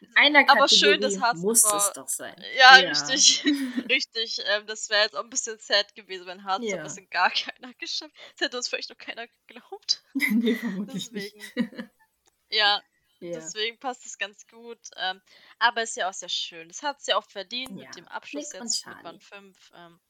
In 0.00 0.16
einer 0.16 0.44
Kategorie 0.44 0.58
Aber 0.58 0.68
schön, 0.68 1.00
dass 1.00 1.18
Hardstopper- 1.20 1.40
muss 1.42 1.64
es 1.64 1.92
doch 1.92 2.08
sein. 2.08 2.42
Ja, 2.56 2.74
richtig. 2.76 3.44
richtig. 3.90 4.38
Ähm, 4.46 4.66
das 4.66 4.88
wäre 4.88 5.02
jetzt 5.02 5.14
auch 5.16 5.22
ein 5.24 5.30
bisschen 5.30 5.58
sad 5.58 5.94
gewesen, 5.94 6.26
wenn 6.26 6.44
Hardstopper 6.44 6.76
Ja. 6.78 6.84
es 6.86 6.96
in 6.96 7.08
gar 7.10 7.30
keiner 7.30 7.74
geschafft 7.74 8.14
Das 8.34 8.46
hätte 8.46 8.56
uns 8.56 8.68
vielleicht 8.68 8.90
noch 8.90 8.98
keiner 8.98 9.26
geglaubt. 9.46 10.02
nee, 10.14 10.54
vermutlich 10.54 11.10
Deswegen. 11.10 11.38
nicht. 11.38 11.90
Ja, 12.52 12.82
ja. 13.20 13.38
deswegen 13.38 13.78
passt 13.78 14.04
es 14.06 14.18
ganz 14.18 14.44
gut. 14.48 14.80
Ähm, 14.96 15.20
aber 15.60 15.82
ist 15.82 15.96
ja 15.96 16.08
auch 16.08 16.12
sehr 16.12 16.28
schön. 16.28 16.66
Das 16.66 16.82
hat 16.82 16.98
es 16.98 17.06
ja 17.06 17.16
auch 17.16 17.24
verdient 17.24 17.78
Ja. 17.78 17.86
mit 17.86 17.96
dem 17.96 18.08
Abschluss 18.08 18.52
Nick 18.52 18.60
jetzt 18.62 18.86
mit. 18.86 19.02
Band 19.04 19.22
5. 19.22 19.72
Ähm, 19.76 20.00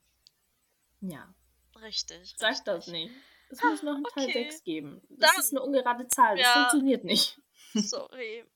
ja. 1.03 1.35
richtig. 1.83 2.33
Sag 2.39 2.51
richtig. 2.53 2.65
das 2.65 2.87
nicht. 2.87 3.13
Es 3.51 3.63
muss 3.63 3.83
noch 3.83 3.95
einen 3.97 4.05
Teil 4.05 4.25
okay. 4.29 4.45
6 4.51 4.63
geben. 4.65 5.03
Das 5.09 5.31
Dann- 5.33 5.41
ist 5.41 5.51
eine 5.53 5.63
ungerade 5.63 6.07
Zahl. 6.09 6.37
Das 6.37 6.47
Ja. 6.47 6.55
funktioniert 6.55 7.05
nicht. 7.05 7.41
Sorry. 7.75 8.45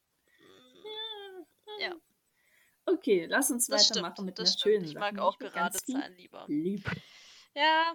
Ja. 1.81 1.93
Okay, 2.87 3.27
lass 3.29 3.51
uns 3.51 3.67
Das 3.67 3.91
weitermachen 3.91 4.13
stimmt. 4.15 4.27
mit 4.27 4.39
Das 4.39 4.51
einer 4.51 4.59
stimmt. 4.59 4.75
schönen 4.75 4.85
Ich 4.85 4.95
mag 4.95 5.19
auch 5.19 5.37
nämlich 5.41 5.55
gerade 5.55 5.77
Zahlen 5.77 6.15
lieber. 6.17 6.45
Liebe. 6.47 6.91
Ja. 7.55 7.95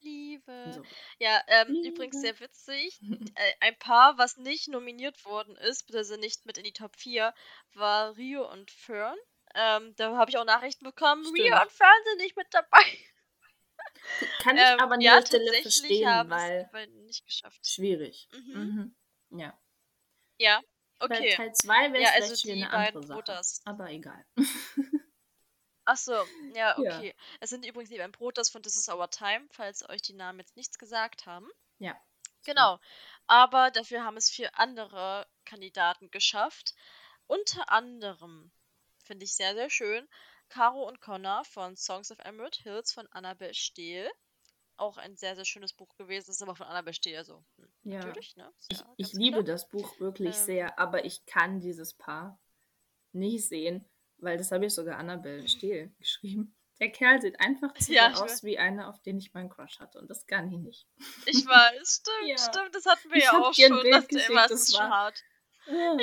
Liebe. 0.00 0.72
So. 0.74 0.82
Ja, 1.18 1.40
ähm, 1.48 1.72
Liebe. 1.72 1.88
übrigens 1.88 2.20
sehr 2.20 2.38
witzig. 2.40 2.98
Äh, 3.36 3.52
ein 3.60 3.78
Paar, 3.78 4.18
was 4.18 4.36
nicht 4.36 4.68
nominiert 4.68 5.24
worden 5.24 5.56
ist, 5.56 5.86
beziehungsweise 5.86 6.18
nicht 6.20 6.44
mit 6.46 6.58
in 6.58 6.64
die 6.64 6.72
Top 6.72 6.94
4, 6.96 7.32
war 7.74 8.16
Rio 8.16 8.50
und 8.50 8.70
Fern. 8.70 9.16
Ähm, 9.54 9.94
da 9.96 10.16
habe 10.16 10.30
ich 10.30 10.36
auch 10.38 10.44
Nachrichten 10.44 10.84
bekommen, 10.84 11.24
Stimmt. 11.24 11.38
Rio 11.38 11.62
und 11.62 11.72
Fern 11.72 12.02
sind 12.04 12.18
nicht 12.18 12.36
mit 12.36 12.48
dabei. 12.50 12.84
Kann 14.40 14.56
ich 14.56 14.62
Ähm, 14.62 14.80
aber 14.80 14.94
an 14.94 15.00
ja, 15.00 15.24
Stelle 15.24 15.52
verstehen, 15.62 16.30
weil 16.30 16.68
beiden 16.72 17.04
nicht 17.06 17.24
geschafft. 17.24 17.66
schwierig. 17.66 18.28
Mhm. 18.32 18.94
Mhm. 19.30 19.40
Ja. 19.40 19.58
Ja, 20.38 20.60
Bei 20.98 21.06
okay. 21.06 21.34
Teil 21.34 21.52
2 21.52 21.92
wäre 21.92 22.02
Ja, 22.04 22.10
also 22.12 22.34
die 22.36 22.52
eine 22.52 22.70
andere 22.70 22.82
beiden 22.92 23.02
Sache. 23.02 23.16
Brutters. 23.16 23.60
Aber 23.64 23.90
egal. 23.90 24.24
Ach 25.84 25.96
so, 25.96 26.12
ja, 26.54 26.76
Ja. 26.78 26.98
okay. 26.98 27.14
Es 27.40 27.50
sind 27.50 27.64
übrigens 27.64 27.90
die 27.90 27.96
beiden 27.98 28.12
Brothers 28.12 28.50
von 28.50 28.62
This 28.62 28.76
Is 28.76 28.88
Our 28.88 29.10
Time, 29.10 29.46
falls 29.50 29.88
euch 29.88 30.02
die 30.02 30.12
Namen 30.14 30.38
jetzt 30.40 30.56
nichts 30.56 30.78
gesagt 30.78 31.26
haben. 31.26 31.48
ja. 31.78 31.96
Genau. 32.44 32.78
Aber 33.26 33.70
dafür 33.70 34.04
haben 34.04 34.16
es 34.16 34.30
vier 34.30 34.56
andere 34.58 35.26
Kandidaten 35.44 36.10
geschafft. 36.10 36.74
Unter 37.26 37.68
anderem, 37.70 38.52
finde 39.04 39.24
ich 39.26 39.34
sehr, 39.34 39.54
sehr 39.54 39.68
schön, 39.68 40.08
Caro 40.48 40.86
und 40.88 41.00
Connor 41.00 41.44
von 41.44 41.76
Songs 41.76 42.10
of 42.10 42.18
Emerald 42.20 42.56
Hills 42.56 42.92
von 42.92 43.06
Annabelle 43.12 43.54
Steele. 43.54 44.10
Auch 44.76 44.96
ein 44.96 45.16
sehr, 45.16 45.34
sehr 45.34 45.44
schönes 45.44 45.72
Buch 45.72 45.94
gewesen. 45.96 46.30
Ist 46.30 46.42
aber 46.42 46.54
von 46.54 46.66
Annabelle 46.66 46.94
Steele, 46.94 47.18
also 47.18 47.44
hm, 47.56 47.68
Ja. 47.84 47.98
natürlich, 47.98 48.36
ne? 48.36 48.52
Ich, 48.68 48.78
ja 48.78 48.94
ich 48.96 49.12
liebe 49.12 49.42
das 49.44 49.68
Buch 49.68 49.98
wirklich 50.00 50.36
Ähm. 50.36 50.44
sehr, 50.44 50.78
aber 50.78 51.04
ich 51.04 51.24
kann 51.26 51.60
dieses 51.60 51.94
Paar 51.94 52.38
nicht 53.12 53.46
sehen, 53.48 53.88
weil 54.18 54.36
das 54.38 54.52
habe 54.52 54.66
ich 54.66 54.74
sogar 54.74 54.98
Annabelle 54.98 55.48
Steele 55.48 55.88
geschrieben. 55.98 56.54
Der 56.80 56.92
Kerl 56.92 57.20
sieht 57.20 57.40
einfach 57.40 57.74
zu 57.78 57.92
Ja, 57.92 58.12
aus 58.14 58.44
wie 58.44 58.56
einer, 58.58 58.88
auf 58.88 59.02
den 59.02 59.18
ich 59.18 59.34
meinen 59.34 59.48
Crush 59.50 59.80
hatte. 59.80 59.98
Und 59.98 60.08
das 60.08 60.26
kann 60.26 60.50
ich 60.52 60.58
nicht. 60.58 60.86
Ich 61.26 61.44
weiß, 61.44 62.00
stimmt, 62.02 62.28
Ja. 62.28 62.38
stimmt. 62.38 62.74
Das 62.74 62.86
hatten 62.86 63.10
wir 63.10 63.16
Ich 63.16 63.24
ja 63.24 63.32
auch 63.32 63.52
schon. 63.52 63.80
Bild 63.82 64.12
Das 64.14 64.28
immer 64.28 64.44
ist 64.44 64.50
das 64.52 64.62
es 64.68 64.76
schon 64.76 64.84
war- 64.84 64.90
hart. 64.90 65.22
Ja. 65.66 65.96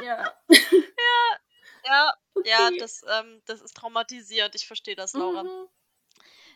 ja. 0.00 0.34
Ja, 0.48 1.38
ja, 1.84 2.14
Okay. 2.34 2.78
das, 2.78 3.02
ähm, 3.08 3.42
das 3.46 3.60
ist 3.60 3.76
traumatisierend. 3.76 4.54
Ich 4.54 4.66
verstehe 4.66 4.96
das, 4.96 5.12
Laura. 5.12 5.42
Mhm. 5.44 5.68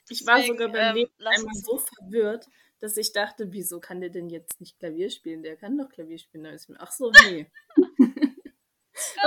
Ich 0.09 0.27
war 0.27 0.43
sogar 0.43 0.69
beim 0.69 0.97
ähm, 0.97 1.09
einmal 1.19 1.55
so 1.55 1.79
verwirrt, 1.79 2.47
dass 2.81 2.97
ich 2.97 3.13
dachte, 3.13 3.53
wieso 3.53 3.81
kann 3.81 4.01
der 4.01 4.11
denn 4.11 4.29
jetzt 4.31 4.61
nicht 4.61 4.79
Klavier 4.79 5.11
spielen? 5.11 5.43
Der 5.43 5.57
kann 5.57 5.77
doch 5.77 5.89
Klavier 5.89 6.19
spielen. 6.19 6.45
Da 6.45 6.51
ist 6.51 6.69
mir, 6.69 6.81
ach 6.81 6.91
so, 6.93 7.11
nee. 7.11 7.51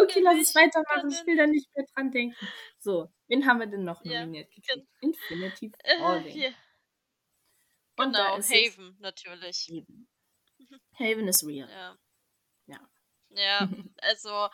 Okay, 0.02 0.20
lass 0.22 0.36
nicht, 0.36 0.56
weitermachen. 0.56 1.10
Ich 1.12 1.26
will 1.26 1.38
da 1.38 1.48
nicht 1.48 1.68
mehr 1.76 1.86
dran 1.96 2.12
denken. 2.12 2.48
So, 2.80 3.10
wen 3.28 3.46
haben 3.46 3.60
wir 3.60 3.68
denn 3.68 3.84
noch 3.84 4.04
Ja, 4.04 4.22
nominiert 4.22 4.52
gekriegt? 4.52 4.88
Infinity 5.02 5.72
Äh, 5.84 5.98
Falling. 5.98 6.34
hier. 6.34 6.54
Und 7.98 8.14
da 8.14 8.24
Genau, 8.26 8.38
ist 8.38 8.52
Haven 8.52 8.98
natürlich. 9.00 9.68
Haven. 9.70 10.08
Haven 11.00 11.28
is 11.28 11.44
real. 11.44 11.70
Ja. 11.70 11.98
Ja. 12.68 12.80
Ja, 13.30 13.60
also 14.02 14.50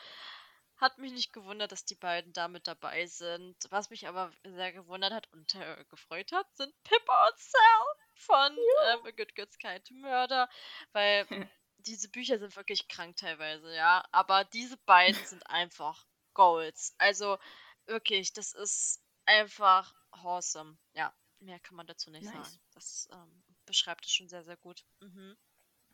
hat 0.78 0.98
mich 1.00 1.12
nicht 1.12 1.34
gewundert, 1.34 1.72
dass 1.72 1.86
die 1.86 1.96
beiden 1.96 2.34
da 2.34 2.48
mit 2.48 2.68
dabei 2.68 3.06
sind. 3.08 3.56
Was 3.70 3.90
mich 3.90 4.08
aber 4.08 4.32
sehr 4.44 4.72
gewundert 4.72 5.12
hat 5.12 5.32
und 5.34 5.56
äh, 5.56 5.86
gefreut 5.90 6.32
hat, 6.32 6.48
sind 6.56 6.74
Pippa 6.84 7.28
und 7.28 7.38
Sal 7.40 7.86
von 8.14 8.52
ähm, 8.54 9.06
A 9.06 9.12
Good 9.12 9.36
Girl's 9.36 9.58
to 9.84 9.94
Murder, 9.96 10.50
weil 10.92 11.26
diese 11.80 12.10
Bücher 12.10 12.38
sind 12.38 12.56
wirklich 12.56 12.88
krank 12.88 13.18
teilweise, 13.18 13.74
ja. 13.76 14.06
Aber 14.12 14.46
diese 14.46 14.78
beiden 14.78 15.24
sind 15.26 15.44
einfach 15.50 16.06
Goals. 16.34 16.94
Also 17.00 17.40
wirklich, 17.86 18.34
das 18.34 18.54
ist 18.54 19.02
einfach 19.26 19.94
awesome. 20.12 20.78
Ja, 20.94 21.14
mehr 21.40 21.60
kann 21.60 21.76
man 21.76 21.88
dazu 21.88 22.12
nicht 22.12 22.26
Nice. 22.26 22.34
sagen. 22.34 22.60
Das 22.74 23.10
ähm, 23.12 23.44
beschreibt 23.66 24.06
es 24.06 24.12
schon 24.12 24.30
sehr, 24.30 24.44
sehr 24.44 24.58
gut. 24.58 24.86
Mhm. 25.00 25.38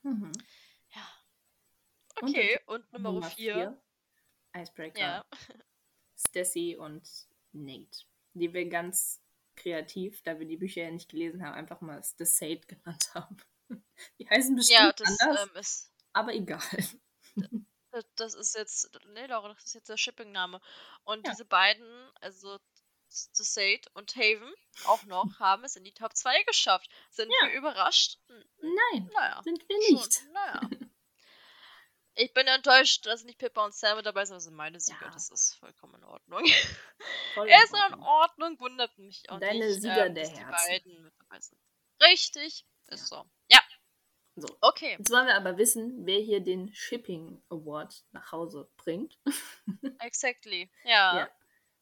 Mhm. 0.04 0.32
Ja. 0.90 1.10
Und 2.22 2.30
Okay, 2.30 2.60
und, 2.66 2.92
Nummer 2.92 3.12
Nummer 3.14 3.30
4. 3.30 3.82
Icebreaker. 4.56 5.00
Ja. 5.00 5.26
Stacy 6.18 6.76
und 6.78 7.08
Nate. 7.52 8.06
Die 8.34 8.54
wir 8.54 8.68
ganz 8.70 9.22
kreativ, 9.56 10.22
da 10.24 10.40
wir 10.40 10.48
die 10.48 10.58
Bücher 10.58 10.84
ja 10.84 10.92
nicht 10.92 11.10
gelesen 11.10 11.44
haben, 11.46 11.54
einfach 11.54 11.82
mal 11.82 12.02
The 12.04 12.26
Sate 12.26 12.62
genannt 12.68 13.10
haben. 13.14 13.38
Die 14.20 14.28
heißen 14.30 14.56
bestimmt 14.56 14.80
Ja, 14.80 14.92
das 14.94 15.20
anders, 15.22 15.50
ähm, 15.50 15.56
ist. 15.60 15.92
aber 16.14 16.34
egal. 16.34 16.60
Das- 17.92 18.06
Das 18.16 18.34
ist 18.34 18.56
jetzt. 18.56 19.00
Nee, 19.14 19.28
Laura, 19.28 19.50
das 19.54 19.66
ist 19.66 19.76
jetzt 19.76 19.90
der 19.90 19.98
Shipping-Name. 19.98 20.60
Und 21.04 21.26
Ja. 21.28 21.32
diese 21.32 21.46
beiden, 21.46 21.86
also 22.22 22.58
The 23.08 23.44
Sate 23.44 23.88
und 23.94 24.16
Haven, 24.16 24.52
auch 24.86 25.04
noch, 25.04 25.26
haben 25.40 25.64
es 25.64 25.76
in 25.76 25.84
die 25.84 25.92
Top 25.94 26.16
2 26.16 26.42
geschafft. 26.44 26.90
Sind 27.12 27.32
Ja. 27.42 27.48
wir 27.50 27.54
überrascht? 27.60 28.18
Nein, 28.60 29.10
Naja. 29.14 29.42
sind 29.44 29.64
wir 29.70 29.82
schon, 29.84 29.96
nicht. 29.96 30.26
Naja. 30.34 30.62
Ich 32.16 32.34
bin 32.34 32.46
enttäuscht, 32.48 33.06
dass 33.06 33.24
nicht 33.24 33.40
Pippa 33.40 33.66
und 33.66 33.74
Sam 33.74 33.98
mit 33.98 34.06
dabei 34.06 34.26
sind. 34.26 34.36
Das 34.36 34.44
sind 34.44 34.56
meine 34.56 34.80
Sieger. 34.80 35.06
Ja. 35.06 35.12
Das 35.12 35.30
ist 35.32 35.56
vollkommen 35.56 35.96
in 35.96 36.04
Ordnung. 36.04 36.46
Voll 37.34 37.48
Er 37.50 37.64
ist 37.64 37.74
in 37.74 38.00
Ordnung. 38.00 38.60
Wundert 38.60 38.98
mich 38.98 39.30
auch 39.30 39.40
Deine 39.40 39.66
nicht, 39.68 39.82
Sieger 39.82 40.06
ähm, 40.06 40.16
der 40.16 40.24
dass 40.26 40.34
die 40.34 40.40
Herzen. 40.40 40.68
beiden 40.68 41.04
mit 41.04 41.14
dabei 41.20 41.40
sind. 41.40 41.60
Richtig, 42.02 42.66
ist 42.88 43.08
so. 43.08 43.26
Ja, 43.50 43.62
So. 44.36 44.48
Okay. 44.62 44.96
Jetzt 44.98 45.12
wollen 45.12 45.26
wir 45.28 45.36
aber 45.36 45.58
wissen, 45.58 46.06
wer 46.06 46.20
hier 46.20 46.40
den 46.42 46.74
Shipping 46.74 47.42
Award 47.50 48.04
nach 48.12 48.32
Hause 48.32 48.70
bringt. 48.78 49.18
Exactly. 50.00 50.70
Ja. 50.84 51.18
Ja. 51.20 51.30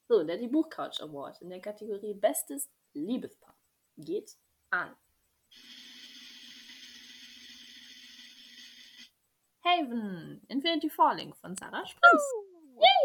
So, 0.08 0.24
der 0.24 0.38
die 0.38 0.48
Buchcouch 0.48 1.02
Award 1.02 1.42
in 1.42 1.50
der 1.50 1.62
Kategorie 1.62 2.14
Bestes 2.14 2.70
Liebespaar 2.94 3.56
geht 3.98 4.38
an. 4.70 4.96
Haven, 9.64 10.42
Infinity 10.48 10.90
Falling 10.90 11.34
von 11.36 11.56
Sarah 11.56 11.86
Sprinz. 11.86 12.24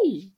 Yay! 0.03 0.33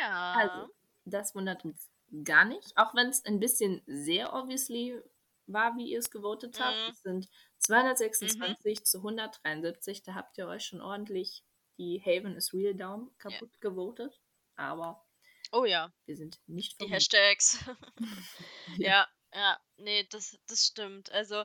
Ja. 0.00 0.32
Also, 0.32 0.72
das 1.04 1.34
wundert 1.34 1.64
uns 1.64 1.90
gar 2.24 2.44
nicht, 2.44 2.76
auch 2.76 2.94
wenn 2.94 3.08
es 3.08 3.24
ein 3.24 3.40
bisschen 3.40 3.82
sehr 3.86 4.32
obviously 4.34 5.00
war, 5.46 5.76
wie 5.76 5.90
ihr 5.90 5.98
es 5.98 6.10
gewotet 6.10 6.60
habt. 6.60 6.76
Mhm. 6.76 6.90
Es 6.90 7.02
sind 7.02 7.28
226 7.58 8.84
zu 8.84 8.98
173, 8.98 10.02
da 10.02 10.14
habt 10.14 10.38
ihr 10.38 10.46
euch 10.46 10.64
schon 10.64 10.80
ordentlich 10.80 11.44
die 11.78 12.02
Haven 12.04 12.36
is 12.36 12.52
Real 12.52 12.74
Daumen 12.74 13.10
kaputt 13.18 13.60
gewotet. 13.60 14.20
Aber 14.56 15.04
oh 15.50 15.64
ja. 15.64 15.92
wir 16.06 16.16
sind 16.16 16.40
nicht 16.46 16.72
Die 16.72 16.86
verrückt. 16.86 16.94
Hashtags. 16.94 17.64
ja, 18.78 19.08
ja. 19.34 19.60
Nee, 19.76 20.06
das, 20.10 20.38
das 20.46 20.66
stimmt. 20.66 21.10
Also 21.12 21.44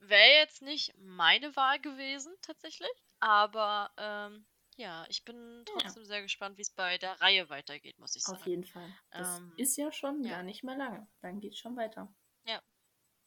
wäre 0.00 0.40
jetzt 0.40 0.62
nicht 0.62 0.94
meine 0.98 1.54
Wahl 1.56 1.80
gewesen, 1.80 2.34
tatsächlich. 2.42 2.90
Aber 3.22 3.90
ähm, 3.96 4.46
ja, 4.76 5.06
ich 5.08 5.24
bin 5.24 5.64
Ja. 5.66 5.72
trotzdem 5.72 6.04
sehr 6.04 6.22
gespannt, 6.22 6.58
wie 6.58 6.62
es 6.62 6.70
bei 6.70 6.98
der 6.98 7.20
Reihe 7.20 7.48
weitergeht, 7.48 7.98
muss 7.98 8.16
ich 8.16 8.24
Auf 8.24 8.26
sagen. 8.26 8.48
jeden 8.48 8.64
Fall. 8.64 8.96
Das 9.14 9.40
Ähm, 9.40 9.52
ist 9.54 9.76
ja 9.76 9.92
schon 9.92 10.26
ja. 10.26 10.28
gar 10.28 10.42
nicht 10.42 10.64
mehr 10.64 10.76
lange. 10.76 11.06
Dann 11.20 11.38
geht's 11.38 11.58
schon 11.60 11.76
weiter. 11.76 12.12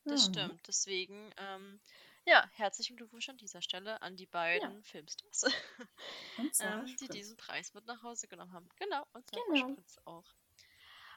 Das 0.08 0.24
Mhm. 0.24 0.26
stimmt. 0.26 0.68
Deswegen, 0.68 1.32
ähm, 1.38 1.80
ja, 2.26 2.48
herzlichen 2.54 2.96
Glückwunsch 2.98 3.30
an 3.30 3.38
dieser 3.38 3.62
Stelle 3.62 4.02
an 4.02 4.16
die 4.16 4.26
beiden 4.28 4.84
Filmstars, 4.84 5.44
Und 6.38 6.56
Sarah 6.56 6.86
ähm, 6.86 6.96
die 6.98 7.10
diesen 7.10 7.38
Preis 7.38 7.74
mit 7.74 7.86
nach 7.86 8.04
Hause 8.04 8.28
genommen 8.28 8.54
haben. 8.54 8.70
Genau, 8.78 9.06
und 9.14 9.28
Sarah 9.28 9.46
Genau. 9.50 9.78
Spritz 9.78 9.98
auch. 10.06 10.26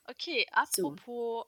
Okay, 0.08 0.46
apropos 0.52 1.46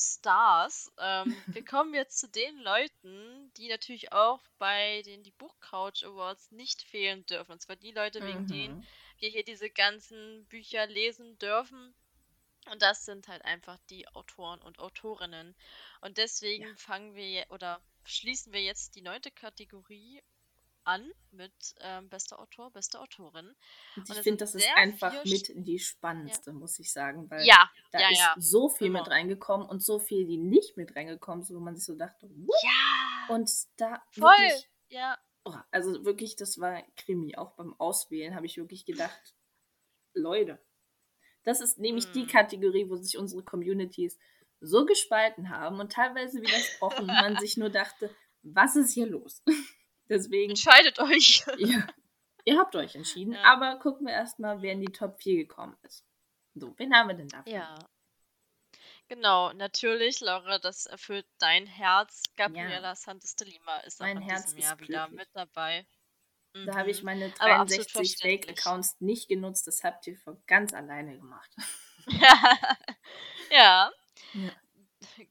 Stars, 0.00 0.90
ähm, 0.98 1.44
wir 1.52 1.64
kommen 1.64 1.94
jetzt 1.94 2.18
zu 2.18 2.28
den 2.28 2.58
Leuten, 2.60 3.52
die 3.56 3.68
natürlich 3.68 4.12
auch 4.12 4.40
bei 4.58 5.02
den 5.02 5.22
die 5.22 5.30
Buchcouch 5.32 6.04
Awards 6.04 6.50
nicht 6.52 6.82
fehlen 6.82 7.26
dürfen. 7.26 7.52
Und 7.52 7.62
zwar 7.62 7.76
die 7.76 7.92
Leute, 7.92 8.24
wegen 8.24 8.46
denen 8.46 8.76
Mhm. 8.76 8.86
wir 9.18 9.28
hier 9.30 9.44
diese 9.44 9.70
ganzen 9.70 10.46
Bücher 10.48 10.86
lesen 10.86 11.38
dürfen. 11.38 11.94
Und 12.72 12.80
das 12.82 13.04
sind 13.04 13.28
halt 13.28 13.44
einfach 13.44 13.78
die 13.90 14.08
Autoren 14.08 14.62
und 14.62 14.78
Autorinnen. 14.78 15.54
Und 16.00 16.16
deswegen 16.18 16.64
Ja. 16.64 16.76
fangen 16.76 17.14
wir 17.14 17.44
oder 17.50 17.82
schließen 18.04 18.52
wir 18.52 18.62
jetzt 18.62 18.94
die 18.96 19.02
neunte 19.02 19.30
Kategorie 19.30 20.22
an 20.84 21.10
mit 21.30 21.52
ähm, 21.80 22.08
bester 22.08 22.38
Autor, 22.38 22.70
beste 22.72 23.00
Autorin. 23.00 23.54
Und 23.96 24.08
ich 24.10 24.18
finde, 24.18 24.38
das 24.38 24.54
ist 24.54 24.68
einfach 24.74 25.24
mit 25.24 25.52
die 25.54 25.78
spannendste, 25.78 26.52
muss 26.52 26.78
ich 26.78 26.92
sagen, 26.92 27.30
weil 27.30 27.46
Ja, 27.46 27.70
da 27.92 28.00
ja, 28.00 28.08
ist 28.10 28.18
ja. 28.18 28.34
so 28.38 28.68
viel 28.68 28.88
Immer. 28.88 29.00
mit 29.00 29.10
reingekommen 29.10 29.68
und 29.68 29.82
so 29.82 29.98
viel, 29.98 30.26
die 30.26 30.38
nicht 30.38 30.76
mit 30.76 30.96
reingekommen 30.96 31.42
sind, 31.44 31.56
wo 31.56 31.60
man 31.60 31.76
sich 31.76 31.84
so 31.84 31.94
dachte, 31.94 32.28
what? 32.30 32.62
Ja, 32.62 33.34
Und 33.34 33.50
da 33.76 34.02
voll. 34.12 34.22
wirklich, 34.30 34.68
Ja, 34.88 35.18
oh, 35.44 35.54
also 35.70 36.04
wirklich, 36.04 36.36
das 36.36 36.58
war 36.58 36.82
Krimi. 36.96 37.36
Auch 37.36 37.52
beim 37.56 37.74
Auswählen 37.78 38.34
habe 38.34 38.46
ich 38.46 38.56
wirklich 38.56 38.84
gedacht, 38.84 39.34
Leute, 40.14 40.58
das 41.44 41.60
ist 41.60 41.78
nämlich 41.78 42.10
die 42.12 42.22
Hm. 42.22 42.28
Kategorie, 42.28 42.88
wo 42.90 42.96
sich 42.96 43.16
unsere 43.16 43.42
Communities 43.42 44.18
so 44.60 44.84
gespalten 44.84 45.48
haben 45.48 45.80
und 45.80 45.92
teilweise 45.92 46.40
widersprochen 46.42 47.06
man 47.06 47.36
sich 47.40 47.56
nur 47.56 47.70
dachte, 47.70 48.14
was 48.42 48.76
ist 48.76 48.92
hier 48.92 49.06
los? 49.06 49.42
Deswegen, 50.10 50.50
entscheidet 50.50 50.98
euch. 50.98 51.44
ja, 51.58 51.86
ihr 52.44 52.58
habt 52.58 52.76
euch 52.76 52.94
entschieden, 52.94 53.32
Ja. 53.32 53.44
aber 53.44 53.78
gucken 53.78 54.06
wir 54.06 54.12
erstmal, 54.12 54.60
wer 54.60 54.72
in 54.72 54.80
die 54.82 54.92
Top 54.92 55.22
4 55.22 55.36
gekommen 55.46 55.76
ist. 55.82 56.04
So, 56.54 56.74
wen 56.76 56.92
haben 56.94 57.08
wir 57.08 57.14
denn 57.14 57.28
da? 57.28 57.42
Ja. 57.46 57.78
Genau, 59.08 59.52
natürlich, 59.54 60.20
Laura, 60.20 60.58
das 60.58 60.86
erfüllt 60.86 61.26
dein 61.38 61.66
Herz. 61.66 62.22
Gabriela 62.36 62.94
Santos 62.94 63.34
de 63.36 63.48
Lima 63.48 63.78
ist 63.78 64.00
auch 64.00 64.06
Mein 64.06 64.18
in 64.18 64.22
Herz 64.22 64.44
diesem 64.44 64.58
ist 64.58 64.64
Jahr 64.64 64.80
wieder 64.80 65.06
glücklich. 65.08 65.18
mit 65.18 65.28
dabei. 65.34 65.86
Da 66.66 66.76
habe 66.76 66.90
ich 66.90 67.00
Mhm. 67.00 67.06
meine 67.06 67.24
Aber 67.38 67.54
absolut 67.60 67.86
63 67.86 67.92
verständlich. 67.92 68.40
Fake-Accounts 68.46 68.96
nicht 69.00 69.28
genutzt. 69.28 69.66
Das 69.68 69.82
habt 69.84 70.06
ihr 70.08 70.16
von 70.18 70.40
ganz 70.46 70.72
alleine 70.74 71.16
gemacht. 71.16 71.50
ja, 73.50 73.90
Ja. 74.32 74.52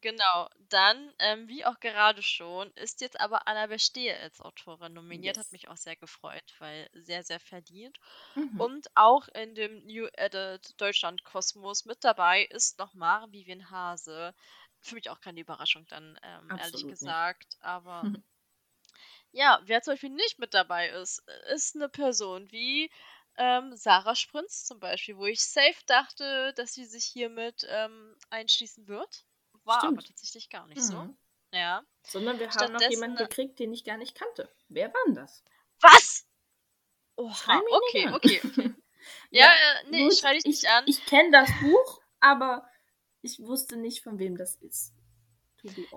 Genau. 0.02 0.50
Dann, 0.70 1.14
ähm, 1.20 1.48
wie 1.48 1.66
auch 1.66 1.80
gerade 1.80 2.22
schon, 2.24 2.72
ist 2.74 3.02
jetzt 3.02 3.20
aber 3.20 3.48
Anna 3.48 3.68
Bestehe 3.68 4.18
als 4.20 4.42
Autorin 4.42 4.94
nominiert. 4.94 5.38
Yes. 5.38 5.38
Hat 5.38 5.52
mich 5.52 5.68
auch 5.68 5.78
sehr 5.78 5.96
gefreut, 5.96 6.54
weil 6.60 6.90
sehr, 6.94 7.24
sehr 7.24 7.40
verdient. 7.40 7.98
Mhm. 8.36 8.60
Und 8.60 8.88
auch 8.96 9.28
in 9.30 9.56
dem 9.56 9.86
New 9.86 10.08
Edit 10.14 10.80
Deutschland 10.82 11.24
Kosmos 11.24 11.86
mit 11.86 12.04
dabei 12.04 12.44
ist 12.46 12.78
noch 12.80 12.94
Maren 12.94 13.32
Vivian 13.32 13.70
Hase. 13.72 14.36
Für 14.82 14.96
mich 14.96 15.10
auch 15.10 15.22
keine 15.22 15.42
Überraschung 15.42 15.86
dann, 15.88 16.20
ähm, 16.24 16.54
ehrlich 16.58 16.88
nicht. 16.90 16.90
gesagt. 16.90 17.58
Aber 17.62 18.04
Mhm. 18.04 18.24
ja, 19.32 19.60
wer 19.64 19.82
zum 19.82 19.94
Beispiel 19.94 20.10
nicht 20.12 20.40
mit 20.40 20.54
dabei 20.54 20.90
ist, 20.90 21.24
ist 21.52 21.76
eine 21.76 21.90
Person 21.90 22.52
wie 22.52 22.92
ähm, 23.38 23.76
Sarah 23.76 24.16
Sprinz 24.16 24.66
zum 24.66 24.80
Beispiel, 24.80 25.18
wo 25.18 25.26
ich 25.26 25.42
safe 25.42 25.82
dachte, 25.86 26.54
dass 26.56 26.74
sie 26.74 26.86
sich 26.86 27.06
hiermit 27.06 27.66
ähm, 27.70 28.16
einschließen 28.30 28.88
wird. 28.88 29.26
War 29.70 29.84
aber 29.84 30.02
Stimmt. 30.02 30.08
tatsächlich 30.08 30.50
gar 30.50 30.68
nicht 30.68 30.84
so. 30.84 30.98
Mhm. 31.04 31.18
Ja. 31.52 31.84
Sondern 32.04 32.40
wir 32.40 32.50
haben 32.50 32.74
noch 32.74 32.82
jemanden 32.82 33.18
gekriegt, 33.18 33.60
den 33.60 33.74
ich 33.74 33.84
gar 33.84 33.98
nicht 33.98 34.16
kannte. 34.16 34.54
Wer 34.68 34.94
war 34.94 35.02
denn 35.08 35.16
das? 35.16 35.44
Was? 35.82 36.28
Oha, 37.16 37.62
okay, 37.72 38.06
an. 38.06 38.14
okay, 38.16 38.42
okay. 38.44 38.74
Ja, 39.32 39.54
äh, 39.54 39.90
nee, 39.90 40.04
gut, 40.04 40.14
ich 40.14 40.20
schreibe 40.20 40.36
dich 40.36 40.46
nicht 40.46 40.68
an. 40.68 40.84
Ich 40.88 41.06
kenne 41.06 41.32
das 41.32 41.50
Buch, 41.62 42.02
aber 42.20 42.68
ich 43.22 43.40
wusste 43.40 43.78
nicht, 43.78 44.04
von 44.04 44.20
wem 44.20 44.38
das 44.38 44.56
ist. 44.56 44.94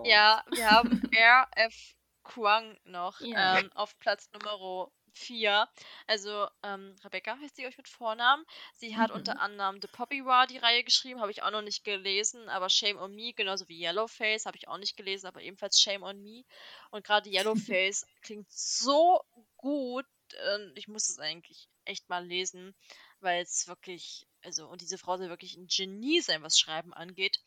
Ja, 0.05 0.45
wir 0.51 0.71
haben 0.71 1.03
R.F. 1.13 1.95
Kuang 2.23 2.79
noch 2.85 3.21
Ja. 3.21 3.59
ähm, 3.59 3.73
auf 3.73 3.99
Platz 3.99 4.31
Nummer 4.33 4.91
4. 5.13 5.69
Also 6.07 6.49
ähm, 6.63 6.97
Rebecca 7.05 7.37
heißt 7.39 7.57
sie 7.57 7.67
euch 7.67 7.77
mit 7.77 7.89
Vornamen. 7.89 8.45
Sie 8.75 8.97
hat 8.97 9.11
Mhm. 9.11 9.13
unter 9.13 9.41
anderem 9.41 9.81
The 9.81 9.89
Poppy 9.89 10.25
War 10.25 10.47
die 10.47 10.59
Reihe 10.59 10.85
geschrieben, 10.85 11.21
habe 11.21 11.31
ich 11.31 11.43
auch 11.43 11.51
noch 11.51 11.63
nicht 11.63 11.85
gelesen, 11.85 12.49
aber 12.49 12.69
Shame 12.71 12.99
on 12.99 13.15
Me, 13.15 13.33
genauso 13.35 13.69
wie 13.69 13.81
Yellowface, 13.85 14.47
habe 14.47 14.57
ich 14.57 14.69
auch 14.69 14.79
nicht 14.79 14.97
gelesen, 14.97 15.27
aber 15.27 15.43
ebenfalls 15.43 15.81
Shame 15.81 16.03
on 16.03 16.21
Me. 16.23 16.45
Und 16.91 17.05
gerade 17.05 17.31
Yellowface 17.31 18.07
klingt 18.23 18.51
so 18.51 19.23
gut. 19.57 20.07
ähm, 20.55 20.73
ich 20.77 20.89
muss 20.89 21.09
es 21.09 21.19
eigentlich 21.19 21.69
echt 21.85 22.09
mal 22.09 22.25
lesen, 22.25 22.75
weil 23.21 23.43
es 23.43 23.67
wirklich, 23.69 24.27
also, 24.43 24.67
und 24.69 24.81
diese 24.81 24.99
Frau 24.99 25.17
soll 25.17 25.29
wirklich 25.29 25.57
ein 25.57 25.67
Genie 25.67 26.21
sein, 26.21 26.43
was 26.43 26.59
Schreiben 26.59 26.95
angeht. 26.95 27.41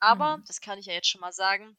Aber, 0.00 0.38
Mhm. 0.38 0.44
das 0.46 0.60
kann 0.60 0.78
ich 0.78 0.86
ja 0.86 0.92
jetzt 0.94 1.08
schon 1.08 1.20
mal 1.22 1.32
sagen, 1.32 1.76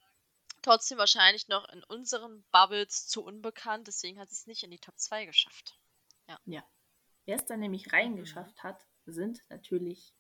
trotzdem 0.64 0.97
wahrscheinlich 0.97 1.47
noch 1.47 1.68
in 1.70 1.84
unseren 1.84 2.43
Bubbles 2.51 3.07
zu 3.07 3.24
unbekannt, 3.24 3.88
deswegen 3.88 4.20
hat 4.20 4.30
sie 4.30 4.36
es 4.36 4.47
nicht 4.47 4.64
in 4.64 4.72
die 4.72 4.80
Top 4.80 4.97
2 4.97 5.26
geschafft. 5.26 5.78
Ja. 6.45 6.64
Wer 7.26 7.36
es 7.36 7.45
dann 7.45 7.59
nämlich 7.61 7.93
reingeschafft 7.93 8.64
hat, 8.64 8.86
sind 9.05 9.41
natürlich 9.49 10.14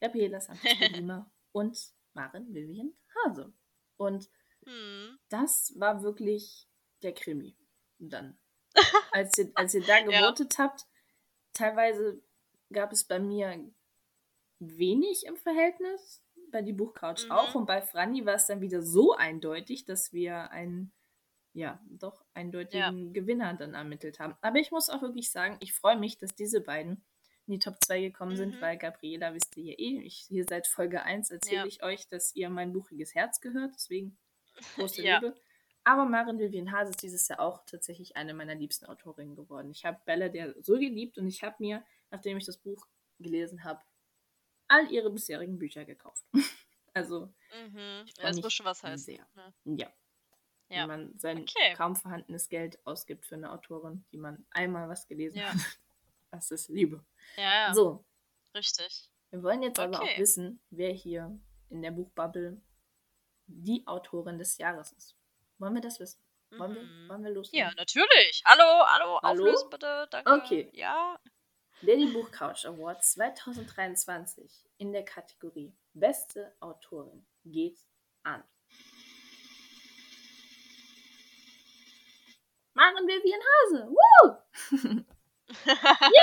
Gabriela 0.00 0.40
Santos 0.40 0.62
de 0.78 0.88
Lima 0.88 1.30
und 1.52 1.92
Maren 2.14 2.52
Vivian 2.54 2.92
Hase. 3.24 3.52
Und 3.96 4.28
Hm. 4.66 5.18
das 5.28 5.72
war 5.76 6.02
wirklich 6.02 6.66
der 7.02 7.12
Krimi. 7.14 7.56
Dann. 7.98 8.38
Als 9.12 9.36
ihr, 9.38 9.52
als 9.54 9.74
ihr 9.74 9.84
da 9.84 9.98
Ja. 9.98 10.04
gewotet 10.30 10.58
habt, 10.58 10.86
teilweise 11.52 12.22
gab 12.72 12.90
es 12.92 13.04
bei 13.04 13.18
mir 13.20 13.70
wenig 14.58 15.26
im 15.26 15.36
Verhältnis, 15.36 16.23
bei 16.54 16.62
die 16.62 16.72
Buchcouch 16.72 17.26
Mhm. 17.26 17.32
auch. 17.32 17.54
Und 17.54 17.66
bei 17.66 17.82
Franny 17.82 18.24
war 18.24 18.34
es 18.34 18.46
dann 18.46 18.60
wieder 18.62 18.80
so 18.80 19.12
eindeutig, 19.14 19.84
dass 19.84 20.12
wir 20.12 20.50
einen, 20.52 20.92
ja, 21.52 21.80
doch 21.90 22.24
eindeutigen 22.32 23.12
Gewinner 23.12 23.52
dann 23.54 23.74
ermittelt 23.74 24.20
haben. 24.20 24.34
Aber 24.40 24.58
ich 24.58 24.70
muss 24.70 24.88
auch 24.88 25.02
wirklich 25.02 25.30
sagen, 25.30 25.56
ich 25.60 25.72
freue 25.74 25.98
mich, 25.98 26.16
dass 26.18 26.34
diese 26.34 26.60
beiden 26.60 27.04
in 27.46 27.52
die 27.54 27.58
Top 27.58 27.76
2 27.84 28.00
gekommen 28.00 28.36
sind, 28.36 28.54
Mhm. 28.56 28.60
weil 28.62 28.78
Gabriela 28.78 29.34
wisst 29.34 29.54
ihr 29.56 29.64
ja 29.64 29.72
eh, 29.78 30.00
ich, 30.00 30.16
hier 30.28 30.44
seit 30.48 30.66
Folge 30.66 31.02
1 31.02 31.30
erzähle 31.30 31.56
Ja. 31.62 31.66
ich 31.66 31.82
euch, 31.82 32.08
dass 32.08 32.34
ihr 32.34 32.48
mein 32.48 32.72
buchiges 32.72 33.14
Herz 33.14 33.40
gehört. 33.40 33.72
Deswegen 33.74 34.16
große 34.76 35.02
Ja. 35.02 35.18
Liebe. 35.18 35.34
Aber 35.86 36.06
Maren 36.06 36.38
Vivian 36.38 36.72
Hase 36.72 36.90
ist 36.90 37.02
dieses 37.02 37.28
Jahr 37.28 37.40
auch 37.40 37.62
tatsächlich 37.66 38.16
eine 38.16 38.32
meiner 38.32 38.54
liebsten 38.54 38.86
Autorinnen 38.86 39.34
geworden. 39.36 39.70
Ich 39.70 39.84
habe 39.84 40.00
Bella 40.06 40.30
der 40.30 40.54
so 40.62 40.74
geliebt 40.78 41.18
und 41.18 41.26
ich 41.26 41.42
habe 41.42 41.56
mir, 41.58 41.84
nachdem 42.10 42.38
ich 42.38 42.46
das 42.46 42.56
Buch 42.56 42.86
gelesen 43.18 43.64
habe, 43.64 43.80
all 44.74 44.90
ihre 44.90 45.10
bisherigen 45.10 45.58
Bücher 45.58 45.84
gekauft. 45.84 46.24
also, 46.94 47.32
Mhm. 47.52 48.06
freu 48.16 48.22
Das 48.22 48.40
muss 48.40 48.52
schon 48.52 48.66
was 48.66 48.82
heißen. 48.82 49.14
Ne? 49.34 49.54
ja. 49.78 49.92
Ja. 50.70 50.80
Wenn 50.82 50.88
man 50.88 51.18
sein 51.18 51.42
Okay. 51.42 51.74
kaum 51.74 51.94
vorhandenes 51.94 52.48
Geld 52.48 52.78
ausgibt 52.86 53.26
für 53.26 53.34
eine 53.36 53.52
Autorin, 53.52 54.04
die 54.10 54.16
man 54.16 54.44
einmal 54.50 54.88
was 54.88 55.06
gelesen 55.06 55.38
Ja. 55.38 55.52
hat. 55.52 55.54
Das 56.32 56.50
ist 56.50 56.68
Liebe. 56.68 57.04
Ja, 57.36 57.68
ja, 57.68 57.74
So, 57.74 58.04
richtig. 58.56 59.08
wir 59.30 59.42
wollen 59.44 59.62
jetzt 59.62 59.78
aber 59.78 59.98
Okay. 60.00 60.14
auch 60.14 60.18
wissen, 60.18 60.60
wer 60.70 60.92
hier 60.92 61.38
in 61.70 61.80
der 61.80 61.92
Buchbubble 61.92 62.60
die 63.46 63.86
Autorin 63.86 64.38
des 64.38 64.58
Jahres 64.58 64.90
ist. 64.92 65.14
Wollen 65.58 65.74
wir 65.74 65.80
das 65.82 66.00
wissen? 66.00 66.20
Wollen 66.50 66.74
wir, 66.74 66.82
Mhm. 66.82 67.08
wollen 67.08 67.22
wir 67.24 67.30
loslegen? 67.30 67.68
Ja, 67.68 67.74
natürlich. 67.76 68.42
Hallo, 68.44 68.84
hallo, 68.86 69.20
Hallo? 69.22 69.42
auflösen 69.44 69.70
bitte. 69.70 70.08
Danke. 70.10 70.32
Okay. 70.32 70.70
Ja. 70.72 71.20
Lady 71.84 72.06
Buch 72.12 72.30
Couch 72.30 72.64
Award 72.64 73.04
2023 73.04 74.50
in 74.78 74.92
der 74.92 75.04
Kategorie 75.04 75.74
Beste 75.92 76.54
Autorin 76.60 77.26
geht 77.44 77.78
an. 78.22 78.42
Maren 82.74 83.06
Vivian 83.06 83.40
Hase. 83.40 83.88
Woo! 83.90 85.04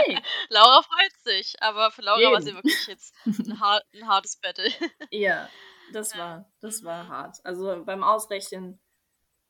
Yay! 0.08 0.20
Laura 0.50 0.82
freut 0.82 1.14
sich, 1.24 1.56
aber 1.62 1.92
für 1.92 2.02
Laura 2.02 2.20
war 2.32 2.34
Eben. 2.34 2.42
sie 2.42 2.54
wirklich 2.56 2.88
jetzt 2.88 3.14
ein, 3.26 3.60
har 3.60 3.82
ein 3.94 4.08
hartes 4.08 4.38
Battle. 4.38 4.70
Ja, 5.12 5.48
das 5.94 6.18
war, 6.18 6.52
das 6.60 6.84
war 6.84 7.04
Mhm. 7.04 7.10
hart. 7.10 7.38
Also 7.46 7.84
beim 7.86 8.04
Ausrechnen, 8.04 8.80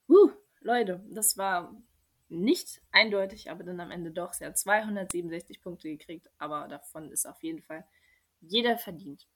huh, 0.08 0.32
Leute, 0.60 1.02
das 1.10 1.38
war 1.38 1.74
nicht 2.32 2.82
eindeutig, 2.92 3.52
aber 3.52 3.64
dann 3.64 3.80
am 3.80 3.92
Ende 3.92 4.12
doch. 4.12 4.34
Sie 4.34 4.46
hat 4.46 4.58
267 4.58 5.62
Punkte 5.62 5.90
gekriegt, 5.90 6.30
aber 6.38 6.68
davon 6.68 7.12
ist 7.12 7.26
auf 7.26 7.44
jeden 7.44 7.62
Fall 7.62 7.86
jeder 8.40 8.78
verdient. 8.78 9.28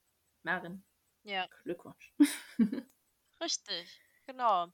Marin, 0.43 0.83
ja, 1.23 1.47
Glückwunsch. 1.63 2.13
richtig. 3.41 4.01
Genau. 4.27 4.67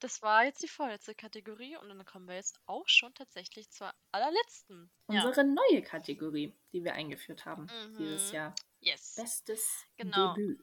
Das 0.00 0.20
war 0.20 0.44
jetzt 0.44 0.62
die 0.62 0.68
vorletzte 0.68 1.14
Kategorie 1.14 1.76
und 1.76 1.88
dann 1.88 2.04
kommen 2.04 2.28
wir 2.28 2.34
jetzt 2.34 2.60
auch 2.66 2.86
schon 2.88 3.14
tatsächlich 3.14 3.70
zur 3.70 3.90
allerletzten. 4.10 4.90
Ja. 5.08 5.24
Unsere 5.24 5.46
neue 5.46 5.82
Kategorie, 5.82 6.54
die 6.72 6.84
wir 6.84 6.92
eingeführt 6.94 7.46
haben 7.46 7.68
dieses 7.98 8.28
Mhm. 8.28 8.34
Jahr. 8.34 8.54
Yes. 8.80 9.14
Bestes 9.14 9.86
Genau. 9.96 10.34
Debüt. 10.34 10.60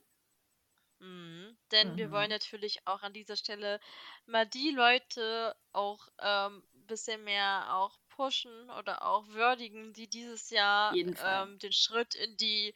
Mhm. 0.99 1.57
Denn 1.71 1.97
wir 1.97 2.09
Mhm. 2.09 2.11
wollen 2.11 2.29
natürlich 2.29 2.85
auch 2.87 3.01
an 3.03 3.13
dieser 3.13 3.35
Stelle 3.37 3.79
mal 4.25 4.45
die 4.47 4.71
Leute 4.71 5.55
auch 5.73 6.07
ähm, 6.19 6.63
ein 6.73 6.85
bisschen 6.87 7.23
mehr 7.23 7.73
auch 7.75 7.97
pushen 8.09 8.69
oder 8.71 9.03
auch 9.05 9.27
würdigen, 9.27 9.93
die 9.93 10.07
dieses 10.09 10.49
Jahr 10.49 10.97
ähm, 11.17 11.57
den 11.59 11.71
Schritt 11.73 12.15
in 12.15 12.35
die 12.37 12.73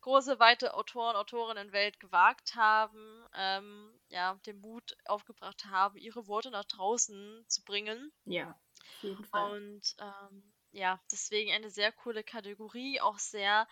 große, 0.00 0.38
weite 0.38 0.74
Autoren, 0.74 1.16
Autorinnenwelt 1.16 1.98
gewagt 2.00 2.54
haben, 2.54 3.26
ähm, 3.34 3.98
ja, 4.08 4.34
den 4.46 4.60
Mut 4.60 4.96
aufgebracht 5.04 5.64
haben, 5.66 5.96
ihre 5.98 6.26
Worte 6.28 6.50
nach 6.50 6.64
draußen 6.64 7.44
zu 7.48 7.62
bringen. 7.64 8.12
Ja, 8.26 8.50
auf 8.90 9.02
jeden 9.02 9.24
Fall. 9.24 9.56
Und 9.56 9.94
ähm, 9.98 10.52
ja, 10.72 11.00
deswegen 11.12 11.52
eine 11.52 11.70
sehr 11.70 11.92
coole 11.92 12.24
Kategorie, 12.24 13.00
auch 13.00 13.18
sehr 13.18 13.68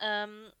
ähm, 0.00 0.52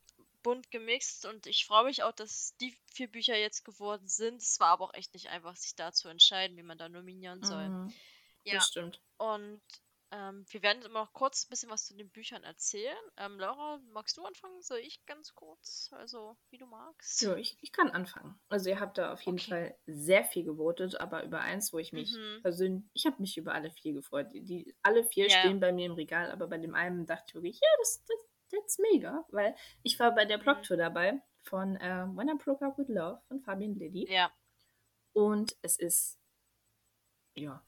bunt 0.44 0.70
gemixt. 0.70 1.26
Und 1.26 1.48
ich 1.48 1.66
freue 1.66 1.86
mich 1.86 2.04
auch, 2.04 2.12
dass 2.12 2.56
die 2.58 2.76
vier 2.94 3.10
Bücher 3.10 3.36
jetzt 3.36 3.64
geworden 3.64 4.08
sind. 4.08 4.42
Es 4.42 4.60
war 4.60 4.68
aber 4.68 4.84
auch 4.86 4.94
echt 4.94 5.14
nicht 5.14 5.28
einfach, 5.30 5.56
sich 5.56 5.74
da 5.76 5.92
zu 5.92 6.08
entscheiden, 6.08 6.56
wie 6.58 6.62
man 6.64 6.78
da 6.78 6.88
nominieren 6.88 7.42
soll. 7.44 7.72
Mhm, 7.72 7.94
Ja, 8.44 8.56
Das 8.56 8.68
stimmt. 8.68 9.02
und 9.18 9.62
ähm, 10.12 10.46
wir 10.50 10.62
werden 10.62 10.82
immer 10.84 11.02
noch 11.04 11.12
kurz 11.14 11.46
ein 11.46 11.50
bisschen 11.50 11.70
was 11.70 11.86
zu 11.86 11.94
den 11.96 12.10
Büchern 12.10 12.44
erzählen. 12.44 12.96
Ähm, 13.18 13.38
Laura, 13.40 13.80
magst 13.92 14.16
du 14.18 14.24
anfangen? 14.24 14.62
Soll 14.62 14.78
ich 14.78 15.04
ganz 15.06 15.34
kurz? 15.34 15.90
Also, 15.92 16.38
wie 16.50 16.58
du 16.58 16.66
magst. 16.66 17.20
So, 17.20 17.36
ich, 17.36 17.58
ich 17.60 17.70
kann 17.72 17.90
anfangen. 17.90 18.40
Also 18.48 18.70
ihr 18.70 18.80
habt 18.80 18.96
da 18.98 19.12
auf 19.12 19.20
jeden 19.22 19.38
Okay. 19.38 19.42
Fall 19.42 19.76
sehr 19.86 20.24
viel 20.24 20.42
gewotet, 20.44 21.00
aber 21.00 21.22
über 21.24 21.40
eins, 21.40 21.72
wo 21.72 21.78
ich 21.78 21.92
mich 21.92 22.22
Mhm. 22.22 22.42
persönlich, 22.42 22.84
ich 22.94 23.06
habe 23.06 23.20
mich 23.20 23.36
über 23.36 23.52
alle 23.54 23.70
vier 23.70 23.92
gefreut. 23.92 24.32
Die, 24.32 24.42
die 24.42 24.74
alle 24.82 25.04
vier 25.04 25.28
Ja. 25.28 25.30
stehen 25.30 25.60
bei 25.60 25.72
mir 25.72 25.86
im 25.86 25.92
Regal, 25.92 26.30
aber 26.32 26.48
bei 26.48 26.58
dem 26.58 26.74
einen 26.74 27.06
dachte 27.06 27.24
ich 27.28 27.34
wirklich, 27.34 27.60
ja, 27.60 27.68
das, 27.78 28.04
das 28.06 28.16
that's 28.54 28.78
mega, 28.78 29.24
weil 29.30 29.54
ich 29.82 29.98
war 29.98 30.14
bei 30.14 30.24
der 30.24 30.38
Mhm. 30.38 30.42
Blogtour 30.42 30.76
dabei 30.76 31.20
von 31.42 31.76
äh, 31.76 32.06
When 32.14 32.28
I 32.28 32.34
Broke 32.34 32.64
Up 32.64 32.78
with 32.78 32.88
Love 32.88 33.20
von 33.28 33.40
Fabian 33.40 33.74
Liddy 33.74 34.06
Ja, 34.10 34.32
und 35.12 35.56
es 35.62 35.78
ist 35.78 36.18
ja 37.34 37.64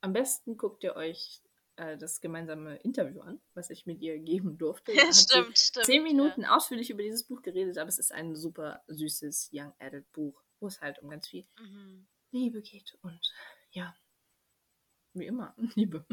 am 0.00 0.12
besten 0.12 0.56
guckt 0.56 0.84
ihr 0.84 0.94
euch 0.96 1.42
äh, 1.76 1.96
das 1.96 2.20
gemeinsame 2.20 2.76
Interview 2.78 3.20
an, 3.20 3.40
was 3.54 3.70
ich 3.70 3.86
mit 3.86 4.00
ihr 4.00 4.18
geben 4.18 4.58
durfte. 4.58 4.92
Sie 5.12 5.22
stimmt, 5.24 5.58
stimmt. 5.58 5.86
zehn 5.86 6.02
ja. 6.06 6.12
Minuten 6.12 6.44
ausführlich 6.44 6.90
über 6.90 7.02
dieses 7.02 7.24
Buch 7.24 7.42
geredet, 7.42 7.78
aber 7.78 7.88
es 7.88 7.98
ist 7.98 8.12
ein 8.12 8.34
super 8.36 8.82
süßes 8.88 9.50
Young 9.52 9.72
Adult 9.78 10.10
Buch, 10.12 10.42
wo 10.60 10.66
es 10.68 10.80
halt 10.80 10.98
um 11.00 11.10
ganz 11.10 11.28
viel 11.28 11.46
Mhm. 11.58 12.06
Liebe 12.30 12.60
geht 12.62 12.96
und 13.02 13.20
ja, 13.70 13.96
wie 15.14 15.26
immer, 15.26 15.54
Liebe. 15.76 16.04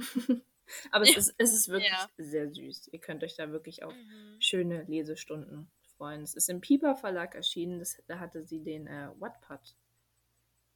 Aber 0.92 1.04
es 1.04 1.16
ist, 1.16 1.36
es 1.38 1.54
ist 1.54 1.68
wirklich 1.70 1.92
Ja. 1.92 2.10
sehr 2.18 2.50
süß. 2.50 2.90
Ihr 2.92 3.00
könnt 3.00 3.24
euch 3.24 3.36
da 3.36 3.52
wirklich 3.52 3.84
auf 3.84 3.94
Mhm. 3.94 4.40
schöne 4.40 4.84
Lesestunden 4.84 5.70
freuen. 5.98 6.24
Es 6.24 6.34
ist 6.36 6.50
im 6.50 6.62
Piper 6.62 6.96
Verlag 6.96 7.36
erschienen, 7.36 7.80
das, 7.80 8.02
da 8.08 8.20
hatte 8.20 8.44
sie 8.46 8.62
den 8.64 8.88
äh, 8.88 9.10
Wattpad 9.20 9.76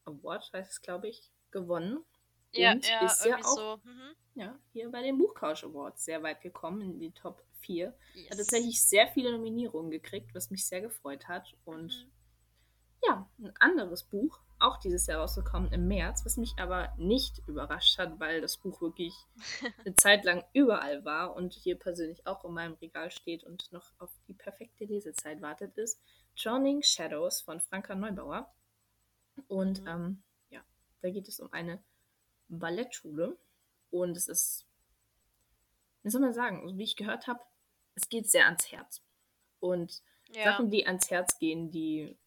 Award, 0.05 0.51
heißt 0.53 0.71
es 0.71 0.81
glaube 0.81 1.07
ich, 1.07 1.31
gewonnen. 1.51 2.03
Ja, 2.51 2.73
Und 2.73 2.85
ja, 2.85 3.05
ist 3.05 3.25
ja 3.25 3.37
auch 3.43 3.55
so. 3.55 3.79
Mhm. 3.83 4.15
ja, 4.35 4.59
hier 4.73 4.89
bei 4.91 5.01
den 5.03 5.17
Buchcouch 5.17 5.63
Awards 5.63 6.05
sehr 6.05 6.23
weit 6.23 6.41
gekommen, 6.41 6.81
in 6.81 6.99
die 6.99 7.11
Top 7.11 7.43
4. 7.61 7.89
Hat 7.89 7.95
Yes. 8.15 8.37
tatsächlich 8.37 8.81
sehr 8.83 9.07
viele 9.07 9.31
Nominierungen 9.31 9.91
gekriegt, 9.91 10.33
was 10.35 10.51
mich 10.51 10.67
sehr 10.67 10.81
gefreut 10.81 11.27
hat. 11.27 11.55
Und 11.65 11.91
Mhm. 11.91 12.11
ja, 13.07 13.29
ein 13.39 13.53
anderes 13.59 14.03
Buch, 14.03 14.41
auch 14.59 14.77
dieses 14.77 15.07
Jahr 15.07 15.21
rausgekommen 15.21 15.71
im 15.71 15.87
März, 15.87 16.25
was 16.25 16.37
mich 16.37 16.53
aber 16.57 16.93
nicht 16.97 17.41
überrascht 17.47 17.97
hat, 17.97 18.19
weil 18.19 18.41
das 18.41 18.57
Buch 18.57 18.81
wirklich 18.81 19.13
eine 19.85 19.95
Zeit 19.95 20.25
lang 20.25 20.43
überall 20.53 21.05
war 21.05 21.35
und 21.35 21.53
hier 21.53 21.77
persönlich 21.77 22.25
auch 22.27 22.43
in 22.45 22.53
meinem 22.53 22.73
Regal 22.75 23.11
steht 23.11 23.43
und 23.43 23.71
noch 23.71 23.91
auf 23.99 24.11
die 24.27 24.33
perfekte 24.33 24.85
Lesezeit 24.85 25.41
wartet, 25.41 25.77
ist 25.77 26.01
Drowning 26.41 26.81
Shadows 26.83 27.41
von 27.41 27.59
Franka 27.59 27.95
Neubauer. 27.95 28.53
Und 29.47 29.81
Mhm. 29.81 29.87
ähm, 29.87 30.23
ja, 30.49 30.61
da 31.01 31.09
geht 31.09 31.27
es 31.27 31.39
um 31.39 31.51
eine 31.53 31.81
Ballettschule 32.49 33.37
und 33.91 34.17
es 34.17 34.27
ist, 34.27 34.65
wie 36.03 36.09
soll 36.09 36.21
man 36.21 36.33
sagen, 36.33 36.67
so 36.67 36.77
wie 36.77 36.83
ich 36.83 36.95
gehört 36.95 37.27
habe, 37.27 37.39
es 37.95 38.09
geht 38.09 38.29
sehr 38.29 38.45
ans 38.45 38.71
Herz. 38.71 39.01
Und 39.59 40.01
Ja. 40.33 40.43
Sachen, 40.45 40.69
die 40.71 40.85
ans 40.85 41.09
Herz 41.09 41.37
gehen, 41.39 41.71
die 41.71 42.17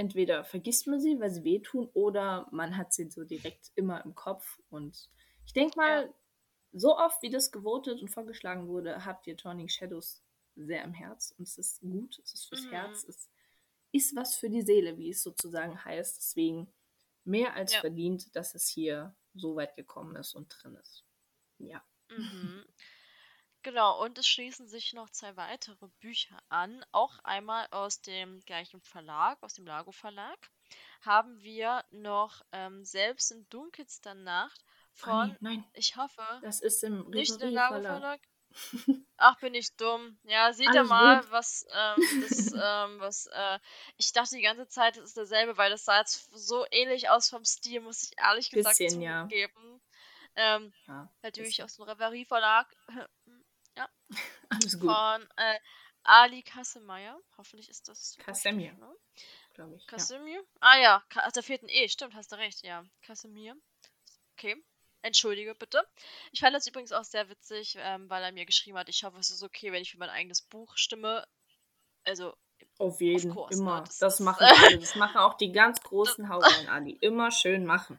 entweder 0.00 0.44
vergisst 0.44 0.86
man 0.86 1.00
sie, 1.00 1.20
weil 1.20 1.30
sie 1.30 1.44
wehtun, 1.44 1.88
oder 1.94 2.48
man 2.50 2.76
hat 2.76 2.92
sie 2.92 3.10
so 3.10 3.22
direkt 3.24 3.70
immer 3.76 4.04
im 4.04 4.14
Kopf. 4.14 4.58
Und 4.70 5.10
ich 5.46 5.52
denke 5.52 5.76
mal, 5.76 6.06
Ja. 6.06 6.14
so 6.72 6.96
oft 6.96 7.22
wie 7.22 7.30
das 7.30 7.52
gewotet 7.52 8.00
und 8.00 8.08
vorgeschlagen 8.08 8.66
wurde, 8.68 9.04
habt 9.04 9.26
ihr 9.26 9.36
Turning 9.36 9.68
Shadows 9.68 10.22
sehr 10.56 10.82
im 10.84 10.92
Herz. 10.94 11.34
Und 11.38 11.46
es 11.46 11.58
ist 11.58 11.80
gut, 11.80 12.18
es 12.24 12.34
ist 12.34 12.46
fürs 12.46 12.64
Mhm. 12.64 12.70
Herz, 12.70 13.04
es 13.04 13.30
ist 13.92 14.16
was 14.16 14.36
für 14.36 14.50
die 14.50 14.62
Seele, 14.62 14.96
wie 14.98 15.10
es 15.10 15.22
sozusagen 15.22 15.84
heißt. 15.84 16.16
Deswegen 16.18 16.72
mehr 17.24 17.54
als 17.54 17.72
Ja. 17.74 17.80
verdient, 17.80 18.34
dass 18.34 18.54
es 18.54 18.66
hier 18.68 19.14
so 19.34 19.54
weit 19.56 19.76
gekommen 19.76 20.16
ist 20.16 20.34
und 20.34 20.48
drin 20.48 20.76
ist. 20.76 21.04
Ja. 21.58 21.84
Mhm. 22.10 22.64
Genau, 23.62 24.02
und 24.02 24.16
es 24.16 24.26
schließen 24.26 24.68
sich 24.68 24.94
noch 24.94 25.10
zwei 25.10 25.36
weitere 25.36 25.88
Bücher 26.00 26.38
an. 26.48 26.84
Auch 26.92 27.18
einmal 27.24 27.66
aus 27.70 28.00
dem 28.00 28.40
gleichen 28.40 28.80
Verlag, 28.80 29.42
aus 29.42 29.54
dem 29.54 29.66
Lago 29.66 29.92
Verlag, 29.92 30.38
haben 31.02 31.42
wir 31.42 31.84
noch 31.90 32.42
ähm, 32.52 32.84
Selbst 32.84 33.30
in 33.32 33.48
dunkelster 33.50 34.14
Nacht 34.14 34.64
Fanny, 34.92 35.32
von, 35.32 35.36
nein, 35.40 35.64
ich 35.74 35.96
hoffe, 35.96 36.22
das 36.42 36.60
ist 36.60 36.82
im 36.84 37.08
nicht 37.10 37.40
im 37.40 37.54
Lago 37.54 37.80
Verlag. 37.80 38.20
Ach, 39.16 39.38
bin 39.38 39.54
ich 39.54 39.76
dumm. 39.76 40.18
Ja, 40.24 40.52
seht 40.52 40.74
ihr 40.74 40.84
mal, 40.84 41.20
gut. 41.20 41.30
was, 41.30 41.66
ähm, 41.72 42.22
das, 42.22 42.52
ähm, 42.54 43.00
was, 43.00 43.26
äh, 43.26 43.58
ich 43.96 44.12
dachte 44.12 44.36
die 44.36 44.42
ganze 44.42 44.66
Zeit, 44.66 44.96
es 44.96 45.04
ist 45.04 45.16
derselbe, 45.16 45.56
weil 45.56 45.70
das 45.70 45.84
sah 45.84 45.98
jetzt 45.98 46.30
so 46.32 46.64
ähnlich 46.70 47.10
aus 47.10 47.28
vom 47.28 47.44
Stil, 47.44 47.80
muss 47.80 48.04
ich 48.04 48.18
ehrlich 48.18 48.50
gesagt 48.50 48.78
Bisschen, 48.78 49.02
ja. 49.02 49.22
zugeben. 49.22 49.80
Ähm, 50.36 50.72
Ja, 50.86 51.12
natürlich 51.22 51.62
aus 51.62 51.76
dem 51.76 51.84
Reverie 51.84 52.24
Verlag. 52.24 52.74
Alles 54.50 54.78
gut. 54.78 54.90
von 54.90 55.28
äh, 55.36 55.58
Ali 56.02 56.42
Kassemeyer. 56.42 57.18
Hoffentlich 57.38 57.68
ist 57.68 57.88
das. 57.88 58.16
richtig, 58.18 58.26
ne? 58.78 58.94
glaube 59.54 59.76
ich. 59.76 59.82
Ja. 59.82 59.88
Ah 60.60 60.78
ja, 60.78 61.02
ach, 61.16 61.32
da 61.32 61.42
fehlt 61.42 61.62
ein 61.62 61.68
E, 61.68 61.88
stimmt, 61.88 62.14
hast 62.14 62.32
du 62.32 62.36
recht, 62.36 62.62
ja. 62.62 62.84
Kasemir. 63.02 63.56
Okay. 64.36 64.56
Entschuldige 65.02 65.54
bitte. 65.54 65.82
Ich 66.30 66.40
fand 66.40 66.54
das 66.54 66.66
übrigens 66.66 66.92
auch 66.92 67.04
sehr 67.04 67.28
witzig, 67.30 67.76
ähm, 67.78 68.10
weil 68.10 68.22
er 68.22 68.32
mir 68.32 68.44
geschrieben 68.44 68.76
hat, 68.76 68.88
ich 68.90 69.02
hoffe, 69.04 69.18
es 69.18 69.30
ist 69.30 69.42
okay, 69.42 69.72
wenn 69.72 69.80
ich 69.82 69.90
für 69.92 69.98
mein 69.98 70.10
eigenes 70.10 70.42
Buch 70.42 70.76
stimme. 70.76 71.26
Also, 72.04 72.34
Auf 72.78 73.00
jeden, 73.00 73.30
ne? 73.34 73.46
immer. 73.50 73.80
Das 73.82 73.98
Das, 73.98 74.14
ist- 74.14 74.20
machen 74.20 74.44
alle. 74.44 74.78
Das 74.78 74.94
machen 74.96 75.16
auch 75.18 75.34
die 75.38 75.52
ganz 75.52 75.80
großen 75.82 76.28
Haushalten, 76.28 76.68
Ali. 76.68 76.98
Immer 77.00 77.30
schön 77.30 77.64
machen. 77.64 77.98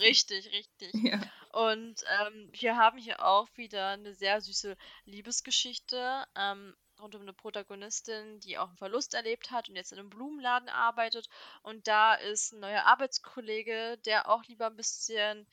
richtig, 0.00 0.50
richtig. 0.52 0.92
Ja. 1.02 1.20
Und 1.54 2.02
ähm, 2.20 2.48
wir 2.52 2.76
haben 2.76 2.98
hier 2.98 3.24
auch 3.24 3.48
wieder 3.54 3.90
eine 3.90 4.14
sehr 4.14 4.40
süße 4.40 4.76
Liebesgeschichte 5.04 6.24
ähm, 6.36 6.74
rund 7.00 7.14
um 7.14 7.22
eine 7.22 7.32
Protagonistin, 7.32 8.40
die 8.40 8.58
auch 8.58 8.68
einen 8.68 8.76
Verlust 8.76 9.14
erlebt 9.14 9.50
hat 9.52 9.68
und 9.68 9.76
jetzt 9.76 9.92
in 9.92 9.98
einem 9.98 10.10
Blumenladen 10.10 10.68
arbeitet. 10.68 11.28
Und 11.62 11.86
da 11.86 12.14
ist 12.14 12.52
ein 12.52 12.60
neuer 12.60 12.84
Arbeitskollege, 12.84 13.98
der 14.04 14.28
auch 14.28 14.42
lieber 14.44 14.66
ein 14.66 14.76
bisschen 14.76 15.46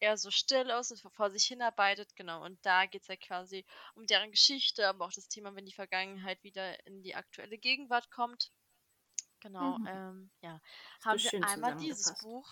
eher 0.00 0.16
so 0.16 0.30
still 0.30 0.70
ist 0.70 0.92
und 0.92 1.12
vor 1.12 1.30
sich 1.30 1.44
hinarbeitet. 1.46 2.14
Genau, 2.14 2.44
und 2.44 2.64
da 2.64 2.86
geht 2.86 3.02
es 3.02 3.08
ja 3.08 3.16
quasi 3.16 3.64
um 3.96 4.06
deren 4.06 4.30
Geschichte, 4.30 4.86
aber 4.86 5.06
auch 5.06 5.12
das 5.12 5.28
Thema, 5.28 5.56
wenn 5.56 5.66
die 5.66 5.72
Vergangenheit 5.72 6.42
wieder 6.44 6.86
in 6.86 7.02
die 7.02 7.16
aktuelle 7.16 7.58
Gegenwart 7.58 8.10
kommt. 8.10 8.52
Genau, 9.40 9.78
Mhm. 9.78 9.86
ähm, 9.88 10.30
ja. 10.40 10.60
Haben 11.04 11.18
wir 11.18 11.44
einmal 11.44 11.76
dieses. 11.76 12.16
Buch. 12.22 12.48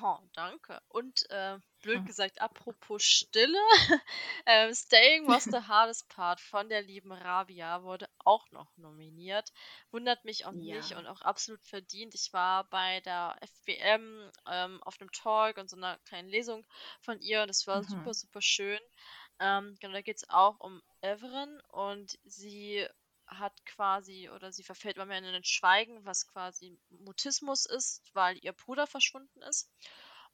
Oh, 0.00 0.18
danke. 0.34 0.80
Und 0.88 1.28
äh, 1.30 1.58
blöd 1.82 1.98
hm. 1.98 2.06
gesagt, 2.06 2.40
apropos 2.40 3.02
Stille, 3.02 3.58
äh, 4.46 4.72
Staying 4.74 5.26
was 5.26 5.44
the 5.44 5.58
hardest 5.68 6.08
part 6.08 6.40
von 6.40 6.68
der 6.68 6.82
lieben 6.82 7.12
Rabia 7.12 7.82
wurde 7.82 8.08
auch 8.24 8.50
noch 8.52 8.76
nominiert. 8.76 9.52
Wundert 9.90 10.24
mich 10.24 10.46
auch 10.46 10.52
ja. 10.54 10.76
nicht 10.76 10.94
und 10.94 11.06
auch 11.06 11.20
absolut 11.22 11.64
verdient. 11.64 12.14
Ich 12.14 12.32
war 12.32 12.64
bei 12.70 13.00
der 13.00 13.36
FBM 13.42 14.30
ähm, 14.46 14.82
auf 14.82 15.00
einem 15.00 15.10
Talk 15.12 15.58
und 15.58 15.68
so 15.68 15.76
einer 15.76 15.98
kleinen 16.04 16.28
Lesung 16.28 16.64
von 17.00 17.20
ihr 17.20 17.42
und 17.42 17.48
das 17.48 17.66
war 17.66 17.78
mhm. 17.78 17.88
super, 17.88 18.14
super 18.14 18.40
schön. 18.40 18.80
Ähm, 19.40 19.76
genau, 19.80 19.94
da 19.94 20.02
geht 20.02 20.18
es 20.18 20.30
auch 20.30 20.60
um 20.60 20.82
Everin 21.00 21.60
und 21.68 22.18
sie 22.24 22.86
hat 23.38 23.64
quasi 23.66 24.28
oder 24.30 24.52
sie 24.52 24.62
verfällt 24.62 24.96
immer 24.96 25.06
mehr 25.06 25.18
in 25.18 25.24
ein 25.26 25.44
Schweigen, 25.44 26.04
was 26.04 26.26
quasi 26.26 26.78
Mutismus 26.90 27.66
ist, 27.66 28.02
weil 28.14 28.38
ihr 28.42 28.52
Bruder 28.52 28.86
verschwunden 28.86 29.42
ist. 29.42 29.70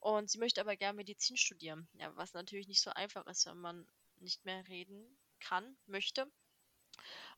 Und 0.01 0.31
sie 0.31 0.39
möchte 0.39 0.61
aber 0.61 0.77
gerne 0.77 0.97
Medizin 0.97 1.37
studieren. 1.37 1.89
Ja, 1.95 2.15
was 2.17 2.33
natürlich 2.33 2.69
nicht 2.69 2.81
so 2.81 2.91
einfach 2.91 3.27
ist, 3.27 3.47
wenn 3.47 3.59
man 3.59 3.87
nicht 4.21 4.45
mehr 4.45 4.67
reden 4.69 5.19
kann, 5.41 5.77
möchte. 5.87 6.31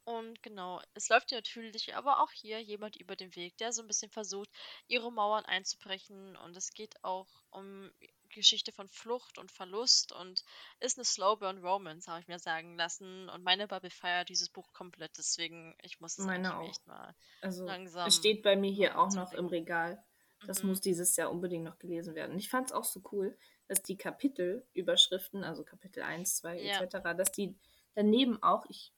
Und 0.05 0.43
genau, 0.43 0.81
es 0.95 1.09
läuft 1.09 1.31
natürlich 1.33 1.95
aber 1.95 2.23
auch 2.23 2.33
hier 2.33 2.61
jemand 2.61 2.97
über 2.97 3.17
den 3.17 3.35
Weg, 3.37 3.57
der 3.59 3.73
so 3.73 3.83
ein 3.83 3.89
bisschen 3.89 4.11
versucht, 4.11 4.51
ihre 4.89 5.13
Mauern 5.13 5.45
einzubrechen. 5.45 6.37
Und 6.37 6.57
es 6.57 6.73
geht 6.73 7.05
auch 7.05 7.29
um 7.51 7.91
Geschichte 8.31 8.73
von 8.73 8.89
Flucht 8.89 9.39
und 9.39 9.51
Verlust 9.51 10.13
und 10.13 10.45
ist 10.81 10.99
eine 10.99 11.05
Slowburn 11.05 11.59
Romance, 11.59 12.09
habe 12.09 12.21
ich 12.21 12.29
mir 12.29 12.39
sagen 12.39 12.77
lassen. 12.77 13.29
Und 13.29 13.45
meine 13.45 13.69
Bubble 13.69 13.91
feiert 13.91 14.29
dieses 14.29 14.49
Buch 14.49 14.73
komplett, 14.73 15.17
deswegen 15.19 15.75
ich 15.83 16.01
muss 16.01 16.19
es 16.19 16.25
meine 16.25 16.57
auch. 16.57 16.69
echt 16.69 16.87
mal 16.87 17.15
also, 17.41 17.65
langsam. 17.65 18.07
Es 18.07 18.17
steht 18.17 18.43
bei 18.43 18.57
mir 18.57 18.71
hier 18.71 18.99
auch 18.99 19.13
noch 19.13 19.33
im 19.33 19.47
Regal. 19.47 20.03
Das 20.47 20.63
mhm. 20.63 20.71
muss 20.71 20.81
dieses 20.81 21.17
Jahr 21.17 21.31
unbedingt 21.31 21.65
noch 21.65 21.79
gelesen 21.79 22.15
werden. 22.15 22.39
Ich 22.39 22.49
fand 22.49 22.69
es 22.69 22.73
auch 22.73 22.85
so 22.85 23.03
cool, 23.13 23.37
dass 23.69 23.83
die 23.83 23.97
Kapitelüberschriften, 23.97 25.45
also 25.45 25.65
Kapitel 25.65 26.03
1, 26.03 26.37
2 26.37 26.61
ja. 26.61 26.81
etc., 26.81 26.99
dass 27.17 27.31
die 27.33 27.59
daneben 27.95 28.43
auch, 28.43 28.65
ich 28.69 28.95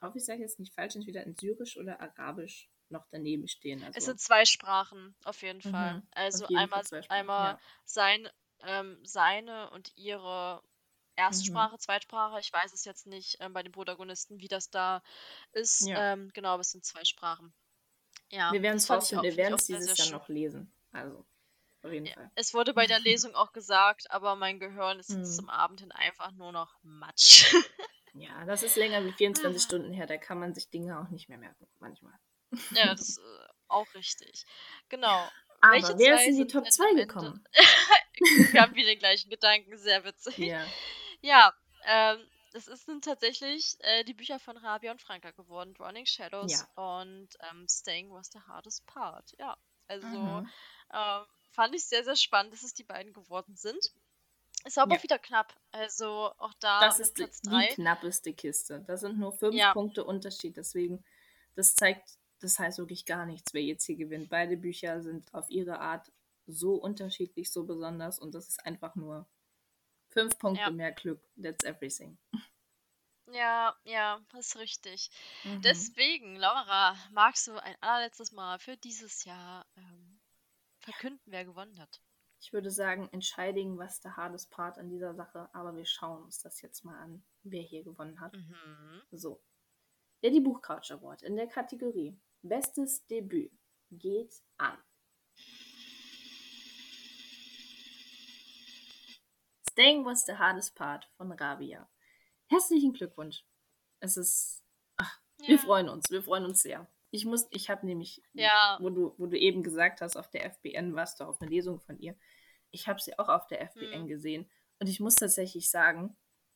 hoffe, 0.00 0.18
ich 0.18 0.24
sage 0.24 0.40
jetzt 0.40 0.58
nicht 0.58 0.74
falsch, 0.74 0.96
entweder 0.96 1.22
in 1.22 1.36
Syrisch 1.36 1.76
oder 1.76 2.00
Arabisch 2.00 2.68
noch 2.90 3.06
daneben 3.10 3.46
stehen. 3.48 3.82
Also, 3.84 3.98
es 3.98 4.04
sind 4.04 4.20
zwei 4.20 4.44
Sprachen, 4.44 5.14
auf 5.24 5.42
jeden 5.42 5.62
Fall. 5.62 5.94
Mhm, 5.94 6.02
also 6.10 6.46
jeden 6.48 6.60
einmal, 6.60 6.84
Fall 6.84 7.04
einmal 7.08 7.52
ja. 7.52 7.60
sein 7.84 8.28
ähm, 8.64 8.98
seine 9.04 9.70
und 9.70 9.92
ihre 9.96 10.62
Erstsprache, 11.16 11.74
mhm. 11.74 11.78
Zweitsprache. 11.78 12.40
Ich 12.40 12.52
weiß 12.52 12.72
es 12.72 12.84
jetzt 12.84 13.06
nicht 13.06 13.36
ähm, 13.40 13.52
bei 13.52 13.62
den 13.62 13.72
Protagonisten, 13.72 14.40
wie 14.40 14.48
das 14.48 14.70
da 14.70 15.02
ist. 15.52 15.86
Ja. 15.86 16.12
Ähm, 16.12 16.30
genau, 16.32 16.50
aber 16.50 16.60
es 16.60 16.70
sind 16.70 16.84
zwei 16.84 17.04
Sprachen. 17.04 17.52
Ja, 18.30 18.52
wir 18.52 18.62
werden 18.62 18.76
es 18.76 18.86
trotzdem, 18.86 19.22
wir 19.22 19.36
werden 19.36 19.54
es 19.54 19.66
dieses 19.66 19.98
Jahr 19.98 20.18
noch 20.18 20.28
lesen. 20.28 20.72
Also, 20.92 21.26
auf 21.82 21.92
jeden 21.92 22.06
ja. 22.06 22.14
Fall. 22.14 22.30
Es 22.36 22.54
wurde 22.54 22.74
bei 22.74 22.86
der 22.86 23.00
Lesung 23.00 23.34
auch 23.34 23.52
gesagt, 23.52 24.10
aber 24.10 24.36
mein 24.36 24.60
Gehirn 24.60 24.98
ist 24.98 25.10
jetzt 25.10 25.30
mhm. 25.30 25.36
zum 25.36 25.50
Abend 25.50 25.80
hin 25.80 25.92
einfach 25.92 26.32
nur 26.32 26.52
noch 26.52 26.78
Matsch. 26.82 27.52
ja, 28.14 28.44
das 28.46 28.62
ist 28.62 28.76
länger 28.76 29.04
wie 29.04 29.12
24 29.12 29.60
Stunden 29.60 29.92
her. 29.92 30.06
Da 30.06 30.16
kann 30.16 30.38
man 30.38 30.54
sich 30.54 30.70
Dinge 30.70 31.00
auch 31.00 31.10
nicht 31.10 31.28
mehr 31.28 31.38
merken, 31.38 31.66
manchmal. 31.80 32.14
Ja, 32.70 32.86
das 32.94 33.00
ist 33.00 33.18
äh, 33.18 33.48
auch 33.68 33.92
richtig. 33.94 34.46
Genau. 34.88 35.28
Aber 35.60 35.74
Welche 35.74 35.98
wer 35.98 36.14
ist 36.16 36.28
in 36.28 36.36
die 36.36 36.46
Top 36.46 36.70
2 36.70 36.94
gekommen? 36.94 37.44
Wir 38.20 38.62
haben 38.62 38.74
wieder 38.74 38.88
den 38.88 38.98
gleichen 38.98 39.30
Gedanken, 39.30 39.76
sehr 39.78 40.04
witzig. 40.04 40.38
Ja, 40.38 40.64
ja 41.20 41.54
ähm, 41.86 42.18
es 42.52 42.64
sind 42.64 43.04
tatsächlich 43.04 43.76
äh, 43.80 44.04
die 44.04 44.14
Bücher 44.14 44.38
von 44.38 44.56
Rabia 44.56 44.90
und 44.90 45.00
Franka 45.00 45.30
geworden, 45.30 45.74
Running 45.78 46.06
Shadows 46.06 46.66
ja. 46.76 47.00
und 47.00 47.28
ähm, 47.50 47.66
Staying 47.68 48.10
was 48.10 48.30
the 48.32 48.40
hardest 48.40 48.86
part. 48.86 49.34
Ja, 49.38 49.56
also 49.86 50.06
mhm. 50.06 50.48
ähm, 50.92 51.24
fand 51.52 51.74
ich 51.74 51.84
sehr, 51.84 52.04
sehr 52.04 52.16
spannend, 52.16 52.52
dass 52.52 52.62
es 52.62 52.74
die 52.74 52.84
beiden 52.84 53.12
geworden 53.12 53.56
sind. 53.56 53.92
Ist 54.64 54.78
aber 54.78 54.96
ja. 54.96 55.02
wieder 55.02 55.18
knapp. 55.18 55.54
Also 55.72 56.32
auch 56.38 56.52
da. 56.60 56.80
Das 56.80 57.00
ist 57.00 57.18
die, 57.18 57.26
die 57.44 57.74
knappeste 57.74 58.32
Kiste. 58.34 58.84
Das 58.86 59.00
sind 59.00 59.18
nur 59.18 59.32
fünf 59.32 59.54
ja. 59.54 59.72
Punkte 59.72 60.04
Unterschied. 60.04 60.56
Deswegen, 60.56 61.02
das 61.54 61.74
zeigt, 61.74 62.18
das 62.40 62.58
heißt 62.58 62.78
wirklich 62.78 63.06
gar 63.06 63.24
nichts, 63.24 63.54
wer 63.54 63.62
jetzt 63.62 63.84
hier 63.86 63.96
gewinnt. 63.96 64.28
Beide 64.28 64.56
Bücher 64.56 65.00
sind 65.02 65.32
auf 65.32 65.48
ihre 65.48 65.78
Art 65.78 66.10
so 66.50 66.74
unterschiedlich, 66.74 67.50
so 67.50 67.64
besonders 67.64 68.18
und 68.18 68.34
das 68.34 68.48
ist 68.48 68.64
einfach 68.64 68.94
nur 68.94 69.28
fünf 70.08 70.38
Punkte 70.38 70.62
ja. 70.62 70.70
mehr 70.70 70.92
Glück. 70.92 71.20
That's 71.40 71.64
everything. 71.64 72.18
Ja, 73.32 73.76
ja, 73.84 74.20
das 74.32 74.48
ist 74.48 74.56
richtig. 74.56 75.08
Mhm. 75.44 75.62
Deswegen, 75.62 76.34
Laura, 76.34 76.96
magst 77.12 77.46
du 77.46 77.52
ein 77.62 77.76
allerletztes 77.80 78.32
Mal 78.32 78.58
für 78.58 78.76
dieses 78.76 79.24
Jahr 79.24 79.66
ähm, 79.76 80.20
verkünden, 80.80 81.22
wer 81.26 81.44
gewonnen 81.44 81.78
hat? 81.78 82.00
Ich 82.40 82.52
würde 82.52 82.70
sagen, 82.70 83.08
entscheiden, 83.12 83.78
was 83.78 84.00
der 84.00 84.16
hardest 84.16 84.50
Part 84.50 84.78
an 84.78 84.88
dieser 84.88 85.14
Sache, 85.14 85.48
aber 85.52 85.76
wir 85.76 85.84
schauen 85.84 86.24
uns 86.24 86.40
das 86.40 86.60
jetzt 86.62 86.84
mal 86.84 86.98
an, 86.98 87.22
wer 87.42 87.62
hier 87.62 87.84
gewonnen 87.84 88.18
hat. 88.20 88.34
Mhm. 88.34 89.02
So. 89.12 89.40
Der 90.22 90.30
Die 90.30 90.40
Buchcouch 90.40 90.90
Award 90.90 91.22
in 91.22 91.36
der 91.36 91.46
Kategorie 91.46 92.18
Bestes 92.42 93.06
Debüt 93.06 93.52
geht 93.90 94.42
an 94.56 94.78
Staying 99.80 100.04
was 100.04 100.26
the 100.26 100.34
hardest 100.34 100.74
part 100.74 101.08
von 101.16 101.32
Rabia. 101.32 101.88
Herzlichen 102.48 102.92
Glückwunsch. 102.92 103.46
Es 104.00 104.18
ist. 104.18 104.62
Ach, 104.98 105.18
ja. 105.40 105.48
Wir 105.48 105.58
freuen 105.58 105.88
uns. 105.88 106.10
Wir 106.10 106.22
freuen 106.22 106.44
uns 106.44 106.60
sehr. 106.60 106.86
Ich 107.10 107.24
muss, 107.24 107.46
ich 107.50 107.70
habe 107.70 107.86
nämlich, 107.86 108.22
ja. 108.34 108.76
wo, 108.78 108.90
du, 108.90 109.14
wo 109.16 109.24
du 109.24 109.38
eben 109.38 109.62
gesagt 109.62 110.02
hast, 110.02 110.18
auf 110.18 110.28
der 110.28 110.44
FBN 110.44 110.94
warst 110.94 111.20
du 111.20 111.24
auf 111.24 111.40
einer 111.40 111.50
Lesung 111.50 111.80
von 111.80 111.98
ihr. 111.98 112.14
Ich 112.70 112.88
habe 112.88 113.00
sie 113.00 113.18
auch 113.18 113.30
auf 113.30 113.46
der 113.46 113.62
FBN 113.62 114.02
hm. 114.02 114.06
gesehen. 114.06 114.50
Und 114.80 114.88
ich 114.88 115.00
muss 115.00 115.14
tatsächlich 115.14 115.70
sagen, 115.70 116.14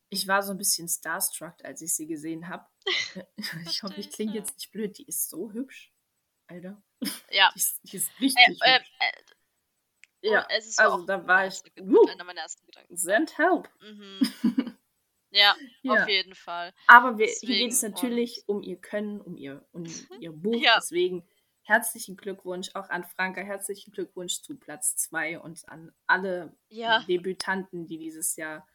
ich 0.09 0.27
war 0.27 0.43
so 0.43 0.51
ein 0.51 0.59
bisschen 0.59 0.87
starstruck, 0.87 1.55
als 1.63 1.81
ich 1.81 1.95
sie 1.95 2.05
gesehen 2.05 2.47
habe. 2.47 2.67
ich 3.67 3.81
hoffe, 3.81 3.99
ich 3.99 4.11
klinge 4.11 4.35
jetzt 4.35 4.55
nicht 4.55 4.71
blöd. 4.71 4.99
Die 4.99 5.07
ist 5.07 5.31
so 5.31 5.51
hübsch. 5.51 5.91
Alter. 6.45 6.79
Ja. 7.31 7.51
Die 7.55 7.59
ist, 7.59 7.79
die 7.91 7.97
ist 7.97 8.11
richtig 8.19 8.61
äh, 8.61 8.69
äh, 8.69 8.77
hübsch. 8.77 8.91
Ja, 10.31 10.47
es 10.49 10.67
ist 10.67 10.79
also 10.79 11.05
da 11.05 11.25
war 11.27 11.47
ich. 11.47 11.61
Uh, 11.79 12.07
einer 12.07 12.23
meiner 12.23 12.41
ersten 12.41 12.65
Gedanken. 12.65 12.95
Send 12.95 13.37
help. 13.37 13.69
Mhm. 13.81 14.75
Ja, 15.31 15.53
ja, 15.81 15.93
auf 16.03 16.07
jeden 16.07 16.33
Fall. 16.33 16.73
Aber 16.87 17.17
wir, 17.17 17.27
hier 17.27 17.49
geht 17.49 17.73
es 17.73 17.81
natürlich 17.81 18.43
um 18.47 18.63
ihr 18.63 18.77
Können, 18.77 19.19
um 19.19 19.35
ihr, 19.35 19.65
um 19.73 19.83
ihr 20.21 20.31
Buch. 20.31 20.55
ja. 20.55 20.75
Deswegen 20.77 21.27
herzlichen 21.63 22.15
Glückwunsch 22.15 22.69
auch 22.73 22.89
an 22.89 23.03
Franka, 23.03 23.41
herzlichen 23.41 23.91
Glückwunsch 23.91 24.41
zu 24.41 24.55
Platz 24.55 24.95
2 24.95 25.39
und 25.39 25.67
an 25.67 25.91
alle 26.07 26.55
ja. 26.69 27.03
Debütanten, 27.03 27.85
die 27.85 27.97
dieses 27.97 28.37
Jahr 28.37 28.65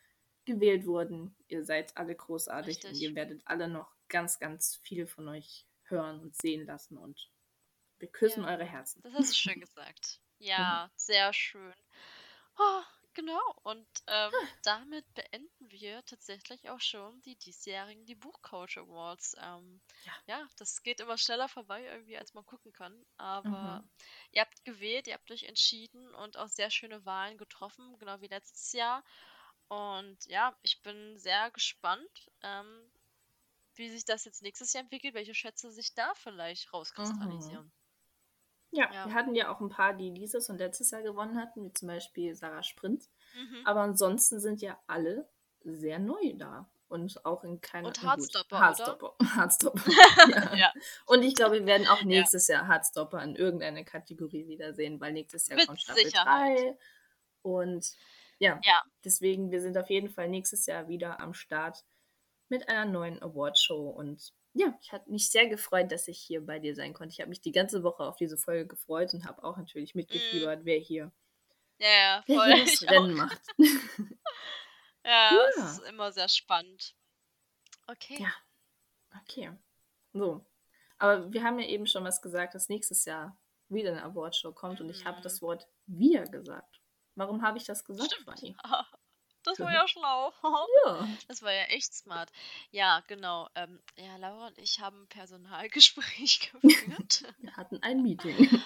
gewählt 0.45 0.87
wurden. 0.87 1.35
Ihr 1.49 1.65
seid 1.65 1.97
alle 1.97 2.15
großartig 2.15 2.77
Richtig. 2.77 2.91
und 2.91 3.01
ihr 3.01 3.15
werdet 3.15 3.43
alle 3.47 3.69
noch 3.69 3.95
ganz, 4.09 4.39
ganz 4.39 4.81
viel 4.83 5.07
von 5.07 5.29
euch 5.29 5.67
hören 5.85 6.21
und 6.21 6.37
sehen 6.37 6.67
lassen 6.67 6.99
und 6.99 7.31
wir 7.99 8.09
küssen 8.09 8.43
ja, 8.43 8.51
eure 8.51 8.65
Herzen. 8.65 9.03
Das 9.03 9.15
hast 9.15 9.31
du 9.31 9.37
schön 9.37 9.61
gesagt. 9.61 10.21
Ja, 10.41 10.87
mhm. 10.87 10.93
sehr 10.97 11.33
schön. 11.33 11.75
Oh, 12.59 12.83
genau. 13.15 13.41
Und 13.63 13.87
ähm, 14.07 14.33
ah. 14.33 14.49
damit 14.63 15.05
beenden 15.15 15.71
wir 15.71 16.05
tatsächlich 16.07 16.71
auch 16.71 16.81
schon 16.81 17.21
die 17.23 17.37
diesjährigen 17.37 18.07
die 18.07 18.15
Buchcoach 18.15 18.79
Awards. 18.79 19.37
Ähm, 19.39 19.81
ja. 20.05 20.13
ja. 20.27 20.49
das 20.59 20.83
geht 20.83 21.01
immer 21.01 21.19
schneller 21.19 21.49
vorbei 21.49 21.85
irgendwie, 21.85 22.17
als 22.17 22.33
man 22.33 22.47
gucken 22.47 22.73
kann. 22.73 23.05
Aber 23.19 23.83
mhm. 23.83 23.91
ihr 24.33 24.41
habt 24.41 24.65
gewählt, 24.65 25.07
ihr 25.07 25.15
habt 25.15 25.31
euch 25.31 25.45
entschieden 25.45 26.15
und 26.15 26.39
auch 26.39 26.49
sehr 26.49 26.71
schöne 26.71 27.05
Wahlen 27.05 27.37
getroffen, 27.37 27.99
genau 27.99 28.21
wie 28.23 28.29
letztes 28.29 28.73
Jahr. 28.73 29.05
Und 29.69 30.25
ja, 30.27 30.57
ich 30.63 30.81
bin 30.83 31.19
sehr 31.19 31.51
gespannt, 31.51 32.31
ähm, 32.43 32.91
wie 33.75 33.91
sich 33.91 34.05
das 34.05 34.25
jetzt 34.25 34.43
nächstes 34.43 34.73
Jahr 34.73 34.83
entwickelt, 34.83 35.15
welche 35.15 35.35
Schätze 35.35 35.71
sich 35.71 35.95
da 35.95 36.13
vielleicht 36.15 36.73
rauskristallisieren. 36.73 37.67
Mhm. 37.67 37.80
Ja, 38.73 38.89
ja, 38.93 39.07
wir 39.07 39.15
hatten 39.15 39.35
ja 39.35 39.53
auch 39.53 39.61
ein 39.61 39.69
paar, 39.69 39.95
die 39.95 40.13
dieses 40.13 40.49
und 40.49 40.59
letztes 40.59 40.91
Jahr 40.91 41.03
gewonnen 41.03 41.37
hatten, 41.37 41.65
wie 41.65 41.73
zum 41.73 41.89
Beispiel 41.89 42.35
Sarah 42.35 42.63
Sprint. 42.63 43.09
Mhm. 43.35 43.67
Aber 43.67 43.81
ansonsten 43.81 44.39
sind 44.39 44.63
ja 44.63 44.79
alle 44.87 45.29
sehr 45.63 45.99
neu 45.99 46.35
da. 46.35 46.71
Und 46.89 47.25
auch 47.25 47.45
in 47.45 47.61
keiner. 47.61 47.87
Und 47.87 48.03
Hardstopper. 48.03 48.59
Hardstopper. 48.59 49.15
Hardstopper. 49.23 49.83
ja. 50.31 50.55
ja. 50.57 50.73
Und 51.07 51.23
ich 51.23 51.37
glaube, 51.37 51.61
wir 51.61 51.67
werden 51.67 51.87
auch 51.87 52.03
nächstes 52.03 52.49
ja. 52.49 52.57
Jahr 52.57 52.69
Hardstopper 52.69 53.23
in 53.23 53.37
irgendeiner 53.37 53.85
Kategorie 53.85 54.49
wiedersehen, 54.49 55.01
weil 55.01 55.13
nächstes 55.13 55.47
Jahr 55.47 55.57
Mit 55.57 55.69
kommt 55.69 55.81
Staffel 55.81 56.05
Sicherheit. 56.05 56.59
3. 56.59 56.79
Und 57.43 57.93
ja, 58.41 58.59
ja, 58.65 58.83
deswegen, 59.05 59.53
wir 59.53 59.61
sind 59.61 59.79
auf 59.79 59.89
jeden 59.89 60.09
Fall 60.09 60.29
nächstes 60.29 60.67
Jahr 60.67 60.89
wieder 60.89 61.21
am 61.21 61.33
Start 61.33 61.85
mit 62.49 62.69
einer 62.69 62.91
neuen 62.91 63.23
Awardshow 63.23 63.91
und 63.91 64.33
ja, 64.55 64.77
ich 64.81 64.93
hatte 64.93 65.11
mich 65.11 65.31
sehr 65.31 65.49
gefreut, 65.49 65.93
dass 65.93 66.09
ich 66.09 66.19
hier 66.19 66.45
bei 66.45 66.59
dir 66.59 66.75
sein 66.75 66.93
konnte. 66.93 67.13
Ich 67.13 67.21
habe 67.21 67.29
mich 67.29 67.41
die 67.41 67.53
ganze 67.53 67.83
Woche 67.83 68.05
auf 68.05 68.17
diese 68.17 68.37
Folge 68.37 68.67
gefreut 68.67 69.15
und 69.15 69.25
habe 69.25 69.43
auch 69.45 69.57
natürlich 69.57 69.95
mitgefiebert, 69.95 70.63
mm. 70.63 70.67
wer 70.67 70.79
hier, 70.79 71.13
ja, 71.79 71.89
ja, 71.89 72.25
wer 72.27 72.45
hier 72.57 72.65
das 72.65 72.83
Rennen 72.83 73.13
auch. 73.13 73.25
macht. 73.25 73.43
ja, 75.05 75.31
ja, 75.35 75.49
es 75.51 75.79
ist 75.79 75.89
immer 75.89 76.13
sehr 76.13 76.29
spannend. 76.29 76.95
Okay. 77.87 78.19
Ja, 78.21 78.33
okay. 79.23 79.53
So, 80.13 80.45
aber 80.99 81.33
wir 81.33 81.45
haben 81.45 81.59
ja 81.61 81.67
eben 81.67 81.87
schon 81.87 82.05
was 82.05 82.21
gesagt, 82.21 82.55
dass 82.55 82.69
nächstes 82.69 83.05
Jahr 83.05 83.39
wieder 83.69 83.91
eine 83.93 84.03
Awardshow 84.03 84.53
kommt 84.53 84.81
mm. 84.81 84.83
und 84.83 84.91
ich 84.91 85.05
habe 85.05 85.23
das 85.23 85.41
mhm. 85.41 85.47
Wort 85.47 85.69
wir 85.87 86.25
gesagt. 86.25 86.81
Warum 87.15 87.43
habe 87.43 87.59
ich 87.59 87.65
das 87.65 87.85
gesagt, 87.85 88.13
Stimmt. 88.13 88.41
Fanny? 88.41 88.57
Das 89.45 89.59
war 89.59 89.73
ja 89.73 89.87
schlau. 89.89 90.33
Ja. 90.87 91.09
Das 91.29 91.43
war 91.43 91.53
ja 91.53 91.65
echt 91.65 91.95
smart. 91.95 92.31
Ja, 92.71 93.03
genau. 93.07 93.49
Ähm, 93.55 93.81
ja, 93.97 94.17
Laura 94.17 94.49
und 94.49 94.59
ich 94.59 94.81
haben 94.81 95.03
ein 95.03 95.09
Personalgespräch 95.09 96.51
geführt. 96.63 97.25
Wir 97.39 97.57
hatten 97.57 97.83
ein 97.83 98.03
Meeting. 98.03 98.63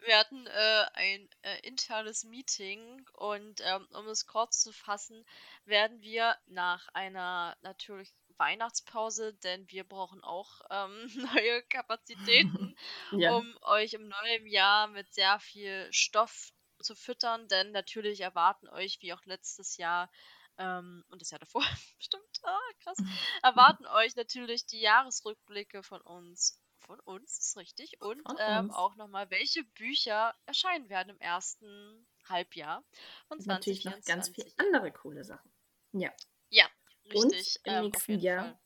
Wir 0.00 0.18
hatten 0.18 0.46
äh, 0.46 0.84
ein 0.94 1.28
äh, 1.42 1.60
internes 1.62 2.24
Meeting 2.24 3.06
und 3.14 3.60
ähm, 3.64 3.86
um 3.92 4.06
es 4.08 4.26
kurz 4.26 4.60
zu 4.60 4.72
fassen, 4.72 5.24
werden 5.64 6.00
wir 6.00 6.36
nach 6.46 6.88
einer 6.92 7.56
natürlich 7.62 8.10
Weihnachtspause, 8.36 9.34
denn 9.34 9.70
wir 9.70 9.84
brauchen 9.84 10.24
auch 10.24 10.62
ähm, 10.70 11.08
neue 11.34 11.62
Kapazitäten, 11.64 12.76
Ja. 13.12 13.36
um 13.36 13.56
euch 13.62 13.92
im 13.94 14.08
neuen 14.08 14.46
Jahr 14.46 14.88
mit 14.88 15.12
sehr 15.14 15.38
viel 15.38 15.86
Stoff 15.92 16.50
zu 16.82 16.94
füttern, 16.94 17.48
denn 17.48 17.72
natürlich 17.72 18.20
erwarten 18.20 18.68
euch, 18.68 18.98
wie 19.00 19.12
auch 19.12 19.24
letztes 19.24 19.76
Jahr 19.76 20.10
ähm, 20.58 21.04
und 21.08 21.20
das 21.20 21.30
Jahr 21.30 21.38
davor, 21.38 21.62
stimmt, 21.98 22.40
ah, 22.42 22.58
krass, 22.82 22.98
erwarten 23.42 23.86
euch 23.86 24.16
natürlich 24.16 24.66
die 24.66 24.80
Jahresrückblicke 24.80 25.82
von 25.82 26.00
uns. 26.00 26.58
Von 26.78 26.98
uns, 27.00 27.38
ist 27.38 27.56
richtig. 27.56 28.00
Und 28.00 28.22
ähm, 28.40 28.64
uns. 28.64 28.74
auch 28.74 28.96
nochmal, 28.96 29.30
welche 29.30 29.62
Bücher 29.62 30.34
erscheinen 30.46 30.88
werden 30.88 31.10
im 31.10 31.20
ersten 31.20 32.08
Halbjahr 32.28 32.82
von 33.28 33.38
Und 33.38 33.46
natürlich 33.46 33.84
noch 33.84 33.92
ganz 34.04 34.32
2024. 34.32 34.34
viele 34.34 34.66
andere 34.66 34.90
coole 34.90 35.22
Sachen. 35.22 35.52
Ja. 35.92 36.12
Ja, 36.48 36.68
Und 37.14 37.32
richtig. 37.32 37.60
im 37.62 37.72
ähm, 37.72 37.84
nächsten 37.84 38.18
Jahr 38.18 38.44
Fall. 38.46 38.60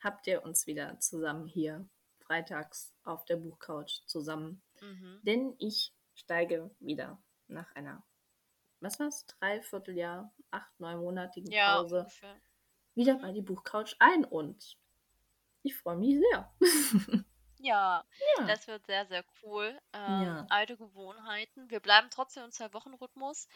habt 0.00 0.26
ihr 0.28 0.42
uns 0.44 0.66
wieder 0.66 0.98
zusammen 0.98 1.46
hier 1.46 1.86
freitags 2.20 2.94
auf 3.04 3.24
der 3.26 3.36
Buchcouch 3.36 4.02
zusammen. 4.06 4.62
Mhm. 4.80 5.20
Denn 5.22 5.54
ich 5.58 5.92
steige 6.14 6.74
wieder 6.78 7.22
nach 7.48 7.74
einer, 7.74 8.02
was 8.80 8.98
war's, 9.00 9.26
Dreivierteljahr, 9.26 10.32
acht, 10.50 10.80
neunmonatigen 10.80 11.50
Ja, 11.52 11.80
Pause 11.80 11.98
ungefähr. 12.00 12.40
wieder 12.94 13.16
bei 13.16 13.32
die 13.32 13.42
Buchcouch 13.42 13.96
ein 14.00 14.24
und 14.24 14.76
ich 15.62 15.76
freue 15.76 15.96
mich 15.96 16.18
sehr. 16.18 16.54
Ja, 17.60 18.04
ja. 18.38 18.46
das 18.46 18.68
wird 18.68 18.86
sehr, 18.86 19.04
sehr 19.06 19.24
cool. 19.42 19.76
Ähm, 19.92 20.22
Ja. 20.22 20.46
alte 20.48 20.76
Gewohnheiten. 20.76 21.68
Wir 21.70 21.80
bleiben 21.80 22.08
trotzdem 22.08 22.44
im 22.44 22.52
Zwei-Wochen-Rhythmus. 22.52 23.48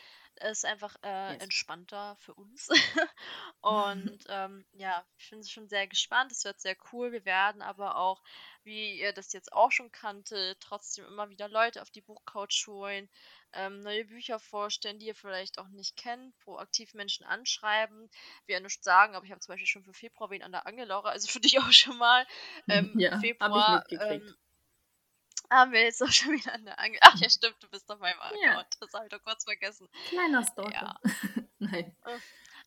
Ist 0.51 0.65
einfach 0.65 0.97
äh, 1.05 1.35
Yes. 1.35 1.43
entspannter 1.45 2.17
für 2.17 2.35
uns. 2.35 2.69
Und 3.61 4.25
ähm, 4.29 4.65
ja, 4.73 5.05
ich 5.19 5.31
bin 5.31 5.45
schon 5.45 5.69
sehr 5.69 5.87
gespannt. 5.87 6.33
Es 6.33 6.45
wird 6.45 6.61
sehr 6.61 6.77
cool. 6.93 7.13
Wir 7.13 7.25
werden 7.25 7.63
aber 7.63 7.97
auch, 7.97 8.25
wie 8.65 9.01
ihr 9.01 9.13
das 9.13 9.33
jetzt 9.33 9.53
auch 9.53 9.71
schon 9.71 9.91
kannte, 9.93 10.57
trotzdem 10.61 11.05
immer 11.07 11.29
wieder 11.31 11.49
Leute 11.49 11.83
auf 11.83 11.91
die 11.91 12.01
Buchcouch 12.01 12.65
holen, 12.67 13.09
ähm, 13.53 13.81
neue 13.81 14.05
Bücher 14.05 14.39
vorstellen, 14.39 14.99
die 14.99 15.07
ihr 15.07 15.15
vielleicht 15.15 15.59
auch 15.59 15.69
nicht 15.69 15.97
kennt, 15.97 16.39
proaktiv 16.41 16.95
Menschen 16.95 17.27
anschreiben. 17.27 18.11
Wir 18.47 18.57
ja 18.57 18.61
nicht 18.61 18.83
sagen, 18.83 19.15
aber 19.15 19.25
ich 19.25 19.31
habe 19.31 19.41
zum 19.41 19.53
Beispiel 19.53 19.67
schon 19.67 19.85
für 19.85 19.95
Februar 19.95 20.31
wen 20.31 20.43
an 20.43 20.53
der 20.53 20.67
Angel, 20.67 20.87
Laura, 20.87 21.11
also 21.11 21.29
für 21.29 21.41
dich 21.41 21.59
auch 21.61 21.73
schon 21.73 21.99
mal. 21.99 22.27
Ähm, 22.69 22.93
ja, 22.99 23.15
ich 23.17 23.21
Februar 23.21 23.79
mitgekriegt. 23.91 24.27
ähm, 24.27 24.37
haben 25.51 25.73
wir 25.73 25.83
jetzt 25.83 26.03
auch 26.03 26.09
schon 26.13 26.33
wieder 26.33 26.55
an 26.55 26.65
der 26.65 26.79
Angel. 26.79 26.99
Ach 27.03 27.17
ja, 27.17 27.29
stimmt, 27.29 27.57
du 27.63 27.69
bist 27.69 27.91
auf 27.91 27.99
meinem 28.01 28.19
Ja. 28.43 28.53
Account. 28.53 28.77
Das 28.81 28.93
habe 28.95 29.07
ich 29.07 29.11
doch 29.11 29.23
kurz 29.23 29.45
vergessen. 29.45 29.89
Kleiner 30.09 30.43
Stalker. 30.45 30.73
Ja. 30.73 31.01
Nein. 31.59 31.97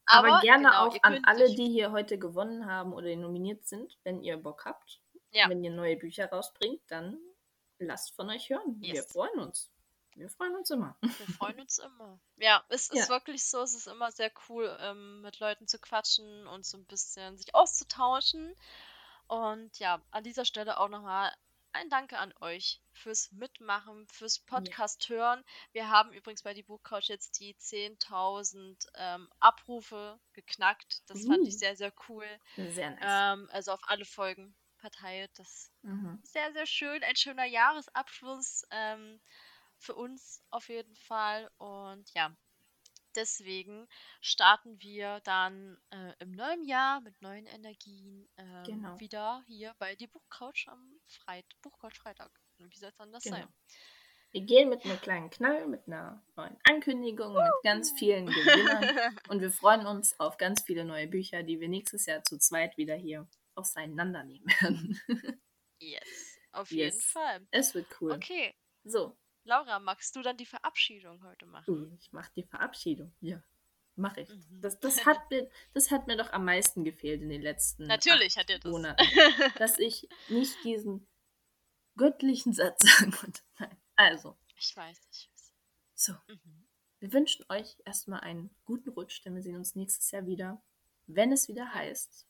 Aber, 0.08 0.28
Aber, 0.34 0.42
gerne 0.42 0.66
genau, 0.66 0.88
auch 0.88 0.98
an 1.02 1.24
alle, 1.26 1.54
die 1.56 1.68
hier 1.68 1.92
heute 1.92 2.20
gewonnen 2.20 2.68
haben 2.68 2.94
oder 2.94 3.16
nominiert 3.16 3.66
sind, 3.68 3.98
wenn 4.04 4.22
ihr 4.22 4.38
Bock 4.38 4.66
habt. 4.66 5.02
Ja. 5.36 5.50
Wenn 5.50 5.64
ihr 5.64 5.72
neue 5.72 5.98
Bücher 5.98 6.30
rausbringt, 6.30 6.82
dann 6.88 7.20
lasst 7.80 8.16
von 8.16 8.30
euch 8.30 8.50
hören. 8.50 8.80
Wir 8.80 8.96
Yes. 8.96 9.12
freuen 9.12 9.38
uns. 9.40 9.70
Wir 10.16 10.30
freuen 10.30 10.56
uns 10.56 10.70
immer. 10.72 10.96
Wir 11.02 11.28
freuen 11.36 11.60
uns 11.60 11.78
immer. 11.78 12.18
Ja, 12.38 12.64
es 12.70 12.84
ist 12.90 12.94
Ja. 12.96 13.10
wirklich 13.10 13.44
so, 13.44 13.62
es 13.62 13.76
ist 13.76 13.88
immer 13.88 14.12
sehr 14.14 14.32
cool, 14.48 14.74
ähm, 14.80 15.22
mit 15.22 15.40
Leuten 15.40 15.68
zu 15.68 15.78
quatschen 15.78 16.48
und 16.48 16.66
so 16.66 16.78
ein 16.78 16.86
bisschen 16.86 17.38
sich 17.38 17.54
auszutauschen. 17.54 18.56
Und 19.28 19.78
ja, 19.80 20.02
an 20.12 20.24
dieser 20.24 20.46
Stelle 20.46 20.80
auch 20.80 20.88
nochmal 20.88 21.34
ein 21.74 21.90
Danke 21.90 22.18
an 22.20 22.34
euch 22.40 22.80
fürs 22.94 23.30
Mitmachen, 23.34 24.08
fürs 24.08 24.40
Podcast 24.40 25.10
hören. 25.10 25.44
Wir 25.74 25.90
haben 25.90 26.14
übrigens 26.14 26.44
bei 26.44 26.54
die 26.54 26.64
Buchcouch 26.64 27.10
jetzt 27.10 27.42
die 27.42 27.54
10.000 27.56 28.88
ähm, 28.96 29.28
Abrufe 29.42 30.18
geknackt. 30.32 31.02
Das 31.10 31.26
fand 31.26 31.46
ich 31.46 31.56
Uh. 31.56 31.58
sehr, 31.58 31.76
sehr 31.76 31.92
cool. 32.08 32.26
Sehr 32.56 32.92
nice. 32.92 33.02
Ähm, 33.04 33.50
also 33.52 33.74
auf 33.74 33.82
alle 33.88 34.06
Folgen 34.06 34.56
verteilt. 34.86 35.32
Das 35.40 35.72
Mhm. 35.82 36.20
sehr, 36.24 36.52
sehr 36.54 36.66
schön. 36.68 37.04
Ein 37.04 37.16
schöner 37.16 37.46
Jahresabschluss 37.46 38.64
ähm, 38.72 39.20
für 39.80 39.96
uns 39.96 40.44
auf 40.52 40.70
jeden 40.70 40.96
Fall. 40.96 41.50
Und 41.58 42.06
ja, 42.14 42.36
deswegen 43.16 43.88
starten 44.22 44.80
wir 44.82 45.22
dann 45.24 45.78
äh, 45.90 46.14
im 46.20 46.32
neuen 46.32 46.64
Jahr 46.66 47.02
mit 47.02 47.20
neuen 47.22 47.48
Energien 47.48 48.28
ähm, 48.38 48.64
Genau. 48.66 49.00
wieder 49.00 49.44
hier 49.48 49.74
bei 49.80 49.96
die 49.96 50.08
Buchcouch 50.08 50.68
am 50.68 51.00
Freit 51.08 51.46
Buchcouch 51.62 51.96
Freitag. 51.98 52.32
Wie 52.60 52.78
soll 52.78 52.90
es 52.90 53.00
anders 53.00 53.24
Genau. 53.24 53.38
sein? 53.38 53.48
Wir 54.32 54.42
gehen 54.42 54.68
mit 54.70 54.84
einem 54.84 55.00
kleinen 55.00 55.30
Knall, 55.30 55.66
mit 55.66 55.88
einer 55.88 56.22
neuen 56.36 56.58
Ankündigung, 56.64 57.34
mit 57.34 57.54
ganz 57.64 57.92
vielen 57.98 58.26
Gewinnern. 58.28 58.84
Und 59.30 59.40
wir 59.42 59.50
freuen 59.50 59.86
uns 59.88 60.20
auf 60.20 60.38
ganz 60.38 60.62
viele 60.64 60.84
neue 60.84 61.08
Bücher, 61.08 61.42
die 61.42 61.60
wir 61.62 61.70
nächstes 61.70 62.06
Jahr 62.06 62.22
zu 62.24 62.38
zweit 62.38 62.76
wieder 62.78 62.96
hier 62.96 63.28
auseinandernehmen 63.56 64.48
werden. 64.62 65.02
yes, 65.80 66.38
auf 66.52 66.72
jeden 66.72 66.96
Yes. 66.96 67.06
Fall. 67.06 67.48
es 67.52 67.74
wird 67.74 67.88
cool. 68.02 68.12
Okay, 68.14 68.54
So, 68.84 69.18
Laura, 69.44 69.80
magst 69.80 70.16
du 70.16 70.22
dann 70.22 70.38
die 70.38 70.46
Verabschiedung 70.46 71.24
heute 71.24 71.46
machen? 71.46 71.70
uh, 71.92 71.96
ich 72.00 72.12
mache 72.12 72.32
die 72.36 72.44
Verabschiedung. 72.44 73.14
Ja, 73.22 73.44
mache 73.96 74.22
ich. 74.22 74.30
Mhm. 74.30 74.62
Das, 74.62 74.80
das, 74.80 74.96
hat 75.06 75.30
mir, 75.30 75.50
das 75.74 75.92
hat 75.92 76.08
mir 76.08 76.18
doch 76.18 76.32
am 76.34 76.46
meisten 76.46 76.84
gefehlt 76.84 77.22
in 77.22 77.30
den 77.30 77.42
letzten 77.42 77.86
Natürlich 77.88 78.38
hat 78.38 78.50
dir 78.50 78.60
das. 78.60 78.72
Monaten. 78.72 79.04
dass 79.58 79.78
ich 79.80 80.08
nicht 80.30 80.56
diesen 80.64 81.08
göttlichen 81.96 82.54
Satz 82.54 82.82
sagen 83.00 83.12
konnte. 83.12 83.42
Nein. 83.60 83.78
Also, 83.96 84.38
ich 84.58 84.76
weiß, 84.76 85.00
ich 85.12 85.30
weiß. 85.32 85.54
so. 85.94 86.14
Mhm. 86.28 86.68
Wir 87.00 87.14
wünschen 87.14 87.46
euch 87.50 87.78
erstmal 87.86 88.22
einen 88.22 88.50
guten 88.66 88.90
Rutsch, 88.90 89.24
denn 89.24 89.36
wir 89.36 89.44
sehen 89.44 89.58
uns 89.58 89.76
nächstes 89.76 90.10
Jahr 90.12 90.26
wieder, 90.26 90.64
wenn 91.08 91.32
es 91.32 91.48
wieder 91.48 91.72
heißt, 91.74 92.26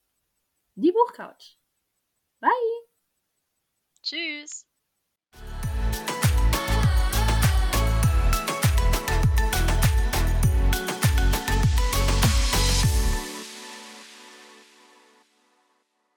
die 0.76 0.92
Buchcouch. 0.92 1.58
Bye! 2.40 2.50
Tschüss. 4.02 4.66